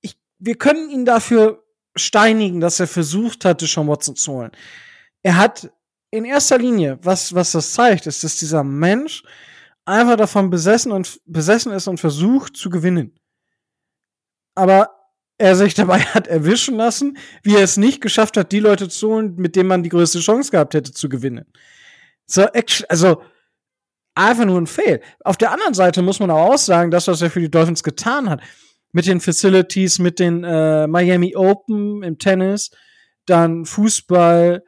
[0.00, 1.64] ich, wir können ihn dafür
[1.96, 4.52] steinigen, dass er versucht hatte, Sean Watson zu holen.
[5.22, 5.70] Er hat
[6.10, 9.22] in erster Linie, was, was das zeigt, ist, dass dieser Mensch
[9.84, 13.18] einfach davon besessen und besessen ist und versucht zu gewinnen.
[14.54, 14.90] Aber
[15.38, 19.08] er sich dabei hat erwischen lassen, wie er es nicht geschafft hat, die Leute zu
[19.08, 21.46] holen, mit denen man die größte Chance gehabt hätte zu gewinnen.
[22.26, 22.46] So,
[22.88, 23.22] also,
[24.14, 25.00] einfach nur ein Fail.
[25.24, 28.30] Auf der anderen Seite muss man auch sagen, das, was er für die Dolphins getan
[28.30, 28.40] hat,
[28.92, 32.70] mit den Facilities, mit den äh, Miami Open im Tennis,
[33.26, 34.62] dann Fußball,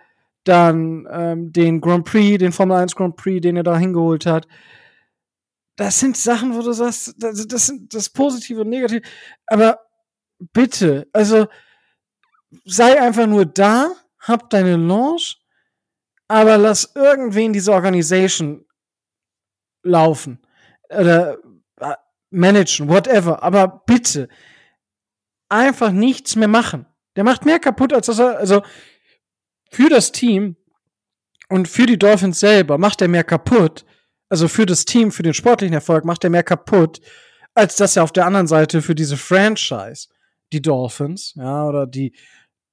[0.45, 4.47] dann ähm, den Grand Prix, den Formel 1 Grand Prix, den er da hingeholt hat.
[5.77, 9.03] Das sind Sachen, wo du sagst, das, das sind das Positive und Negative.
[9.47, 9.79] Aber
[10.53, 11.47] bitte, also
[12.65, 15.39] sei einfach nur da, hab deine Launch,
[16.29, 18.66] aber lass irgendwen diese Organisation
[19.87, 20.41] laufen
[20.89, 21.39] oder
[21.81, 21.95] äh,
[22.31, 23.43] managen, whatever.
[23.43, 24.29] Aber bitte
[25.49, 26.87] einfach nichts mehr machen.
[27.17, 28.63] Der macht mehr kaputt, als dass er, also
[29.71, 30.57] für das Team
[31.49, 33.85] und für die Dolphins selber macht er mehr kaputt.
[34.29, 37.01] Also für das Team, für den sportlichen Erfolg macht er mehr kaputt,
[37.55, 40.09] als dass er auf der anderen Seite für diese Franchise,
[40.53, 42.15] die Dolphins, ja, oder die,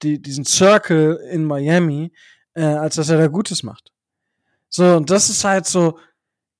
[0.01, 2.11] die diesen Circle in Miami,
[2.53, 3.91] äh, als dass er da Gutes macht.
[4.69, 5.99] So, und das ist halt so,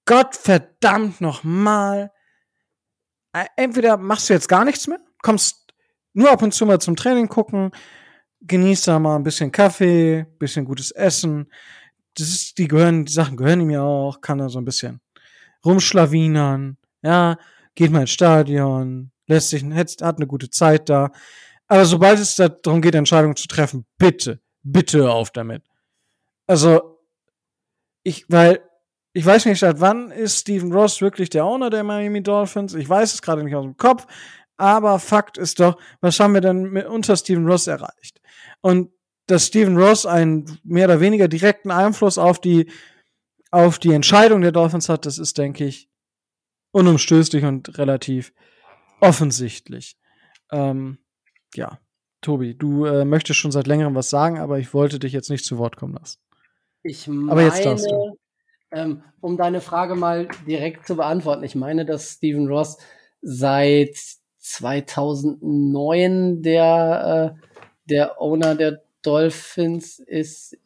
[0.05, 2.11] Gott verdammt nochmal.
[3.33, 5.73] Äh, entweder machst du jetzt gar nichts mehr, kommst
[6.13, 7.71] nur ab und zu mal zum Training gucken,
[8.41, 11.51] genießt da mal ein bisschen Kaffee, bisschen gutes Essen.
[12.15, 15.01] Das ist, die gehören, die Sachen gehören ihm ja auch, kann er so ein bisschen
[15.65, 17.37] rumschlawinern, ja,
[17.73, 21.11] geht mal ins Stadion, lässt sich, hat, hat eine gute Zeit da.
[21.67, 25.63] Aber sobald es darum geht, Entscheidungen zu treffen, bitte, bitte auf damit.
[26.45, 26.99] Also,
[28.03, 28.61] ich, weil
[29.13, 32.73] ich weiß nicht, seit wann ist Stephen Ross wirklich der Owner der Miami Dolphins?
[32.73, 34.07] Ich weiß es gerade nicht aus dem Kopf.
[34.57, 38.21] Aber Fakt ist doch, was haben wir denn mit, unter Stephen Ross erreicht?
[38.61, 38.91] Und
[39.27, 42.71] dass Stephen Ross einen mehr oder weniger direkten Einfluss auf die,
[43.51, 45.89] auf die Entscheidung der Dolphins hat, das ist, denke ich,
[46.71, 48.33] unumstößlich und relativ
[48.99, 49.95] offensichtlich.
[50.51, 50.97] Ähm,
[51.53, 51.79] ja,
[52.21, 55.45] Tobi, du äh, möchtest schon seit längerem was sagen, aber ich wollte dich jetzt nicht
[55.45, 56.19] zu Wort kommen lassen.
[56.81, 58.17] Ich meine, aber jetzt darfst du.
[58.73, 62.77] Ähm, um deine Frage mal direkt zu beantworten, ich meine, dass Stephen Ross
[63.21, 63.95] seit
[64.39, 67.39] 2009 der, äh,
[67.85, 70.57] der Owner der Dolphins ist.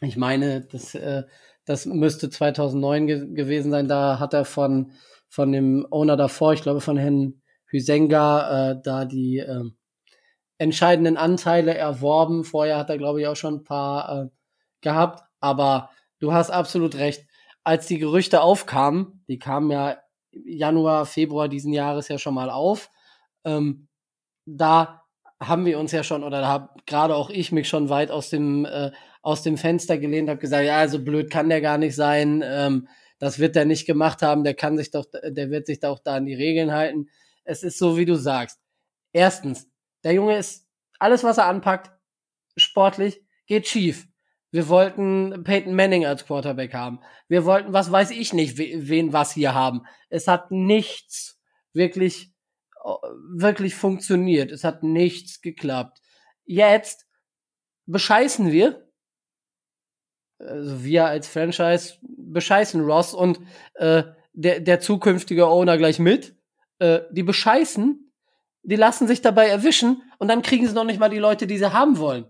[0.00, 1.24] Ich meine, das, äh,
[1.64, 3.88] das müsste 2009 ge gewesen sein.
[3.88, 4.92] Da hat er von,
[5.28, 9.64] von dem Owner davor, ich glaube von Herrn Hüsenga, äh, da die äh,
[10.58, 12.44] entscheidenden Anteile erworben.
[12.44, 14.28] Vorher hat er, glaube ich, auch schon ein paar äh,
[14.80, 15.24] gehabt.
[15.40, 15.90] Aber
[16.20, 17.26] du hast absolut recht.
[17.64, 19.98] Als die Gerüchte aufkamen, die kamen ja
[20.32, 22.90] Januar, Februar diesen Jahres ja schon mal auf,
[23.44, 23.88] ähm,
[24.46, 25.02] da
[25.40, 28.30] haben wir uns ja schon, oder da habe gerade auch ich mich schon weit aus
[28.30, 28.92] dem, äh,
[29.22, 32.88] aus dem Fenster gelehnt, habe gesagt, ja, so blöd kann der gar nicht sein, ähm,
[33.18, 35.98] das wird der nicht gemacht haben, der kann sich doch, der wird sich da auch
[35.98, 37.08] da an die Regeln halten.
[37.44, 38.58] Es ist so, wie du sagst.
[39.12, 39.68] Erstens,
[40.04, 40.66] der Junge ist,
[40.98, 41.90] alles, was er anpackt,
[42.56, 44.09] sportlich, geht schief.
[44.50, 47.00] Wir wollten Peyton Manning als Quarterback haben.
[47.28, 49.82] Wir wollten, was weiß ich nicht, wen was hier haben.
[50.08, 51.40] Es hat nichts
[51.72, 52.32] wirklich,
[52.84, 52.88] äh,
[53.36, 54.50] wirklich funktioniert.
[54.50, 56.00] Es hat nichts geklappt.
[56.44, 57.06] Jetzt
[57.86, 58.88] bescheißen wir,
[60.38, 63.40] also wir als Franchise bescheißen Ross und
[63.74, 66.36] äh, der, der zukünftige Owner gleich mit.
[66.78, 68.12] Äh, die bescheißen,
[68.62, 71.58] die lassen sich dabei erwischen und dann kriegen sie noch nicht mal die Leute, die
[71.58, 72.26] sie haben wollen.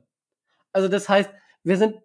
[0.73, 1.31] Also das heißt,
[1.63, 1.97] wir sind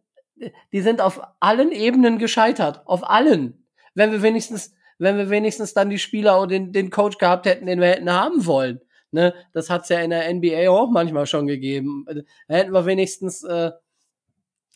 [0.72, 2.82] die sind auf allen Ebenen gescheitert.
[2.86, 3.66] Auf allen.
[3.94, 7.66] Wenn wir wenigstens, wenn wir wenigstens dann die Spieler und den, den Coach gehabt hätten,
[7.66, 8.82] den wir hätten haben wollen.
[9.12, 12.06] Ne, das hat's ja in der NBA auch manchmal schon gegeben.
[12.48, 13.72] Hätten wir wenigstens, äh,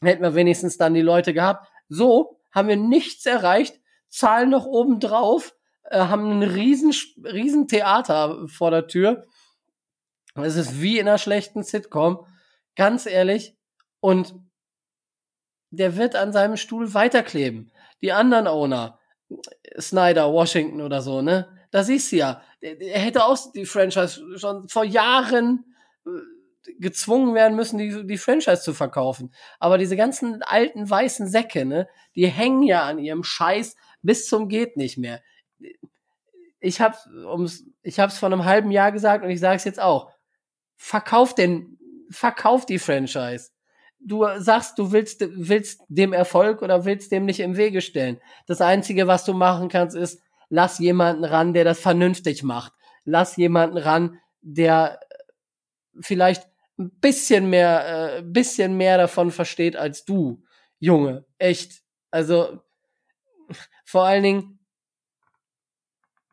[0.02, 1.68] hätten wir wenigstens dann die Leute gehabt.
[1.90, 3.82] So haben wir nichts erreicht.
[4.08, 9.26] zahlen noch oben drauf, äh, haben ein riesen, riesen Theater vor der Tür.
[10.36, 12.26] Es ist wie in einer schlechten Sitcom.
[12.76, 13.58] Ganz ehrlich.
[14.00, 14.36] Und
[15.72, 17.72] der wird an seinem Stuhl weiterkleben.
[18.02, 19.00] Die anderen Owner,
[19.80, 21.48] Snyder, Washington oder so, ne?
[21.72, 25.76] Da siehst du ja, er hätte auch die Franchise schon vor Jahren
[26.06, 26.10] äh,
[26.80, 29.34] gezwungen werden müssen, die, die Franchise zu verkaufen.
[29.60, 34.50] Aber diese ganzen alten weißen Säcke, ne, die hängen ja an ihrem Scheiß bis zum
[34.50, 35.22] geht nicht mehr.
[36.60, 39.80] Ich hab's, ums, ich hab's vor einem halben Jahr gesagt und ich sage es jetzt
[39.80, 40.12] auch.
[40.76, 41.78] Verkauf den,
[42.10, 43.52] verkauf die Franchise
[44.00, 48.20] du sagst, du willst, willst dem Erfolg oder willst dem nicht im Wege stellen.
[48.48, 52.74] Das Einzige, was du machen kannst, ist, lass jemanden ran, der das vernünftig macht.
[53.06, 55.00] Lass jemanden ran, der
[56.00, 56.48] vielleicht
[56.78, 60.44] ein bisschen mehr, äh, bisschen mehr davon versteht als du,
[60.80, 61.26] Junge.
[61.38, 61.82] Echt.
[62.10, 62.62] Also,
[63.86, 64.60] vor allen Dingen,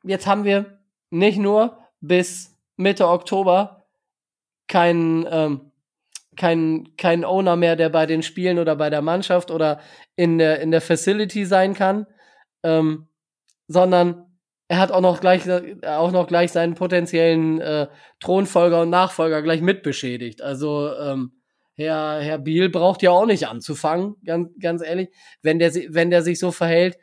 [0.04, 0.78] jetzt haben wir
[1.10, 3.86] nicht nur bis Mitte Oktober
[4.68, 5.72] keinen, ähm,
[6.36, 9.80] kein, kein Owner mehr, der bei den Spielen oder bei der Mannschaft oder
[10.14, 12.06] in der, in der Facility sein kann,
[12.62, 13.08] ähm,
[13.68, 14.26] sondern
[14.68, 15.42] er hat auch noch gleich,
[15.84, 17.86] auch noch gleich seinen potenziellen äh,
[18.20, 20.42] Thronfolger und Nachfolger gleich mitbeschädigt.
[20.42, 21.32] Also ähm,
[21.74, 25.10] Herr, Herr Biel braucht ja auch nicht anzufangen, ganz, ganz ehrlich,
[25.42, 26.96] wenn der, wenn der sich so verhält.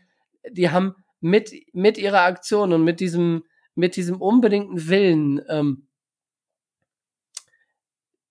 [0.52, 3.44] Die haben mit, mit ihrer Aktion und mit diesem,
[3.76, 5.88] mit diesem unbedingten Willen, ähm,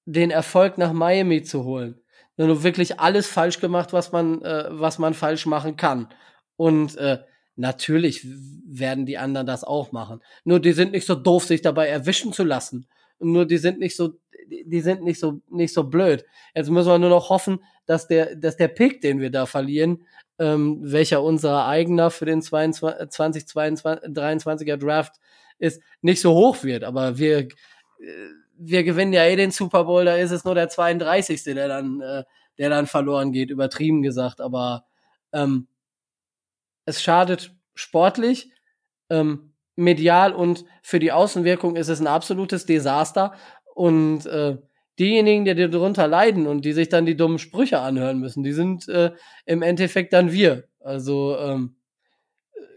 [0.05, 2.01] den Erfolg nach Miami zu holen.
[2.37, 6.09] Wenn du wirklich alles falsch gemacht, was man, äh, was man falsch machen kann.
[6.57, 7.19] Und äh,
[7.57, 8.27] natürlich
[8.67, 10.21] werden die anderen das auch machen.
[10.45, 12.87] Nur die sind nicht so doof, sich dabei erwischen zu lassen.
[13.19, 14.19] Nur die sind nicht so,
[14.49, 16.25] die sind nicht so, nicht so blöd.
[16.55, 20.07] Jetzt müssen wir nur noch hoffen, dass der, dass der Pick, den wir da verlieren,
[20.39, 25.15] ähm, welcher unser eigener für den 22, 2023er Draft
[25.59, 26.85] ist, nicht so hoch wird.
[26.85, 27.49] Aber wir, äh,
[28.65, 31.43] wir gewinnen ja eh den Super Bowl, da ist es nur der 32.
[31.45, 32.25] der dann, äh,
[32.59, 34.41] der dann verloren geht, übertrieben gesagt.
[34.41, 34.85] Aber
[35.33, 35.67] ähm,
[36.85, 38.51] es schadet sportlich,
[39.11, 43.35] ähm, medial und für die Außenwirkung ist es ein absolutes Desaster.
[43.75, 44.59] Und äh,
[44.99, 48.89] diejenigen, die darunter leiden und die sich dann die dummen Sprüche anhören müssen, die sind
[48.89, 49.13] äh,
[49.47, 50.65] im Endeffekt dann wir.
[50.81, 51.77] Also ähm,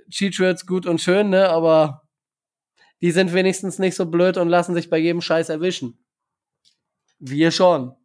[0.09, 1.49] Cheat gut und schön, ne?
[1.49, 2.04] Aber
[3.01, 5.97] die sind wenigstens nicht so blöd und lassen sich bei jedem Scheiß erwischen.
[7.19, 7.95] Wir schon.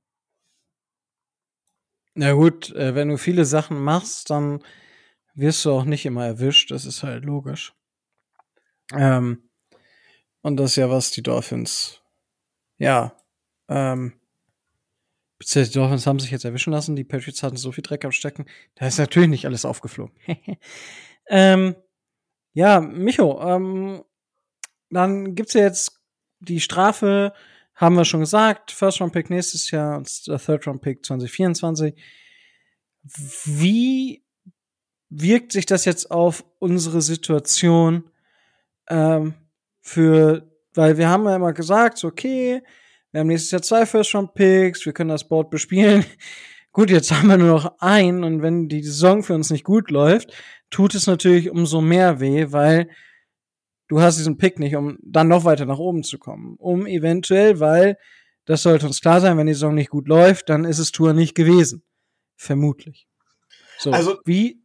[2.14, 4.62] Na gut, äh, wenn du viele Sachen machst, dann
[5.34, 6.70] wirst du auch nicht immer erwischt.
[6.70, 7.72] Das ist halt logisch.
[8.92, 9.48] Ähm,
[10.42, 12.02] und das ist ja was die Dolphins,
[12.78, 13.16] ja,
[13.68, 14.14] ähm,
[15.42, 16.96] die Dolphins haben sich jetzt erwischen lassen.
[16.96, 18.46] Die Patriots hatten so viel Dreck am Stecken.
[18.74, 20.14] Da ist natürlich nicht alles aufgeflogen.
[21.28, 21.76] ähm,
[22.52, 24.04] ja, Micho, ähm,
[24.90, 26.00] dann gibt's ja jetzt
[26.40, 27.32] die Strafe,
[27.74, 31.94] haben wir schon gesagt, First Round Pick nächstes Jahr und der Third Round Pick 2024.
[33.44, 34.22] Wie
[35.08, 38.10] wirkt sich das jetzt auf unsere Situation
[38.88, 39.34] ähm,
[39.80, 42.62] für, weil wir haben ja immer gesagt, okay,
[43.10, 46.04] wir haben nächstes Jahr zwei First Round Picks, wir können das Board bespielen.
[46.72, 49.90] Gut, jetzt haben wir nur noch einen und wenn die Saison für uns nicht gut
[49.90, 50.32] läuft,
[50.70, 52.88] tut es natürlich umso mehr weh, weil
[53.90, 56.54] du hast diesen Pick nicht, um dann noch weiter nach oben zu kommen.
[56.58, 57.98] Um eventuell, weil
[58.44, 61.12] das sollte uns klar sein, wenn die Saison nicht gut läuft, dann ist es Tour
[61.12, 61.82] nicht gewesen.
[62.36, 63.08] Vermutlich.
[63.78, 64.62] So, also, wie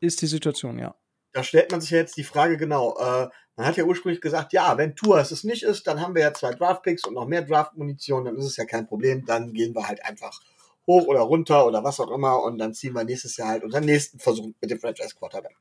[0.00, 0.94] ist die Situation, ja?
[1.32, 2.96] Da stellt man sich jetzt die Frage genau.
[2.98, 6.22] Äh, man hat ja ursprünglich gesagt, ja, wenn Tour es nicht ist, dann haben wir
[6.22, 9.74] ja zwei Draft-Picks und noch mehr Draft-Munition, dann ist es ja kein Problem, dann gehen
[9.74, 10.40] wir halt einfach
[10.86, 13.84] hoch oder runter oder was auch immer und dann ziehen wir nächstes Jahr halt unseren
[13.84, 15.56] nächsten Versuch mit dem Franchise Quarterback.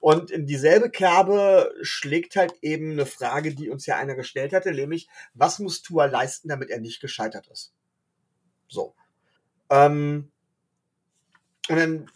[0.00, 4.72] Und in dieselbe Kerbe schlägt halt eben eine Frage, die uns ja einer gestellt hatte,
[4.72, 7.72] nämlich, was muss Tua leisten, damit er nicht gescheitert ist?
[8.68, 8.94] So.
[9.70, 10.30] Ähm,
[11.68, 12.10] und an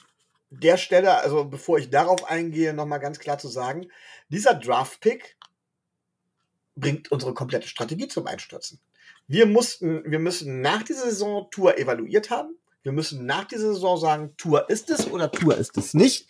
[0.51, 3.89] der Stelle, also bevor ich darauf eingehe, nochmal ganz klar zu sagen,
[4.29, 5.37] dieser Draft-Pick
[6.77, 8.81] bringt unsere komplette Strategie zum Einstürzen.
[9.27, 12.57] Wir mussten, wir müssen nach dieser Saison Tour evaluiert haben.
[12.83, 16.29] Wir müssen nach dieser Saison sagen, Tour ist es oder Tour ist es nicht.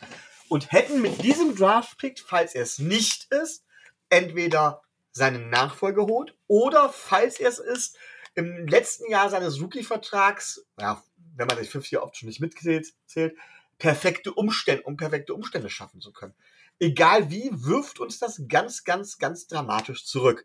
[0.48, 3.64] Und hätten mit diesem Draft-Pick, falls er es nicht ist,
[4.08, 4.82] entweder
[5.12, 7.96] seinen Nachfolger holt oder, falls er es ist,
[8.34, 11.02] im letzten Jahr seines Rookie-Vertrags, ja,
[11.36, 13.34] wenn man die 50-Year-Option nicht mitzählt, zählt,
[13.78, 16.34] perfekte Umstände, um perfekte Umstände schaffen zu können.
[16.78, 20.44] Egal wie, wirft uns das ganz, ganz, ganz dramatisch zurück.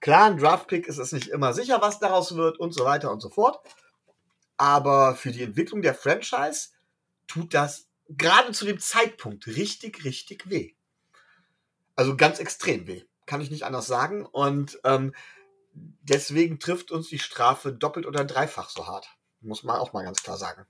[0.00, 3.20] Klar, ein Draftpick ist es nicht immer sicher, was daraus wird und so weiter und
[3.20, 3.60] so fort.
[4.56, 6.70] Aber für die Entwicklung der Franchise
[7.28, 10.72] tut das gerade zu dem Zeitpunkt richtig, richtig weh.
[11.94, 13.02] Also ganz extrem weh.
[13.26, 14.24] Kann ich nicht anders sagen.
[14.24, 15.14] Und ähm,
[15.74, 19.08] deswegen trifft uns die Strafe doppelt oder dreifach so hart.
[19.40, 20.66] Muss man auch mal ganz klar sagen.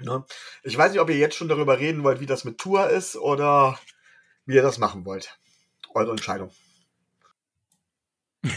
[0.00, 0.24] Ne?
[0.62, 3.16] Ich weiß nicht, ob ihr jetzt schon darüber reden wollt, wie das mit Tour ist
[3.16, 3.78] oder
[4.44, 5.38] wie ihr das machen wollt.
[5.94, 6.52] Eure Entscheidung.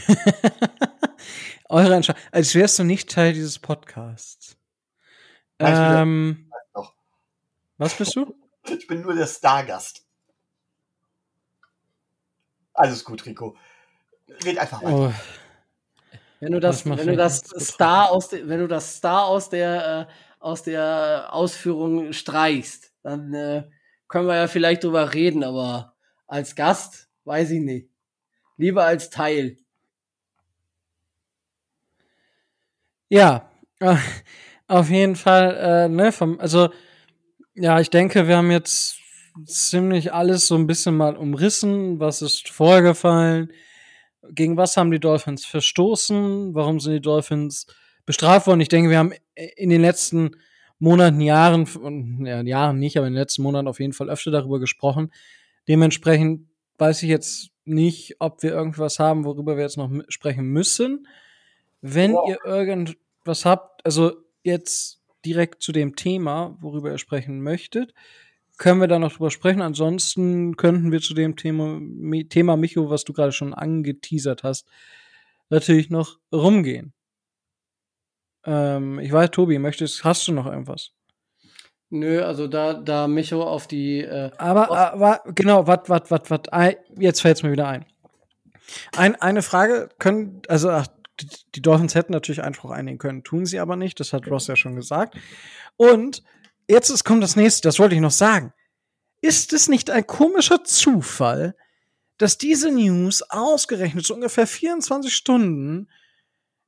[1.69, 2.21] Eure Entscheidung.
[2.31, 4.57] Als wärst du nicht Teil dieses Podcasts.
[5.59, 6.50] Ähm.
[7.81, 8.35] Was bist du?
[8.67, 10.05] Ich bin nur der Stargast.
[12.75, 13.57] Alles gut, Rico.
[14.45, 14.95] Red einfach weiter.
[14.95, 17.39] Oh, Wenn du das, Das wenn du das.
[17.57, 23.33] Star aus der, wenn du das Star aus der, äh, aus der Ausführung streichst, dann
[23.33, 23.67] äh,
[24.07, 25.95] können wir ja vielleicht drüber reden, aber
[26.27, 27.89] als Gast weiß ich nicht.
[28.57, 29.57] Lieber als Teil.
[33.09, 33.49] Ja,
[34.67, 36.69] auf jeden Fall, äh, ne, vom, also,
[37.55, 38.97] ja, ich denke, wir haben jetzt
[39.45, 41.99] ziemlich alles so ein bisschen mal umrissen.
[41.99, 43.51] Was ist vorgefallen?
[44.29, 46.53] Gegen was haben die Dolphins verstoßen?
[46.53, 47.67] Warum sind die Dolphins
[48.05, 48.61] bestraft worden?
[48.61, 50.35] Ich denke, wir haben in den letzten
[50.79, 54.31] Monaten, Jahren, und ja, Jahren nicht, aber in den letzten Monaten auf jeden Fall öfter
[54.31, 55.11] darüber gesprochen.
[55.67, 56.47] Dementsprechend
[56.77, 61.07] weiß ich jetzt nicht, ob wir irgendwas haben, worüber wir jetzt noch sprechen müssen.
[61.81, 64.13] Wenn ihr irgendwas habt, also
[64.43, 67.93] jetzt direkt zu dem Thema, worüber ihr sprechen möchtet,
[68.57, 69.61] können wir da noch drüber sprechen.
[69.61, 71.79] Ansonsten könnten wir zu dem Thema,
[72.29, 74.67] Thema Micho, was du gerade schon angeteasert hast,
[75.49, 76.93] natürlich noch rumgehen.
[78.45, 80.91] Ähm, ich weiß, Tobi, möchtest, hast du noch irgendwas?
[81.89, 86.47] Nö, also da, da Micho auf die, äh, Aber, aber genau, wat, wat, wat, wat,
[86.97, 87.85] jetzt fällt es mir wieder ein.
[88.95, 89.15] ein.
[89.15, 90.87] Eine Frage können, also ach,
[91.55, 94.55] die- Dolphins hätten natürlich Einspruch einlegen können, tun sie aber nicht, das hat Ross ja
[94.55, 95.15] schon gesagt.
[95.77, 96.23] Und
[96.67, 98.53] jetzt ist, kommt das nächste, das wollte ich noch sagen.
[99.21, 101.55] Ist es nicht ein komischer Zufall,
[102.17, 105.89] dass diese News ausgerechnet so ungefähr 24 Stunden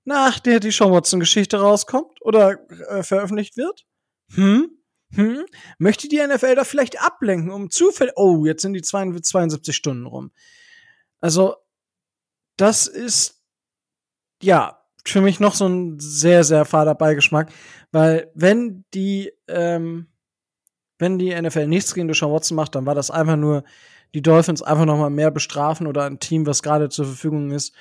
[0.05, 2.59] nach der die Sean Watson-Geschichte rauskommt oder
[2.89, 3.85] äh, veröffentlicht wird?
[4.33, 4.69] Hm?
[5.13, 5.45] Hm?
[5.77, 8.13] Möchte die NFL da vielleicht ablenken, um zufällig.
[8.15, 10.31] Oh, jetzt sind die 72 72 Stunden rum.
[11.21, 11.55] Also,
[12.57, 13.42] das ist
[14.43, 17.51] ja für mich noch so ein sehr, sehr fader Beigeschmack,
[17.91, 20.07] weil wenn die, ähm,
[20.97, 23.63] wenn die NFL nichts gegen Deshaun Watson macht, dann war das einfach nur
[24.13, 27.73] die Dolphins einfach noch mal mehr bestrafen oder ein Team, was gerade zur Verfügung ist,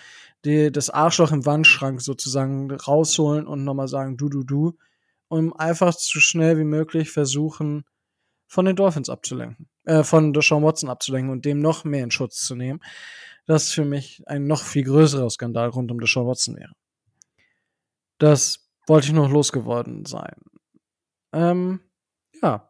[0.44, 4.76] die das Arschloch im Wandschrank sozusagen rausholen und noch mal sagen, du, du, du,
[5.28, 7.84] um einfach so schnell wie möglich versuchen,
[8.48, 12.44] von den Dolphins abzulenken, äh, von Deshaun Watson abzulenken und dem noch mehr in Schutz
[12.44, 12.80] zu nehmen.
[13.46, 16.72] Das für mich ein noch viel größerer Skandal rund um Deshaun Watson wäre.
[18.18, 20.36] Das wollte ich noch losgeworden sein.
[21.32, 21.80] Ähm,
[22.42, 22.68] ja.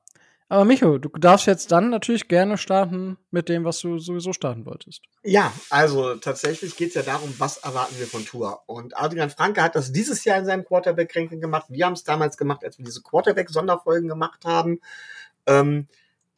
[0.48, 4.66] Aber Micho, du darfst jetzt dann natürlich gerne starten mit dem, was du sowieso starten
[4.66, 5.00] wolltest.
[5.24, 8.62] Ja, also tatsächlich geht es ja darum, was erwarten wir von Tour.
[8.66, 11.66] Und Adrian Franke hat das dieses Jahr in seinem Quarterback-Ranking gemacht.
[11.70, 14.80] Wir haben es damals gemacht, als wir diese Quarterback-Sonderfolgen gemacht haben.
[15.46, 15.88] Ähm,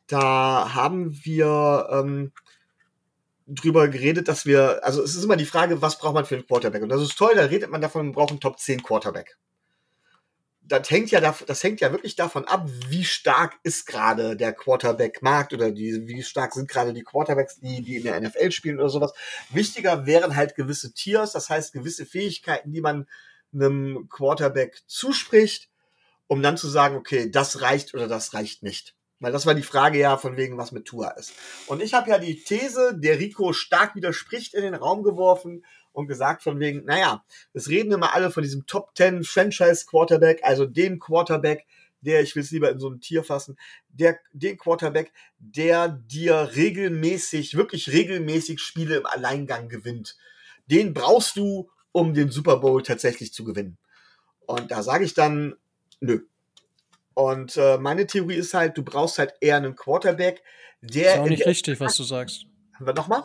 [0.07, 2.33] da haben wir ähm,
[3.47, 6.47] drüber geredet, dass wir, also es ist immer die Frage, was braucht man für einen
[6.47, 6.83] Quarterback?
[6.83, 9.37] Und das ist toll, da redet man davon, man braucht einen Top 10 Quarterback.
[10.67, 15.53] Das hängt ja, das hängt ja wirklich davon ab, wie stark ist gerade der Quarterback-Markt
[15.53, 18.89] oder die, wie stark sind gerade die Quarterbacks, die, die in der NFL spielen oder
[18.89, 19.13] sowas.
[19.51, 23.07] Wichtiger wären halt gewisse Tiers, das heißt gewisse Fähigkeiten, die man
[23.53, 25.69] einem Quarterback zuspricht,
[26.29, 28.95] um dann zu sagen, okay, das reicht oder das reicht nicht.
[29.21, 31.33] Weil das war die Frage ja von wegen, was mit Tua ist.
[31.67, 36.09] Und ich habe ja die These, der Rico stark widerspricht, in den Raum geworfen und
[36.09, 40.67] gesagt von wegen, naja, es reden immer alle von diesem Top 10 Franchise Quarterback, also
[40.67, 41.65] dem Quarterback,
[42.01, 43.57] der, ich will es lieber in so ein Tier fassen,
[43.89, 50.17] der, den Quarterback, der dir regelmäßig, wirklich regelmäßig Spiele im Alleingang gewinnt.
[50.67, 53.79] Den brauchst du, um den Super Bowl tatsächlich zu gewinnen.
[54.47, 55.55] Und da sage ich dann,
[56.01, 56.21] nö.
[57.15, 60.43] Und äh, meine Theorie ist halt, du brauchst halt eher einen Quarterback,
[60.81, 61.11] der.
[61.11, 62.47] Ist ja auch nicht richtig, was du sagst.
[62.75, 63.23] Haben wir nochmal?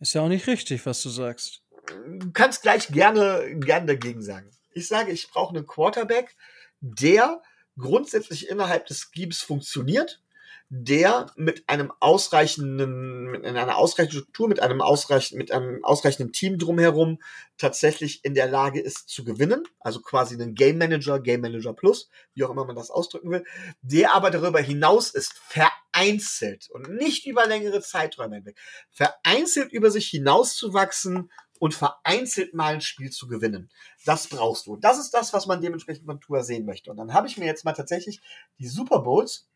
[0.00, 1.62] Ist ja auch nicht richtig, was du sagst.
[2.06, 4.50] Du kannst gleich gerne, gerne dagegen sagen.
[4.72, 6.34] Ich sage, ich brauche einen Quarterback,
[6.80, 7.42] der
[7.78, 10.20] grundsätzlich innerhalb des Schemes funktioniert,
[10.70, 16.58] der mit einem ausreichenden, mit einer ausreichenden Struktur, mit einem ausreichenden, mit einem ausreichenden Team
[16.58, 17.18] drumherum
[17.58, 19.62] tatsächlich in der Lage ist zu gewinnen.
[19.80, 23.44] Also quasi einen Game Manager, Game Manager Plus, wie auch immer man das ausdrücken will,
[23.82, 28.58] der aber darüber hinaus ist, vereinzelt und nicht über längere Zeiträume hinweg,
[28.90, 31.30] vereinzelt über sich hinauszuwachsen
[31.60, 33.70] und vereinzelt mal ein Spiel zu gewinnen.
[34.04, 34.76] Das brauchst du.
[34.76, 36.90] Das ist das, was man dementsprechend von Tour sehen möchte.
[36.90, 38.20] Und dann habe ich mir jetzt mal tatsächlich
[38.58, 39.48] die Super Bowls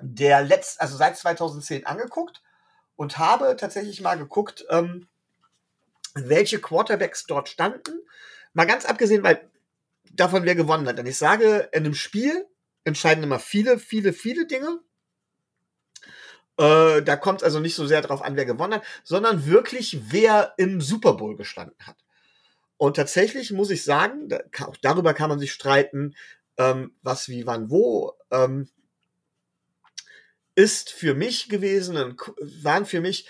[0.00, 2.42] der letzt, also seit 2010 angeguckt
[2.96, 5.08] und habe tatsächlich mal geguckt, ähm,
[6.14, 8.00] welche Quarterbacks dort standen.
[8.52, 9.50] Mal ganz abgesehen, weil
[10.12, 10.98] davon wer gewonnen hat.
[10.98, 12.46] Denn ich sage, in einem Spiel
[12.84, 14.80] entscheiden immer viele, viele, viele Dinge.
[16.56, 20.12] Äh, da kommt es also nicht so sehr darauf an, wer gewonnen hat, sondern wirklich,
[20.12, 21.96] wer im Super Bowl gestanden hat.
[22.76, 26.14] Und tatsächlich muss ich sagen, da, auch darüber kann man sich streiten,
[26.58, 28.12] ähm, was, wie, wann, wo.
[28.30, 28.68] Ähm,
[30.54, 32.16] ist für mich gewesen,
[32.62, 33.26] waren für mich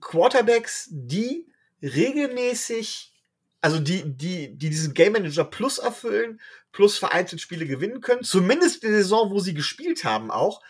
[0.00, 1.46] Quarterbacks, die
[1.82, 3.12] regelmäßig,
[3.60, 6.40] also die, die, die diesen Game Manager Plus erfüllen,
[6.72, 10.62] plus vereinzelt Spiele gewinnen können, zumindest in der Saison, wo sie gespielt haben auch,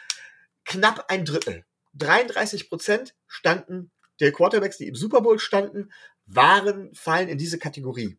[0.64, 1.64] knapp ein Drittel.
[1.94, 5.92] 33 Prozent standen der Quarterbacks, die im Super Bowl standen,
[6.26, 8.18] waren, fallen in diese Kategorie.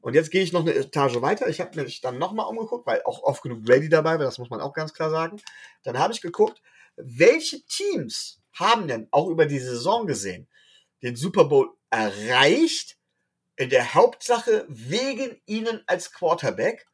[0.00, 1.48] Und jetzt gehe ich noch eine Etage weiter.
[1.48, 4.50] Ich habe mich dann nochmal umgeguckt, weil auch oft genug Brady dabei war, das muss
[4.50, 5.40] man auch ganz klar sagen.
[5.82, 6.62] Dann habe ich geguckt,
[6.96, 10.48] welche Teams haben denn auch über die Saison gesehen
[11.02, 12.98] den Super Bowl erreicht,
[13.56, 16.86] in der Hauptsache wegen ihnen als Quarterback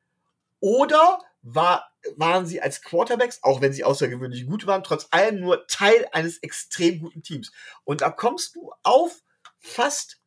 [0.61, 5.67] oder war, waren sie als Quarterbacks, auch wenn sie außergewöhnlich gut waren, trotz allem nur
[5.69, 7.53] Teil eines extrem guten Teams.
[7.85, 9.23] Und da kommst du auf
[9.59, 10.21] fast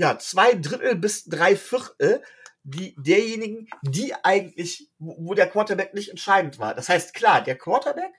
[0.00, 2.22] ja, zwei Drittel bis drei Viertel
[2.62, 6.74] die, derjenigen, die eigentlich, wo der Quarterback nicht entscheidend war.
[6.74, 8.14] Das heißt, klar, der Quarterback,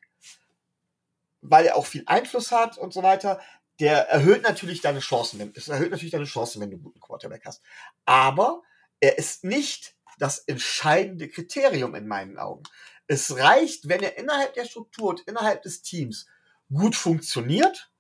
[1.42, 3.42] weil er auch viel Einfluss hat und so weiter,
[3.80, 5.52] der erhöht natürlich deine Chancen.
[5.56, 7.64] Es erhöht natürlich deine Chancen, wenn du einen guten Quarterback hast.
[8.06, 8.62] Aber
[9.00, 12.62] er ist nicht das entscheidende Kriterium in meinen Augen.
[13.08, 16.28] Es reicht, wenn er innerhalb der Struktur und innerhalb des Teams
[16.72, 17.91] gut funktioniert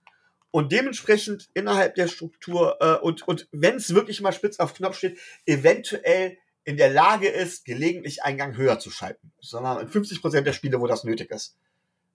[0.51, 4.97] und dementsprechend innerhalb der Struktur äh, und, und wenn es wirklich mal spitz auf Knopf
[4.97, 9.31] steht, eventuell in der Lage ist, gelegentlich einen Gang höher zu schalten.
[9.39, 11.57] Sondern in 50 Prozent der Spiele, wo das nötig ist.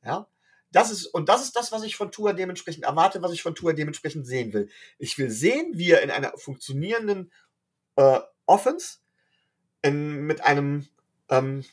[0.05, 0.29] Ja.
[0.71, 3.55] Das ist, und das ist das, was ich von Tour dementsprechend erwarte, was ich von
[3.55, 4.69] Tour dementsprechend sehen will.
[4.99, 7.33] Ich will sehen, wie er in einer funktionierenden
[7.97, 8.99] äh, Offense,
[9.83, 10.87] in, mit einem
[11.29, 11.65] ähm,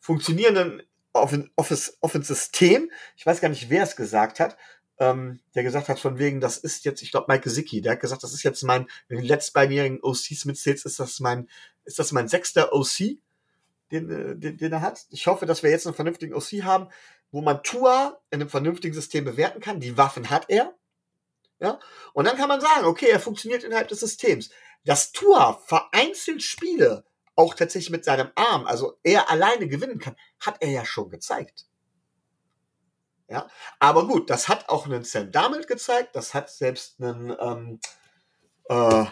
[0.00, 0.82] funktionierenden
[1.12, 4.56] Office-System, ich weiß gar nicht, wer es gesagt hat,
[4.98, 8.00] ähm, der gesagt hat, von wegen, das ist jetzt, ich glaube, Mike Gesicki, der hat
[8.00, 11.48] gesagt, das ist jetzt mein, wenn du die letztbeinigen OCs mitzählst, ist das mein,
[11.84, 13.18] ist das mein sechster OC,
[13.92, 15.06] den, äh, den, den er hat.
[15.10, 16.88] Ich hoffe, dass wir jetzt einen vernünftigen OC haben,
[17.30, 19.80] wo man Tua in einem vernünftigen System bewerten kann.
[19.80, 20.74] Die Waffen hat er.
[21.60, 21.80] Ja,
[22.12, 24.50] und dann kann man sagen, okay, er funktioniert innerhalb des Systems.
[24.84, 27.04] Dass Tua vereinzelt Spiele
[27.34, 31.66] auch tatsächlich mit seinem Arm, also er alleine gewinnen kann, hat er ja schon gezeigt.
[33.28, 33.46] Ja,
[33.78, 37.80] aber gut, das hat auch einen Sam Darnold gezeigt, das hat selbst einen, ähm,
[38.68, 39.04] äh,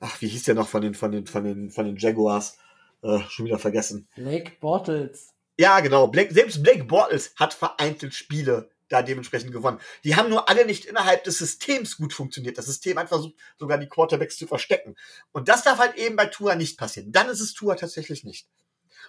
[0.00, 2.58] ach, wie hieß der noch von den, von den, von den, von den Jaguars,
[3.02, 4.08] äh, schon wieder vergessen.
[4.14, 5.32] Blake Bortles.
[5.58, 9.80] Ja, genau, Blake, selbst Blake Bortles hat vereinzelt Spiele da dementsprechend gewonnen.
[10.04, 12.58] Die haben nur alle nicht innerhalb des Systems gut funktioniert.
[12.58, 14.96] Das System hat versucht, sogar die Quarterbacks zu verstecken.
[15.32, 17.10] Und das darf halt eben bei Tua nicht passieren.
[17.10, 18.46] Dann ist es Tua tatsächlich nicht.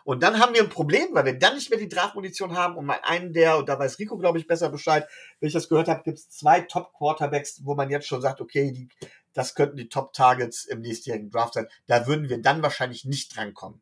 [0.03, 2.85] Und dann haben wir ein Problem, weil wir dann nicht mehr die Draftmunition haben und
[2.85, 5.07] mal einen der, und da weiß Rico, glaube ich, besser Bescheid,
[5.39, 8.71] wenn ich das gehört habe, gibt es zwei Top-Quarterbacks, wo man jetzt schon sagt, okay,
[8.71, 8.89] die,
[9.33, 11.67] das könnten die Top-Targets im nächstjährigen Draft sein.
[11.87, 13.81] Da würden wir dann wahrscheinlich nicht drankommen.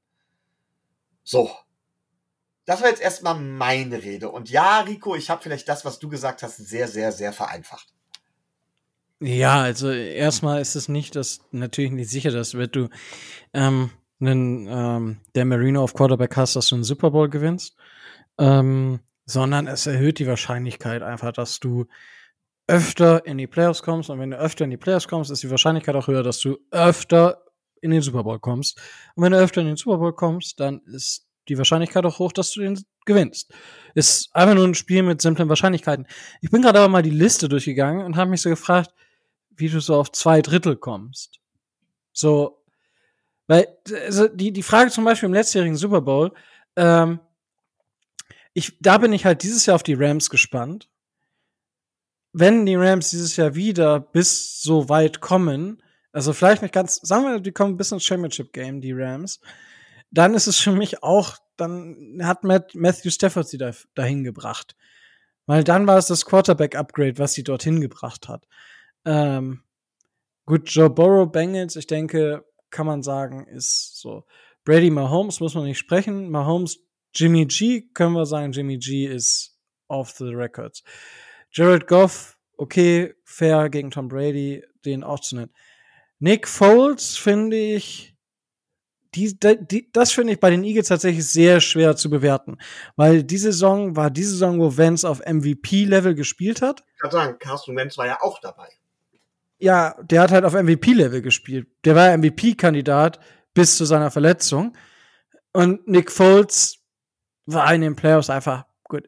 [1.23, 1.51] So.
[2.65, 4.29] Das war jetzt erstmal meine Rede.
[4.29, 7.87] Und ja, Rico, ich habe vielleicht das, was du gesagt hast, sehr, sehr, sehr vereinfacht.
[9.19, 12.89] Ja, also erstmal ist es nicht, dass natürlich nicht sicher, dass wenn du
[13.53, 13.91] ähm,
[14.21, 17.75] einen ähm, der Marino auf Quarterback hast, dass du einen Super Bowl gewinnst,
[18.37, 21.85] ähm, sondern es erhöht die Wahrscheinlichkeit einfach, dass du
[22.67, 25.49] öfter in die Playoffs kommst und wenn du öfter in die Playoffs kommst, ist die
[25.49, 27.43] Wahrscheinlichkeit auch höher, dass du öfter
[27.81, 28.79] in den Super Bowl kommst.
[29.15, 32.31] Und wenn du öfter in den Super Bowl kommst, dann ist die Wahrscheinlichkeit auch hoch,
[32.31, 33.53] dass du den gewinnst.
[33.95, 36.07] Ist einfach nur ein Spiel mit simplen Wahrscheinlichkeiten.
[36.41, 38.91] Ich bin gerade aber mal die Liste durchgegangen und habe mich so gefragt,
[39.49, 41.39] wie du so auf zwei Drittel kommst.
[42.13, 42.60] So,
[43.51, 43.67] weil,
[44.05, 46.31] also die, die Frage zum Beispiel im letztjährigen Super Bowl,
[46.77, 47.19] ähm,
[48.53, 50.89] ich, da bin ich halt dieses Jahr auf die Rams gespannt.
[52.31, 55.83] Wenn die Rams dieses Jahr wieder bis so weit kommen,
[56.13, 59.41] also vielleicht nicht ganz, sagen wir, die kommen bis ins Championship Game, die Rams,
[60.11, 64.77] dann ist es für mich auch, dann hat Matt, Matthew Stafford sie da, dahin gebracht.
[65.45, 68.47] Weil dann war es das Quarterback-Upgrade, was sie dorthin gebracht hat.
[69.03, 69.63] Ähm,
[70.45, 74.25] gut, Joe Burrow, Bengals, ich denke, kann man sagen, ist so.
[74.63, 76.29] Brady Mahomes muss man nicht sprechen.
[76.29, 76.79] Mahomes,
[77.13, 79.57] Jimmy G können wir sagen, Jimmy G ist
[79.87, 80.83] off the records.
[81.51, 85.53] Jared Goff, okay, fair gegen Tom Brady, den auch zu nennen.
[86.19, 88.11] Nick Foles finde ich
[89.15, 92.57] die, die, das finde ich bei den Eagles tatsächlich sehr schwer zu bewerten,
[92.95, 96.83] weil die Saison war die Saison, wo Vance auf MVP-Level gespielt hat.
[96.93, 98.69] Ich kann sagen, Carsten Wentz war ja auch dabei.
[99.61, 101.67] Ja, der hat halt auf MVP-Level gespielt.
[101.85, 103.19] Der war MVP-Kandidat
[103.53, 104.75] bis zu seiner Verletzung.
[105.53, 106.79] Und Nick Foles
[107.45, 109.05] war in den Playoffs einfach gut.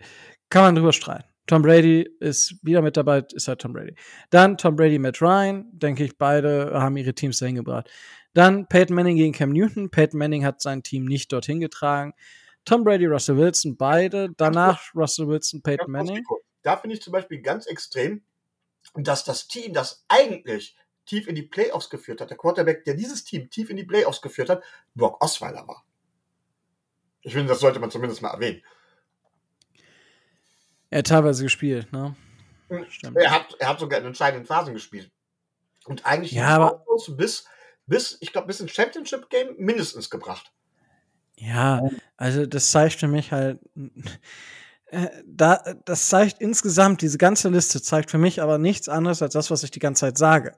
[0.50, 1.28] Kann man drüber streiten.
[1.48, 3.96] Tom Brady ist wieder mit dabei, ist halt Tom Brady.
[4.30, 7.90] Dann Tom Brady, Matt Ryan, denke ich, beide haben ihre Teams dahin gebracht.
[8.34, 9.90] Dann Peyton Manning gegen Cam Newton.
[9.90, 12.14] Peyton Manning hat sein Team nicht dorthin getragen.
[12.66, 14.30] Tom Brady, Russell Wilson, beide.
[14.38, 16.24] Danach Russell Wilson, Peyton Manning.
[16.62, 18.24] Da finde ich zum Beispiel ganz extrem,
[18.96, 23.24] dass das Team, das eigentlich tief in die Playoffs geführt hat, der Quarterback, der dieses
[23.24, 24.64] Team tief in die Playoffs geführt hat,
[24.96, 25.86] Brock Osweiler war.
[27.22, 28.62] Ich finde, das sollte man zumindest mal erwähnen.
[30.90, 32.16] Er hat teilweise gespielt, ne?
[32.90, 33.18] Stimmt.
[33.18, 35.12] Er hat, er hat sogar in entscheidenden Phasen gespielt.
[35.86, 36.86] Und eigentlich ja, aber
[37.18, 37.46] bis,
[37.86, 40.52] bis, ich glaube, bis ins Championship Game mindestens gebracht.
[41.36, 41.82] Ja,
[42.16, 43.60] also das zeigt für mich halt,
[45.26, 49.52] da, das zeigt insgesamt, diese ganze Liste zeigt für mich aber nichts anderes als das,
[49.52, 50.56] was ich die ganze Zeit sage.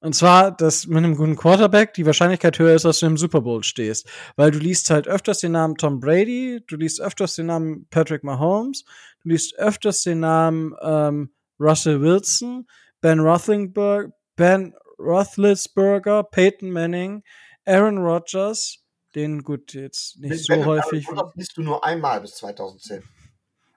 [0.00, 3.40] Und zwar, dass mit einem guten Quarterback die Wahrscheinlichkeit höher ist, dass du im Super
[3.40, 4.08] Bowl stehst.
[4.34, 8.24] Weil du liest halt öfters den Namen Tom Brady, du liest öfters den Namen Patrick
[8.24, 8.84] Mahomes,
[9.22, 12.66] du liest öfters den Namen ähm, Russell Wilson,
[13.00, 17.22] Ben Roethlisberger, Ben Roethlisberger, Peyton Manning,
[17.64, 18.78] Aaron Rodgers,
[19.14, 21.06] den gut jetzt nicht Ben so und häufig.
[21.36, 23.04] Liest du nur einmal bis 2010.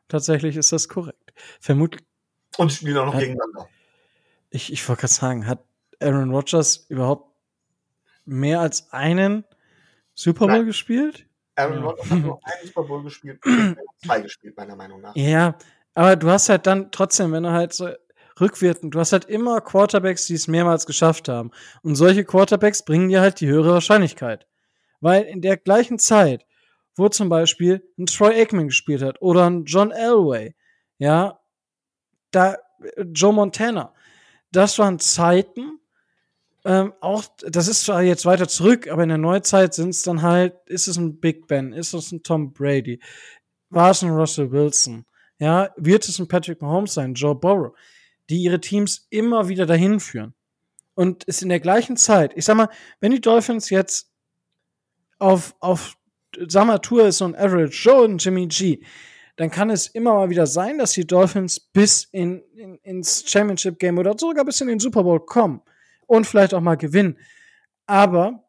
[0.07, 1.33] Tatsächlich ist das korrekt.
[1.59, 2.03] Vermutlich,
[2.57, 3.67] Und spielen auch noch Hat- gegeneinander.
[4.49, 5.63] ich, ich wollte gerade sagen, hat
[5.99, 7.31] Aaron Rodgers überhaupt
[8.25, 9.43] mehr als einen
[10.13, 10.65] Super Bowl Nein.
[10.65, 11.25] gespielt?
[11.55, 11.83] Aaron.
[11.83, 13.39] Rodgers hat nur einen Super Bowl gespielt,
[14.03, 15.15] zwei gespielt, meiner Meinung nach.
[15.15, 15.57] Ja,
[15.93, 17.89] aber du hast halt dann trotzdem, wenn du halt so
[18.41, 21.51] rückwirkend, du hast halt immer Quarterbacks, die es mehrmals geschafft haben.
[21.83, 24.45] Und solche Quarterbacks bringen dir halt die höhere Wahrscheinlichkeit.
[24.99, 26.45] Weil in der gleichen Zeit,
[26.95, 30.55] wo zum Beispiel ein Troy Aikman gespielt hat oder ein John Elway,
[30.97, 31.39] ja,
[32.31, 32.57] da
[33.13, 33.93] Joe Montana,
[34.51, 35.79] das waren Zeiten,
[36.63, 40.21] ähm, auch, das ist zwar jetzt weiter zurück, aber in der Neuzeit sind es dann
[40.21, 42.99] halt, ist es ein Big Ben, ist es ein Tom Brady,
[43.69, 45.05] war es ein Russell Wilson,
[45.37, 47.75] ja, wird es ein Patrick Mahomes sein, Joe Burrow,
[48.29, 50.33] die ihre Teams immer wieder dahin führen.
[50.95, 52.69] Und ist in der gleichen Zeit, ich sag mal,
[53.01, 54.09] wenn die Dolphins jetzt
[55.19, 55.97] auf, auf,
[56.81, 58.81] Tour ist so ein Average Joe und Jimmy G,
[59.35, 63.79] dann kann es immer mal wieder sein, dass die Dolphins bis in, in, ins Championship
[63.79, 65.61] Game oder sogar bis in den Super Bowl kommen
[66.07, 67.17] und vielleicht auch mal gewinnen.
[67.85, 68.43] Aber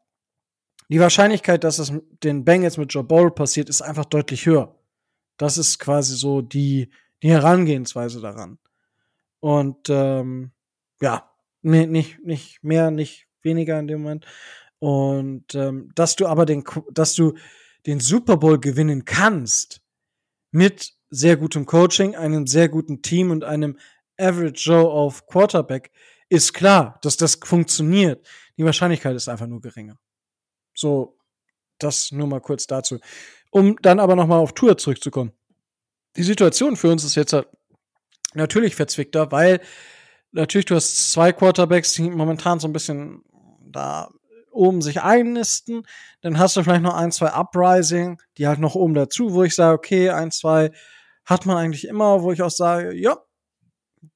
[0.89, 1.93] die Wahrscheinlichkeit, dass es
[2.23, 4.79] den Bengals mit Joe Burrow passiert, ist einfach deutlich höher.
[5.37, 6.91] Das ist quasi so die,
[7.23, 8.59] die Herangehensweise daran.
[9.41, 10.53] Und ähm,
[11.01, 11.31] ja,
[11.63, 14.27] nicht, nicht mehr, nicht weniger in dem Moment.
[14.79, 17.35] Und ähm, dass du aber den, dass du
[17.87, 19.81] den Super Bowl gewinnen kannst
[20.51, 23.79] mit sehr gutem Coaching, einem sehr guten Team und einem
[24.19, 25.91] Average Joe auf Quarterback,
[26.29, 28.27] ist klar, dass das funktioniert.
[28.57, 29.99] Die Wahrscheinlichkeit ist einfach nur geringer.
[30.75, 31.19] So,
[31.79, 32.99] das nur mal kurz dazu.
[33.51, 35.33] Um dann aber noch mal auf Tour zurückzukommen.
[36.17, 37.49] Die Situation für uns ist jetzt halt
[38.35, 39.61] natürlich verzwickter, weil
[40.33, 43.23] natürlich du hast zwei Quarterbacks, die momentan so ein bisschen
[43.61, 44.11] da
[44.57, 45.87] oben sich einnisten.
[46.21, 49.55] Dann hast du vielleicht noch ein, zwei Uprising, die halt noch oben dazu, wo ich
[49.55, 50.71] sage, okay, ein, zwei
[51.25, 53.19] hat man eigentlich immer, wo ich auch sage, ja,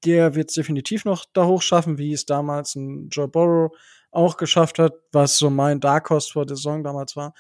[0.05, 3.73] der wird es definitiv noch da hoch schaffen, wie es damals ein Joe Burrow
[4.11, 7.35] auch geschafft hat, was so mein Dark Horse vor der Saison damals war.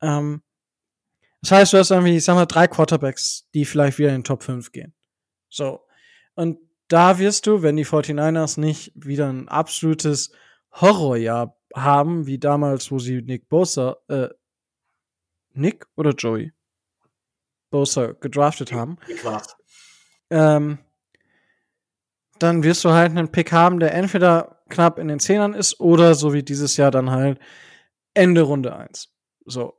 [0.00, 0.42] Ähm,
[1.42, 4.24] das heißt, du hast irgendwie, ich sag mal, drei Quarterbacks, die vielleicht wieder in den
[4.24, 4.94] Top 5 gehen.
[5.48, 5.80] So.
[6.34, 6.58] Und
[6.88, 10.32] da wirst du, wenn die 49ers nicht wieder ein absolutes
[10.72, 14.28] Horrorjahr haben, wie damals, wo sie Nick Bosa, äh,
[15.52, 16.52] Nick oder Joey?
[17.70, 18.96] Bosa gedraftet haben,
[20.30, 20.78] ähm,
[22.38, 26.14] dann wirst du halt einen Pick haben, der entweder knapp in den Zehnern ist oder
[26.14, 27.38] so wie dieses Jahr dann halt
[28.14, 29.12] Ende Runde 1.
[29.44, 29.74] So.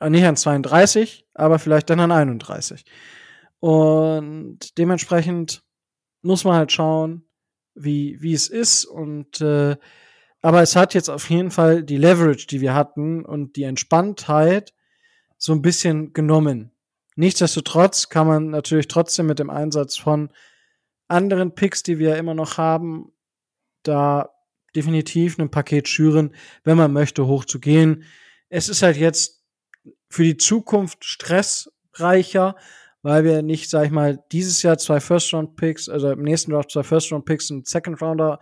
[0.00, 2.84] Äh, Nicht an 32, aber vielleicht dann an 31.
[3.60, 5.62] Und dementsprechend
[6.22, 7.24] muss man halt schauen,
[7.74, 8.84] wie, wie es ist.
[8.84, 9.76] Und äh,
[10.42, 14.72] aber es hat jetzt auf jeden Fall die Leverage, die wir hatten und die Entspanntheit
[15.36, 16.72] so ein bisschen genommen.
[17.16, 20.30] Nichtsdestotrotz kann man natürlich trotzdem mit dem Einsatz von
[21.08, 23.12] anderen Picks, die wir immer noch haben,
[23.82, 24.30] da
[24.74, 26.34] definitiv ein Paket schüren,
[26.64, 28.04] wenn man möchte, hochzugehen.
[28.48, 29.44] Es ist halt jetzt
[30.08, 32.56] für die Zukunft stressreicher,
[33.02, 36.82] weil wir nicht, sag ich mal, dieses Jahr zwei First-Round-Picks, also im nächsten Draft zwei
[36.82, 38.38] First-Round-Picks und Second-Rounder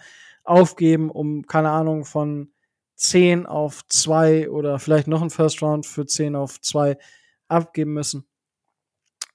[0.49, 2.53] aufgeben, um, keine Ahnung, von
[2.97, 6.99] 10 auf 2 oder vielleicht noch ein First Round für 10 auf 2
[7.49, 8.27] abgeben müssen.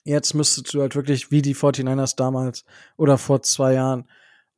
[0.04, 2.66] Jetzt müsstest du halt wirklich wie die 49ers damals
[2.98, 4.10] oder vor zwei Jahren,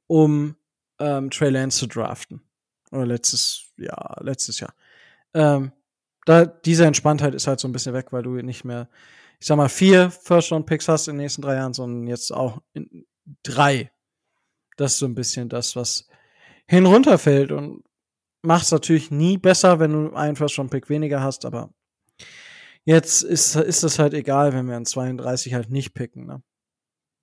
[0.07, 0.55] um
[0.99, 2.41] ähm, Trey Lance zu draften.
[2.91, 4.73] Oder letztes Jahr, letztes Jahr.
[5.33, 5.71] Ähm,
[6.25, 8.89] da, diese Entspanntheit ist halt so ein bisschen weg, weil du nicht mehr,
[9.39, 13.05] ich sag mal, vier First-Round-Picks hast in den nächsten drei Jahren, sondern jetzt auch in
[13.43, 13.91] drei.
[14.77, 16.07] Das ist so ein bisschen das, was
[16.67, 17.83] hinunterfällt und
[18.41, 21.69] macht es natürlich nie besser, wenn du einen First-Round-Pick weniger hast, aber
[22.83, 26.43] jetzt ist, ist es halt egal, wenn wir an 32 halt nicht picken, ne?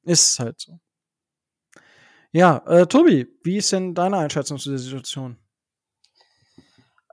[0.05, 0.81] Ist halt so.
[2.33, 5.37] Ja, äh, Tobi, wie ist denn deine Einschätzung zu der Situation?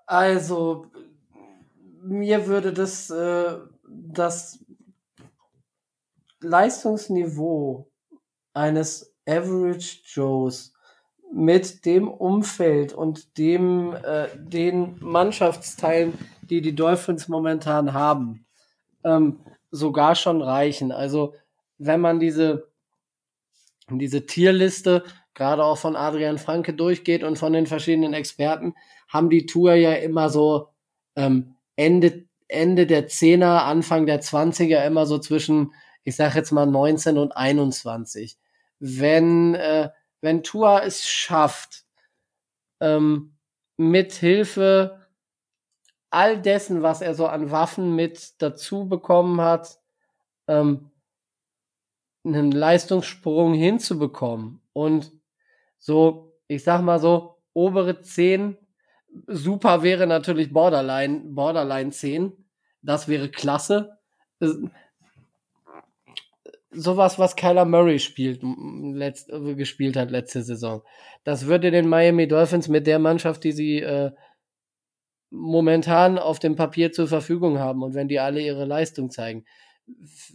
[0.06, 0.88] Also,
[2.02, 3.58] mir würde das, äh,
[3.88, 4.64] das
[6.40, 7.92] Leistungsniveau
[8.54, 10.74] eines Average Joes
[11.32, 18.46] mit dem Umfeld und dem, äh, den Mannschaftsteilen, die die Dolphins momentan haben,
[19.04, 19.40] ähm,
[19.72, 20.92] sogar schon reichen.
[20.92, 21.36] Also,
[21.78, 22.68] wenn man diese,
[23.90, 25.04] diese Tierliste
[25.34, 28.74] gerade auch von Adrian Franke durchgeht und von den verschiedenen Experten,
[29.08, 30.70] haben die Tour ja immer so
[31.16, 35.74] ähm, Ende, Ende der Zehner, Anfang der Zwanziger immer so zwischen,
[36.04, 38.38] ich sag jetzt mal 19 und 21.
[38.80, 39.90] Wenn, äh,
[40.22, 41.86] wenn Tua es schafft,
[42.80, 43.36] ähm,
[43.78, 45.08] mit Hilfe
[46.10, 49.80] all dessen, was er so an Waffen mit dazu bekommen hat,
[50.48, 50.92] ähm,
[52.26, 55.12] einen Leistungssprung hinzubekommen und
[55.78, 58.58] so, ich sag mal so, obere 10
[59.28, 62.34] super wäre natürlich Borderline, Borderline 10.
[62.82, 63.98] Das wäre klasse.
[66.72, 70.84] Sowas, was Kyler Murray spielt, letzt, gespielt hat letzte Saison.
[71.24, 74.12] Das würde den Miami Dolphins mit der Mannschaft, die sie äh,
[75.32, 79.46] momentan auf dem Papier zur Verfügung haben und wenn die alle ihre Leistung zeigen,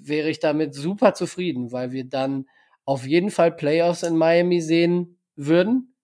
[0.00, 2.46] wäre ich damit super zufrieden, weil wir dann
[2.84, 5.94] auf jeden Fall Playoffs in Miami sehen würden.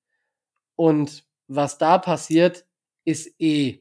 [0.76, 2.64] Und was da passiert,
[3.04, 3.80] ist eh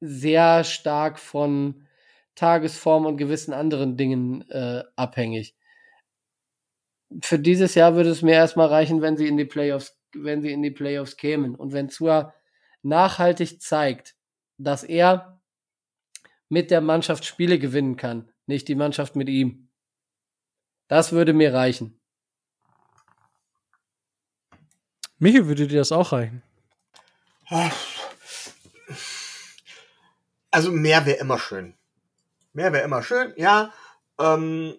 [0.00, 1.86] sehr stark von
[2.40, 5.54] Tagesform und gewissen anderen Dingen äh, abhängig.
[7.20, 10.50] Für dieses Jahr würde es mir erstmal reichen, wenn sie in die Playoffs, wenn sie
[10.50, 12.32] in die Playoffs kämen und wenn Zua
[12.80, 14.16] nachhaltig zeigt,
[14.56, 15.38] dass er
[16.48, 19.68] mit der Mannschaft Spiele gewinnen kann, nicht die Mannschaft mit ihm.
[20.88, 22.00] Das würde mir reichen.
[25.18, 26.42] Michael, würde dir das auch reichen?
[30.50, 31.76] Also mehr wäre immer schön.
[32.52, 33.72] Mehr wäre immer schön, ja.
[34.18, 34.76] Ähm,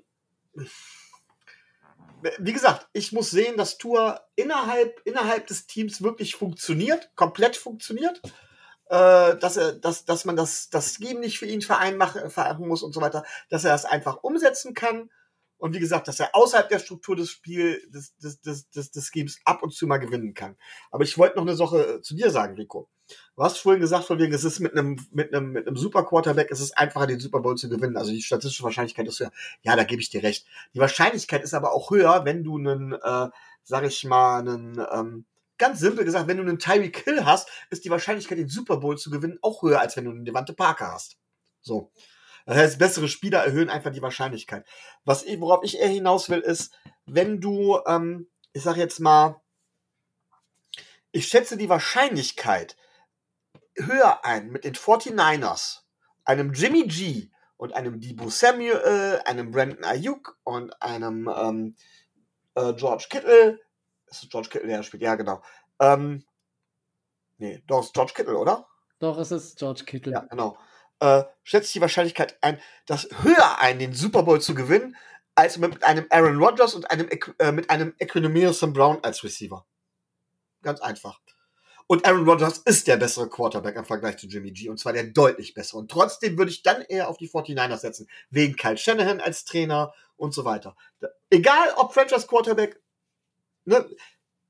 [2.38, 8.22] wie gesagt, ich muss sehen, dass Tour innerhalb, innerhalb des Teams wirklich funktioniert, komplett funktioniert.
[8.90, 12.94] Äh, dass, er, dass, dass man das, das Scheme nicht für ihn vereinmachen muss und
[12.94, 15.10] so weiter, dass er das einfach umsetzen kann
[15.62, 19.12] und wie gesagt, dass er außerhalb der Struktur des Spiels, des, des, des, des, des
[19.12, 20.58] Games ab und zu mal gewinnen kann.
[20.90, 22.90] Aber ich wollte noch eine Sache äh, zu dir sagen, Rico.
[23.36, 26.04] Du hast vorhin gesagt, von wegen, es ist mit einem, mit einem, mit einem Super
[26.04, 27.98] Quarterback, es ist einfacher, den Super Bowl zu gewinnen.
[27.98, 29.32] Also die statistische Wahrscheinlichkeit ist höher.
[29.62, 30.46] Ja, da gebe ich dir recht.
[30.74, 33.30] Die Wahrscheinlichkeit ist aber auch höher, wenn du einen, äh,
[33.64, 35.26] sag ich mal, einen, ähm,
[35.58, 38.98] ganz simpel gesagt, wenn du einen Tyreek Hill hast, ist die Wahrscheinlichkeit, den Super Bowl
[38.98, 41.18] zu gewinnen, auch höher, als wenn du einen Devante Parker hast.
[41.62, 41.92] So.
[42.46, 44.66] Das heißt, bessere Spieler erhöhen einfach die Wahrscheinlichkeit.
[45.06, 46.74] Was worauf ich eher hinaus will, ist,
[47.06, 49.42] wenn du, ähm, ich sag jetzt mal,
[51.12, 52.76] ich schätze die Wahrscheinlichkeit
[53.76, 55.82] höher ein mit den 49ers,
[56.26, 61.76] einem Jimmy G und einem Debo Samuel, einem Brandon Ayuk und einem ähm,
[62.56, 63.60] äh, George Kittle.
[64.08, 65.04] Ist es George Kittle, der spielt?
[65.04, 65.42] Ja, genau.
[65.80, 66.26] Ähm,
[67.38, 68.68] nee, doch, ist George Kittle, oder?
[69.00, 70.14] Doch, es ist George Kittle.
[70.14, 70.58] Ja, genau
[71.02, 74.96] äh, schätze ich die Wahrscheinlichkeit ein, das höher ein, den Super Bowl zu gewinnen,
[75.36, 79.66] als mit einem Aaron Rodgers und einem, äh, mit einem Equinemius Brown als Receiver.
[80.62, 81.20] Ganz einfach.
[81.92, 84.70] Und Aaron Rodgers ist der bessere Quarterback im Vergleich zu Jimmy G.
[84.70, 85.78] Und zwar der deutlich bessere.
[85.78, 88.08] Und trotzdem würde ich dann eher auf die 49ers setzen.
[88.30, 90.78] Wegen Kyle Shanahan als Trainer und so weiter.
[91.30, 92.82] Egal ob Franchise Quarterback,
[93.66, 93.86] ne,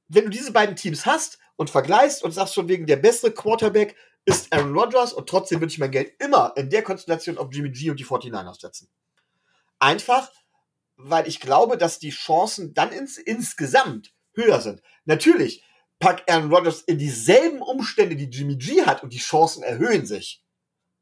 [0.08, 3.96] wenn du diese beiden Teams hast und vergleichst und sagst schon wegen der bessere Quarterback
[4.26, 7.72] ist Aaron Rodgers und trotzdem würde ich mein Geld immer in der Konstellation auf Jimmy
[7.72, 8.88] G und die 49ers setzen.
[9.80, 10.32] Einfach,
[10.96, 14.84] weil ich glaube, dass die Chancen dann ins, insgesamt höher sind.
[15.06, 15.64] Natürlich,
[16.02, 20.44] pack Aaron Rodgers in dieselben Umstände, die Jimmy G hat und die Chancen erhöhen sich.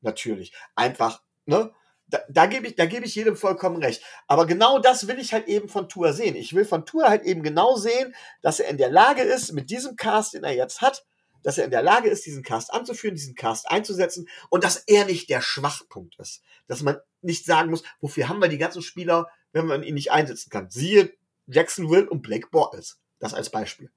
[0.02, 0.54] Natürlich.
[0.76, 1.74] Einfach, ne?
[2.08, 4.04] Da, da gebe ich, da gebe ich jedem vollkommen recht.
[4.28, 6.36] Aber genau das will ich halt eben von Tour sehen.
[6.36, 9.70] Ich will von Tour halt eben genau sehen, dass er in der Lage ist, mit
[9.70, 11.06] diesem Cast, den er jetzt hat,
[11.44, 15.06] dass er in der Lage ist, diesen Cast anzuführen, diesen Cast einzusetzen und dass er
[15.06, 16.42] nicht der Schwachpunkt ist.
[16.68, 20.12] Dass man nicht sagen muss, wofür haben wir die ganzen Spieler, wenn man ihn nicht
[20.12, 20.70] einsetzen kann.
[20.70, 21.14] Siehe
[21.46, 23.00] Jacksonville und Blake Bortles.
[23.20, 23.92] Das als Beispiel.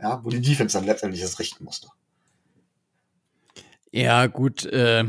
[0.00, 1.88] Ja, wo die Defense dann letztendlich das richten musste.
[3.90, 5.04] Ja, gut, äh,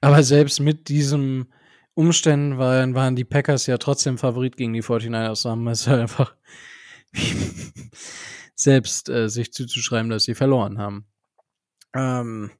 [0.00, 1.52] aber selbst mit diesen
[1.94, 5.44] Umständen waren, waren die Packers ja trotzdem Favorit gegen die 49ers.
[5.44, 6.34] Da haben es halt einfach
[8.54, 11.06] selbst äh, sich zuzuschreiben, dass sie verloren haben.
[11.94, 12.50] Ähm,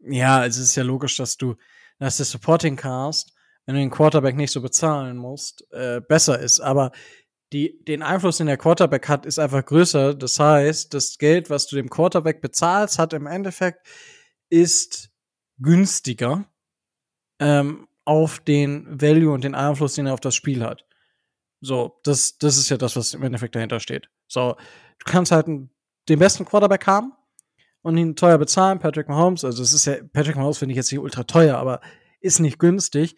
[0.00, 1.56] ja, es ist ja logisch, dass du,
[1.98, 3.34] dass der Supporting Cast,
[3.64, 6.60] wenn du den Quarterback nicht so bezahlen musst, äh, besser ist.
[6.60, 6.92] Aber
[7.52, 10.14] die, den Einfluss, den der Quarterback hat, ist einfach größer.
[10.14, 13.86] Das heißt, das Geld, was du dem Quarterback bezahlst, hat im Endeffekt
[14.48, 15.10] ist
[15.58, 16.44] günstiger
[17.40, 20.84] ähm, auf den Value und den Einfluss, den er auf das Spiel hat.
[21.60, 24.08] So, das, das ist ja das, was im Endeffekt dahinter steht.
[24.28, 24.56] So,
[24.98, 27.12] du kannst halt den besten Quarterback haben
[27.82, 29.44] und ihn teuer bezahlen, Patrick Mahomes.
[29.44, 31.80] Also, es ist ja, Patrick Mahomes finde ich jetzt nicht ultra teuer, aber
[32.20, 33.16] ist nicht günstig.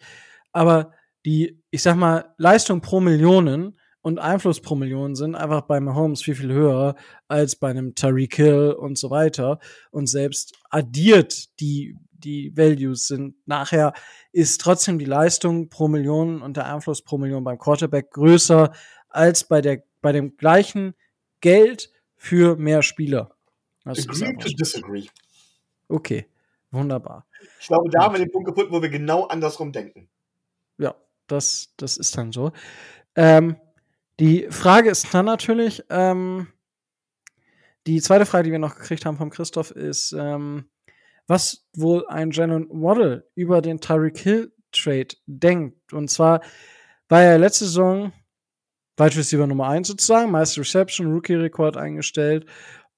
[0.51, 0.93] Aber
[1.25, 3.77] die, ich sag mal, Leistung pro Millionen
[4.09, 6.95] und Einfluss pro Million sind einfach bei Mahomes viel, viel höher
[7.27, 9.59] als bei einem Tariq Hill und so weiter.
[9.91, 13.93] Und selbst addiert die, die Values sind nachher,
[14.31, 18.73] ist trotzdem die Leistung pro Million und der Einfluss pro Million beim Quarterback größer
[19.09, 20.95] als bei der, bei dem gleichen
[21.39, 23.35] Geld für mehr Spieler.
[23.85, 25.05] Also Agree to disagree.
[25.87, 26.25] Okay,
[26.71, 27.27] wunderbar.
[27.59, 30.09] Ich glaube, da haben wir den Punkt gefunden, wo wir genau andersrum denken.
[30.79, 30.95] Ja,
[31.27, 32.51] das, das ist dann so.
[33.15, 33.55] Ähm,
[34.19, 36.47] die Frage ist dann natürlich, ähm,
[37.87, 40.69] die zweite Frage, die wir noch gekriegt haben vom Christoph, ist, ähm,
[41.27, 45.93] was wohl ein Jalen Waddle über den Tyreek Hill Trade denkt.
[45.93, 46.41] Und zwar
[47.07, 48.11] war er letzte Saison
[48.97, 52.45] Wide Receiver Nummer 1 sozusagen, meist Reception, Rookie-Rekord eingestellt.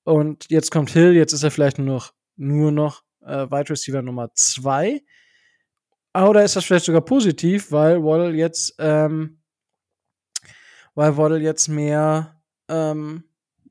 [0.03, 4.01] Und jetzt kommt Hill, jetzt ist er vielleicht nur noch, nur noch äh, Wide Receiver
[4.01, 5.03] Nummer 2.
[6.13, 9.40] Oder ist das vielleicht sogar positiv, weil Waddle jetzt ähm,
[10.95, 13.23] weil Waddle jetzt mehr ähm,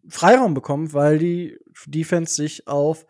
[0.09, 3.07] Freiraum bekommt, weil die Defense sich auf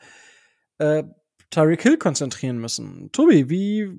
[0.79, 1.05] äh,
[1.51, 3.11] Tyreek Hill konzentrieren müssen.
[3.13, 3.91] Tobi, wie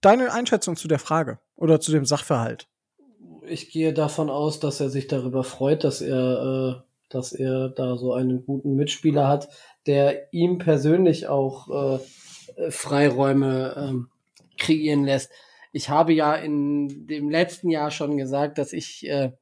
[0.00, 2.68] deine Einschätzung zu der Frage oder zu dem Sachverhalt?
[3.46, 7.96] Ich gehe davon aus, dass er sich darüber freut, dass er, äh, dass er da
[7.96, 9.48] so einen guten Mitspieler hat,
[9.86, 14.08] der ihm persönlich auch äh, Freiräume ähm,
[14.58, 15.30] kreieren lässt
[15.72, 19.32] ich habe ja in dem letzten Jahr schon gesagt, dass ich äh,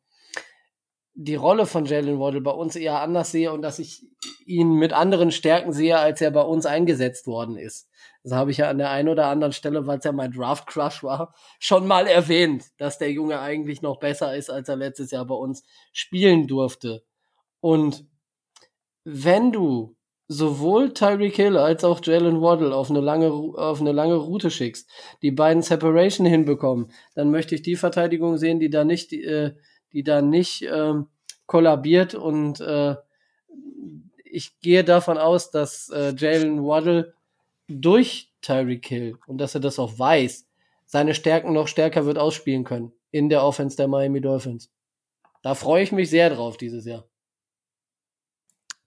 [1.15, 4.05] die Rolle von Jalen Waddle bei uns eher anders sehe und dass ich
[4.45, 7.89] ihn mit anderen Stärken sehe, als er bei uns eingesetzt worden ist.
[8.23, 10.67] Das habe ich ja an der einen oder anderen Stelle, weil es ja mein Draft
[10.67, 15.11] Crush war, schon mal erwähnt, dass der Junge eigentlich noch besser ist, als er letztes
[15.11, 17.03] Jahr bei uns spielen durfte.
[17.61, 18.07] Und
[19.05, 19.96] wenn du
[20.29, 24.91] sowohl Tyreek Hill als auch Jalen Waddle auf eine lange auf eine lange Route schickst,
[25.23, 29.53] die beiden Separation hinbekommen, dann möchte ich die Verteidigung sehen, die da nicht äh,
[29.93, 31.07] die da nicht ähm,
[31.47, 32.97] kollabiert und äh,
[34.25, 37.15] ich gehe davon aus, dass äh, Jalen Waddle
[37.69, 40.47] durch Tyreek Hill und dass er das auch weiß,
[40.85, 44.71] seine Stärken noch stärker wird ausspielen können in der Offense der Miami Dolphins.
[45.43, 47.09] Da freue ich mich sehr drauf dieses Jahr.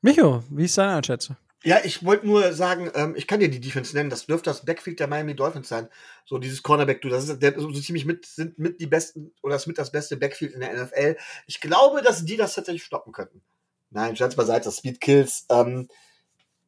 [0.01, 1.35] Micho, wie ist deine Einschätzung?
[1.63, 4.63] Ja, ich wollte nur sagen, ähm, ich kann dir die Defense nennen, das dürfte das
[4.63, 5.89] Backfield der Miami Dolphins sein.
[6.25, 9.55] So dieses Cornerback, du, das ist der, so ziemlich mit, sind mit die besten oder
[9.55, 11.17] das mit das beste Backfield in der NFL.
[11.47, 13.41] Ich glaube, dass die das tatsächlich stoppen könnten.
[13.89, 15.45] Nein, Scherz beiseite, das Speed Kills.
[15.49, 15.89] Ähm,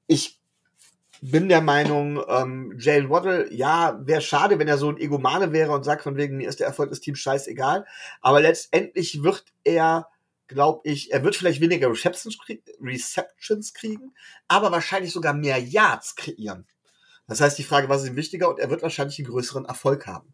[0.07, 0.41] ich
[1.21, 5.71] bin der Meinung, ähm, Jalen Waddle, ja, wäre schade, wenn er so ein Egomane wäre
[5.71, 7.85] und sagt von wegen, mir ist der Erfolg des Teams scheißegal.
[8.21, 10.09] Aber letztendlich wird er
[10.51, 12.37] glaube ich, er wird vielleicht weniger Receptions,
[12.81, 14.13] Receptions kriegen,
[14.47, 16.67] aber wahrscheinlich sogar mehr Yards kreieren.
[17.27, 18.49] Das heißt, die Frage, was ist ihm wichtiger?
[18.49, 20.33] Und er wird wahrscheinlich einen größeren Erfolg haben.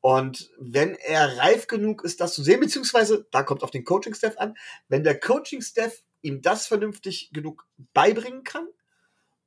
[0.00, 4.36] Und wenn er reif genug ist, das zu sehen, beziehungsweise, da kommt auf den Coaching-Staff
[4.38, 4.54] an,
[4.88, 8.68] wenn der Coaching-Staff ihm das vernünftig genug beibringen kann,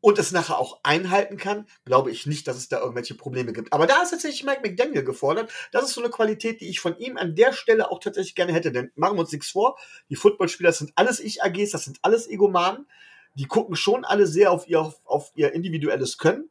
[0.02, 3.74] und es nachher auch einhalten kann, glaube ich nicht, dass es da irgendwelche Probleme gibt.
[3.74, 5.52] Aber da ist tatsächlich Mike McDaniel gefordert.
[5.72, 8.54] Das ist so eine Qualität, die ich von ihm an der Stelle auch tatsächlich gerne
[8.54, 8.72] hätte.
[8.72, 9.78] Denn machen wir uns nichts vor,
[10.10, 12.88] die Footballspieler sind alles Ich-AGs, das sind alles Egomanen.
[13.36, 16.50] Die gucken schon alle sehr auf ihr, auf, auf ihr individuelles Können.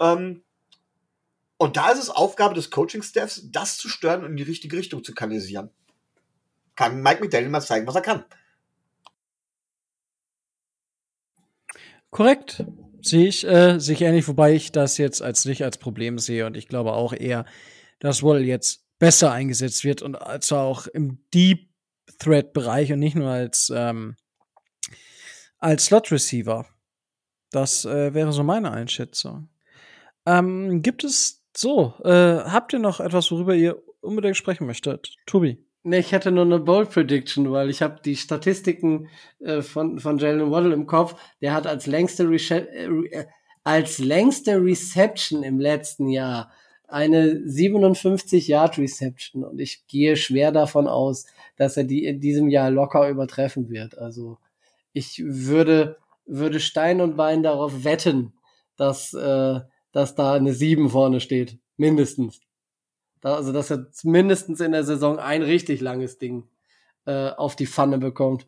[0.00, 0.42] Ähm,
[1.58, 5.04] und da ist es Aufgabe des Coaching-Staffs, das zu stören und in die richtige Richtung
[5.04, 5.70] zu kanalisieren.
[6.76, 8.24] Kann Mike McDaniel mal zeigen, was er kann.
[12.10, 12.64] Korrekt.
[13.00, 16.46] Sehe ich, äh, sehe ich ähnlich, wobei ich das jetzt als nicht als Problem sehe
[16.46, 17.44] und ich glaube auch eher,
[18.00, 21.68] dass Waddle jetzt besser eingesetzt wird und zwar auch im Deep
[22.18, 24.16] Threat Bereich und nicht nur als ähm,
[25.58, 26.66] als Slot Receiver.
[27.50, 29.48] Das äh, wäre so meine Einschätzung.
[30.26, 35.16] Ähm, gibt es so, äh, habt ihr noch etwas, worüber ihr unbedingt sprechen möchtet?
[35.26, 35.64] Tobi.
[35.84, 40.18] Nee, ich hätte nur eine Bold Prediction, weil ich habe die Statistiken äh, von, von
[40.18, 41.14] Jalen Waddle im Kopf.
[41.40, 43.26] Der hat als längste, Rece äh,
[43.64, 46.50] als längste Reception im letzten Jahr
[46.88, 51.26] eine 57 Yard Reception und ich gehe schwer davon aus,
[51.56, 53.98] dass er die in diesem Jahr locker übertreffen wird.
[53.98, 54.38] Also
[54.92, 58.32] ich würde würde Stein und Bein darauf wetten,
[58.76, 59.60] dass äh,
[59.92, 62.40] dass da eine 7 vorne steht, mindestens.
[63.22, 66.48] Also dass er mindestens in der Saison ein richtig langes Ding
[67.06, 68.46] äh, auf die Pfanne bekommt.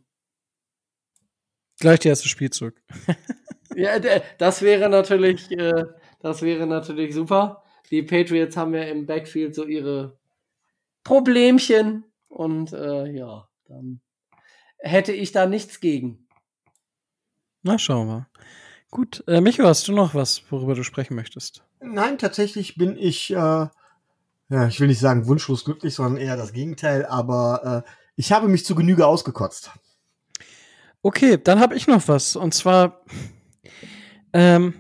[1.78, 2.74] Gleich der erste Spielzug.
[3.74, 3.98] ja,
[4.38, 5.84] das wäre natürlich, äh,
[6.20, 7.62] das wäre natürlich super.
[7.90, 10.18] Die Patriots haben ja im Backfield so ihre
[11.02, 14.00] Problemchen und äh, ja, dann
[14.78, 16.28] hätte ich da nichts gegen.
[17.62, 18.26] Na, schauen wir.
[18.90, 21.64] Gut, äh, Micho, hast du noch was, worüber du sprechen möchtest?
[21.80, 23.66] Nein, tatsächlich bin ich, äh,
[24.50, 28.48] ja, ich will nicht sagen wunschlos glücklich, sondern eher das Gegenteil, aber äh, ich habe
[28.48, 29.70] mich zu Genüge ausgekotzt.
[31.02, 32.36] Okay, dann habe ich noch was.
[32.36, 33.04] Und zwar,
[34.32, 34.74] ähm,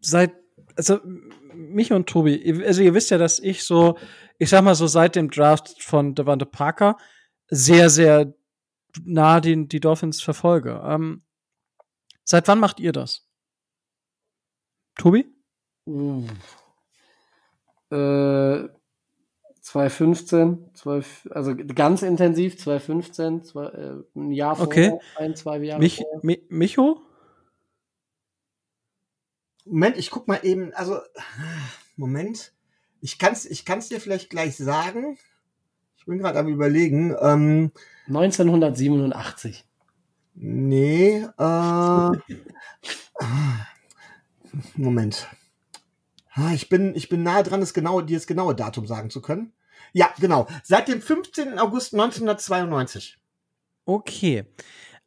[0.00, 0.34] seit,
[0.76, 0.98] also
[1.54, 3.96] mich und Tobi, also ihr wisst ja, dass ich so,
[4.38, 6.96] ich sag mal so seit dem Draft von Devante Parker
[7.48, 8.34] sehr, sehr
[9.04, 10.82] nah den, die Dolphins verfolge.
[10.84, 11.22] Ähm,
[12.24, 13.28] seit wann macht ihr das?
[14.96, 15.26] Tobi?
[15.86, 16.26] Uh.
[17.90, 18.68] Äh,
[19.60, 25.00] 2015, 12, also ganz intensiv 2015, zwei, äh, ein Jahr vorher, Okay.
[25.16, 26.20] ein, zwei Jahre Mich, vorher.
[26.22, 27.02] Mi, Micho?
[29.66, 30.98] Moment, ich guck mal eben, also,
[31.96, 32.52] Moment.
[33.00, 35.18] Ich kann's, ich kann's dir vielleicht gleich sagen.
[35.98, 37.14] Ich bin gerade am überlegen.
[37.20, 37.70] Ähm,
[38.06, 39.66] 1987.
[40.34, 42.10] nee, äh,
[44.76, 45.28] Moment.
[46.38, 49.20] Ah, Ich bin, ich bin nahe dran, das genaue, dir das genaue Datum sagen zu
[49.20, 49.52] können.
[49.92, 50.46] Ja, genau.
[50.62, 51.58] Seit dem 15.
[51.58, 53.18] August 1992.
[53.84, 54.44] Okay.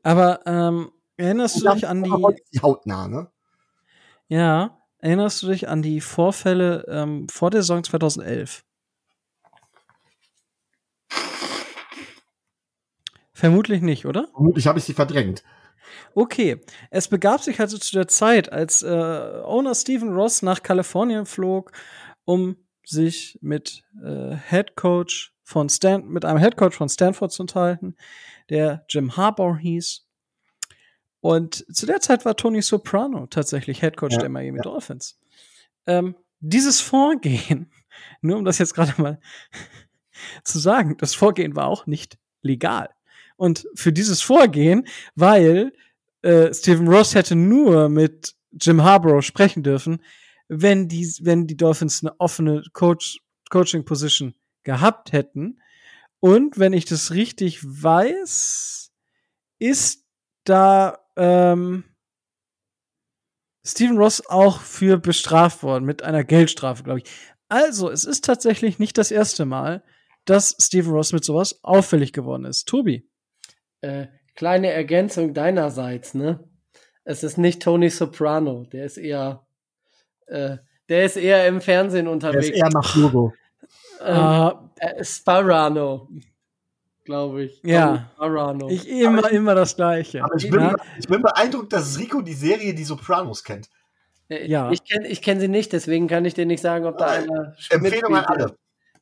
[0.04, 2.12] Aber ähm, erinnerst du dich an die,
[2.54, 3.32] die Hautnah, ne?
[4.28, 8.66] ja, erinnerst du dich an die Vorfälle ähm, vor der Saison 2011?
[13.32, 14.28] Vermutlich nicht, oder?
[14.34, 15.44] Vermutlich habe ich sie verdrängt.
[16.14, 21.26] Okay, es begab sich also zu der Zeit, als äh, Owner Stephen Ross nach Kalifornien
[21.26, 21.72] flog,
[22.26, 27.44] um sich mit äh, Head Coach von Stan mit einem Head Coach von Stanford zu
[27.44, 27.96] unterhalten,
[28.50, 30.08] der Jim Harbaugh hieß.
[31.20, 34.64] Und zu der Zeit war Tony Soprano tatsächlich Head Coach Ja, der Miami ja.
[34.64, 35.20] Dolphins.
[35.86, 37.72] Ähm, dieses Vorgehen,
[38.22, 39.20] nur um das jetzt gerade mal
[40.44, 42.90] zu sagen, das Vorgehen war auch nicht legal.
[43.42, 44.86] Und für dieses Vorgehen,
[45.16, 45.74] weil
[46.22, 50.04] äh, Stephen Ross hätte nur mit Jim Harbaugh sprechen dürfen,
[50.48, 53.18] wenn die, wenn die Dolphins eine offene Coach,
[53.50, 55.60] Coaching Position gehabt hätten.
[56.20, 58.92] Und wenn ich das richtig weiß,
[59.58, 60.06] ist
[60.44, 61.84] da ähm,
[63.66, 67.06] Stephen Ross auch für bestraft worden mit einer Geldstrafe, glaube ich.
[67.50, 69.84] Also, es ist tatsächlich nicht das erste Mal,
[70.26, 72.68] dass Stephen Ross mit sowas auffällig geworden ist.
[72.68, 73.11] Tobi.
[73.82, 76.44] Äh, kleine Ergänzung deinerseits, ne?
[77.04, 79.46] Es ist nicht Tony Soprano, der ist eher,
[80.28, 80.58] äh,
[80.90, 82.48] der ist eher im Fernsehen Er unterwegs.
[82.50, 83.34] ist eher nach Logo.
[84.02, 86.10] ähm, Ah, äh, Sparano,
[87.06, 87.60] glaube ich.
[87.64, 88.12] Ja.
[88.16, 88.70] Sparano.
[88.70, 90.24] ich immer, immer das Gleiche.
[90.24, 90.76] Aber ich bin, Ja.
[91.00, 93.70] ich bin beeindruckt, dass Rico die Serie Die Sopranos kennt.
[94.30, 94.70] Äh, ja.
[94.72, 97.56] Ich kenne ich kenn sie nicht, deswegen kann ich dir nicht sagen, ob da einer
[97.72, 98.56] Empfehlung an alle.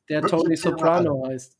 [0.08, 1.56] der Wirklich Tony Soprano heißt.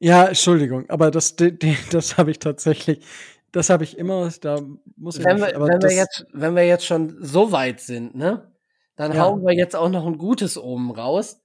[0.00, 1.34] Ja, Entschuldigung, aber das,
[1.90, 3.04] das habe ich tatsächlich,
[3.52, 4.60] das habe ich immer, da
[4.96, 7.52] muss ich Wenn nicht, wir, aber wenn, wir das, jetzt, wenn wir jetzt schon so
[7.52, 8.52] weit sind, ne,
[8.96, 9.24] dann Ja.
[9.24, 11.40] hauen wir jetzt auch noch ein gutes oben raus.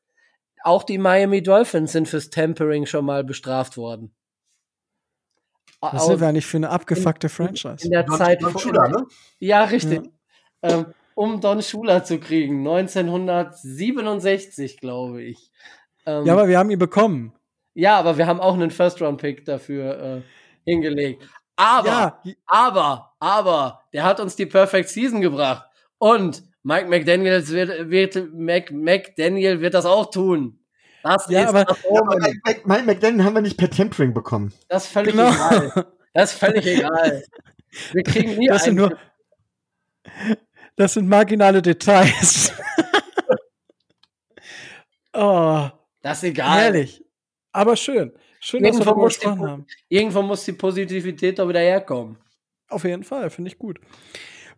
[0.64, 4.16] Auch die Miami Dolphins sind fürs Tempering schon mal bestraft worden.
[5.82, 7.84] was sind wir eigentlich für eine abgefuckte Franchise?
[7.86, 9.06] in der Don, Zeit Don Shula, ne?
[9.40, 10.10] Ja, richtig.
[10.62, 10.86] Ähm,
[11.16, 15.52] um Don Schuler zu kriegen, 1967, glaube ich.
[16.06, 17.34] Ähm, Ja, aber wir haben ihn bekommen.
[17.74, 20.22] Ja, aber wir haben auch einen First-Round-Pick dafür äh,
[20.70, 21.24] hingelegt.
[21.56, 25.68] Aber, Ja, aber, aber, der hat uns die Perfect Season gebracht.
[26.00, 30.60] Und Mike McDaniels wird, wird Mac, McDaniel wird das auch tun.
[31.04, 32.16] Das Ja, ist aber- das aber.
[32.46, 34.54] Mike, Mike, McDaniel haben wir nicht per Tempering bekommen.
[34.70, 35.30] Das ist völlig genau.
[35.30, 35.86] egal.
[36.14, 37.24] Das ist völlig egal.
[37.92, 38.98] Wir kriegen nie Das sind nur,
[40.76, 42.52] das sind marginale Details.
[45.14, 45.70] oh,
[46.02, 46.60] Das ist egal.
[46.62, 47.04] herrlich.
[47.54, 48.12] Aber schön.
[48.40, 49.68] Schön, dass wir Irgendwo darüber muss, die, gesprochen haben.
[49.88, 52.18] irgendwo muss die Positivität doch wieder herkommen.
[52.68, 53.80] Auf jeden Fall, finde ich gut.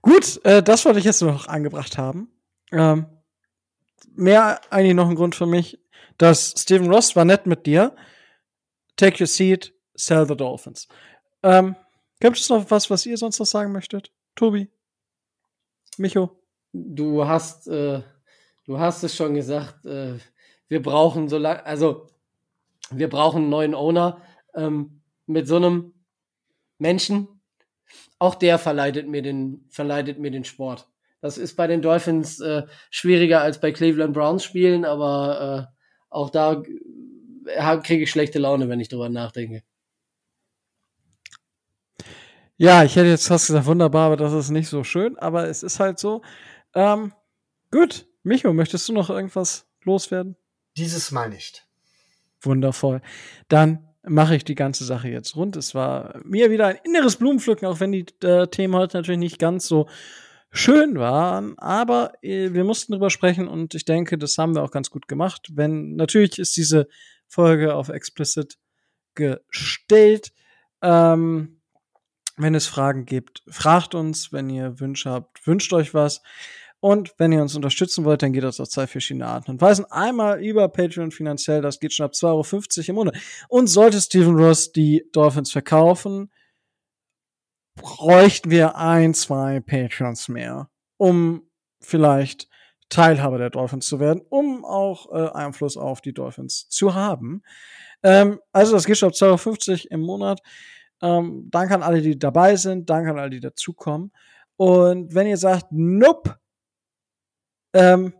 [0.01, 2.29] Gut, äh, das wollte ich jetzt noch angebracht haben.
[2.71, 3.05] Ähm,
[4.15, 5.77] mehr eigentlich noch ein Grund für mich,
[6.17, 7.95] dass Steven Ross war nett mit dir.
[8.95, 10.87] Take your seat, sell the Dolphins.
[11.43, 11.75] Ähm,
[12.19, 14.11] gibt es noch was, was ihr sonst noch sagen möchtet?
[14.35, 14.69] Tobi?
[15.97, 16.31] Micho?
[16.71, 18.01] Du hast, äh,
[18.65, 20.17] du hast es schon gesagt, äh,
[20.69, 22.07] wir brauchen so lange, also
[22.91, 24.21] wir brauchen einen neuen Owner
[24.55, 25.93] ähm, mit so einem
[26.77, 27.27] Menschen.
[28.19, 30.87] Auch der verleitet mir den, verleitet mir den Sport.
[31.21, 35.75] Das ist bei den Dolphins äh, schwieriger als bei Cleveland Browns spielen, aber äh,
[36.09, 36.61] auch da
[37.45, 39.63] äh, kriege ich schlechte Laune, wenn ich drüber nachdenke.
[42.57, 45.61] Ja, ich hätte jetzt fast gesagt, wunderbar, aber das ist nicht so schön, aber es
[45.61, 46.21] ist halt so.
[46.73, 47.13] Ähm,
[47.69, 50.37] gut, Micho, möchtest du noch irgendwas loswerden?
[50.77, 51.64] Dieses Mal nicht.
[52.45, 53.01] Wundervoll.
[53.47, 55.55] Dann mache ich die ganze Sache jetzt rund.
[55.55, 59.39] Es war mir wieder ein inneres Blumenpflücken, auch wenn die äh, Themen heute natürlich nicht
[59.39, 59.87] ganz so
[60.51, 64.71] schön waren, aber äh, wir mussten drüber sprechen und ich denke, das haben wir auch
[64.71, 65.49] ganz gut gemacht.
[65.53, 66.87] Wenn natürlich ist diese
[67.27, 68.57] Folge auf explicit
[69.15, 70.31] gestellt.
[70.81, 71.61] Ähm,
[72.37, 74.31] wenn es Fragen gibt, fragt uns.
[74.33, 76.21] Wenn ihr Wünsche habt, wünscht euch was.
[76.85, 79.85] Und wenn ihr uns unterstützen wollt, dann geht das auf zwei verschiedene Arten und Weisen.
[79.85, 83.17] Einmal über Patreon finanziell, das geht schon ab 2,50 Euro im Monat.
[83.49, 86.31] Und sollte Steven Ross die Dolphins verkaufen,
[87.73, 91.49] bräuchten wir ein, zwei Patreons mehr, um
[91.81, 92.47] vielleicht
[92.89, 97.41] Teilhaber der Dolphins zu werden, um auch äh, Einfluss auf die Dolphins zu haben.
[98.03, 100.39] Ähm, also das geht schon ab 2,50 Euro im Monat.
[101.01, 102.91] Ähm, danke an alle, die dabei sind.
[102.91, 104.11] Danke an alle, die dazukommen.
[104.55, 106.37] Und wenn ihr sagt, nope,
[107.75, 108.13] ähm,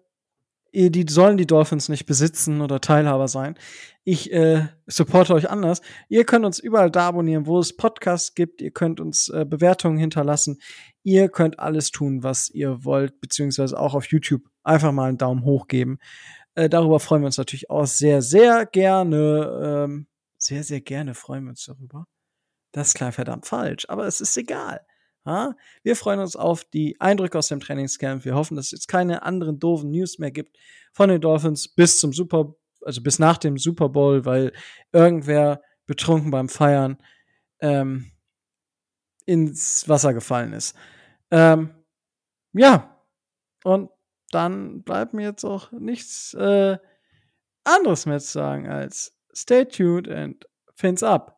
[0.76, 3.56] die sollen die Dolphins nicht besitzen oder Teilhaber sein.
[4.04, 5.82] Ich äh, supporte euch anders.
[6.10, 8.62] Ihr könnt uns überall da abonnieren, wo es Podcasts gibt.
[8.62, 10.60] Ihr könnt uns äh, Bewertungen hinterlassen.
[11.02, 15.46] Ihr könnt alles tun, was ihr wollt, beziehungsweise auch auf YouTube einfach mal einen Daumen
[15.46, 15.98] hoch geben.
[16.56, 19.86] Äh, darüber freuen wir uns natürlich auch sehr, sehr gerne.
[19.86, 20.08] Ähm,
[20.38, 22.06] sehr, sehr gerne freuen wir uns darüber.
[22.74, 24.82] Das klar verdammt falsch, aber es ist egal.
[25.26, 25.56] Ja?
[25.84, 28.26] Wir freuen uns auf die Eindrücke aus dem Trainingscamp.
[28.26, 30.58] Wir hoffen, dass es jetzt keine anderen doofen News mehr gibt
[30.94, 34.54] von den Dolphins bis zum Super, also bis nach dem Super Bowl, weil
[34.92, 36.98] irgendwer betrunken beim Feiern
[37.60, 38.12] ähm,
[39.26, 40.76] ins Wasser gefallen ist.
[41.32, 41.72] Ähm,
[42.54, 43.02] ja,
[43.64, 43.90] und
[44.32, 46.78] dann bleibt mir jetzt auch nichts äh,
[47.64, 50.46] anderes mehr zu sagen als stay tuned and
[50.76, 51.35] fins up.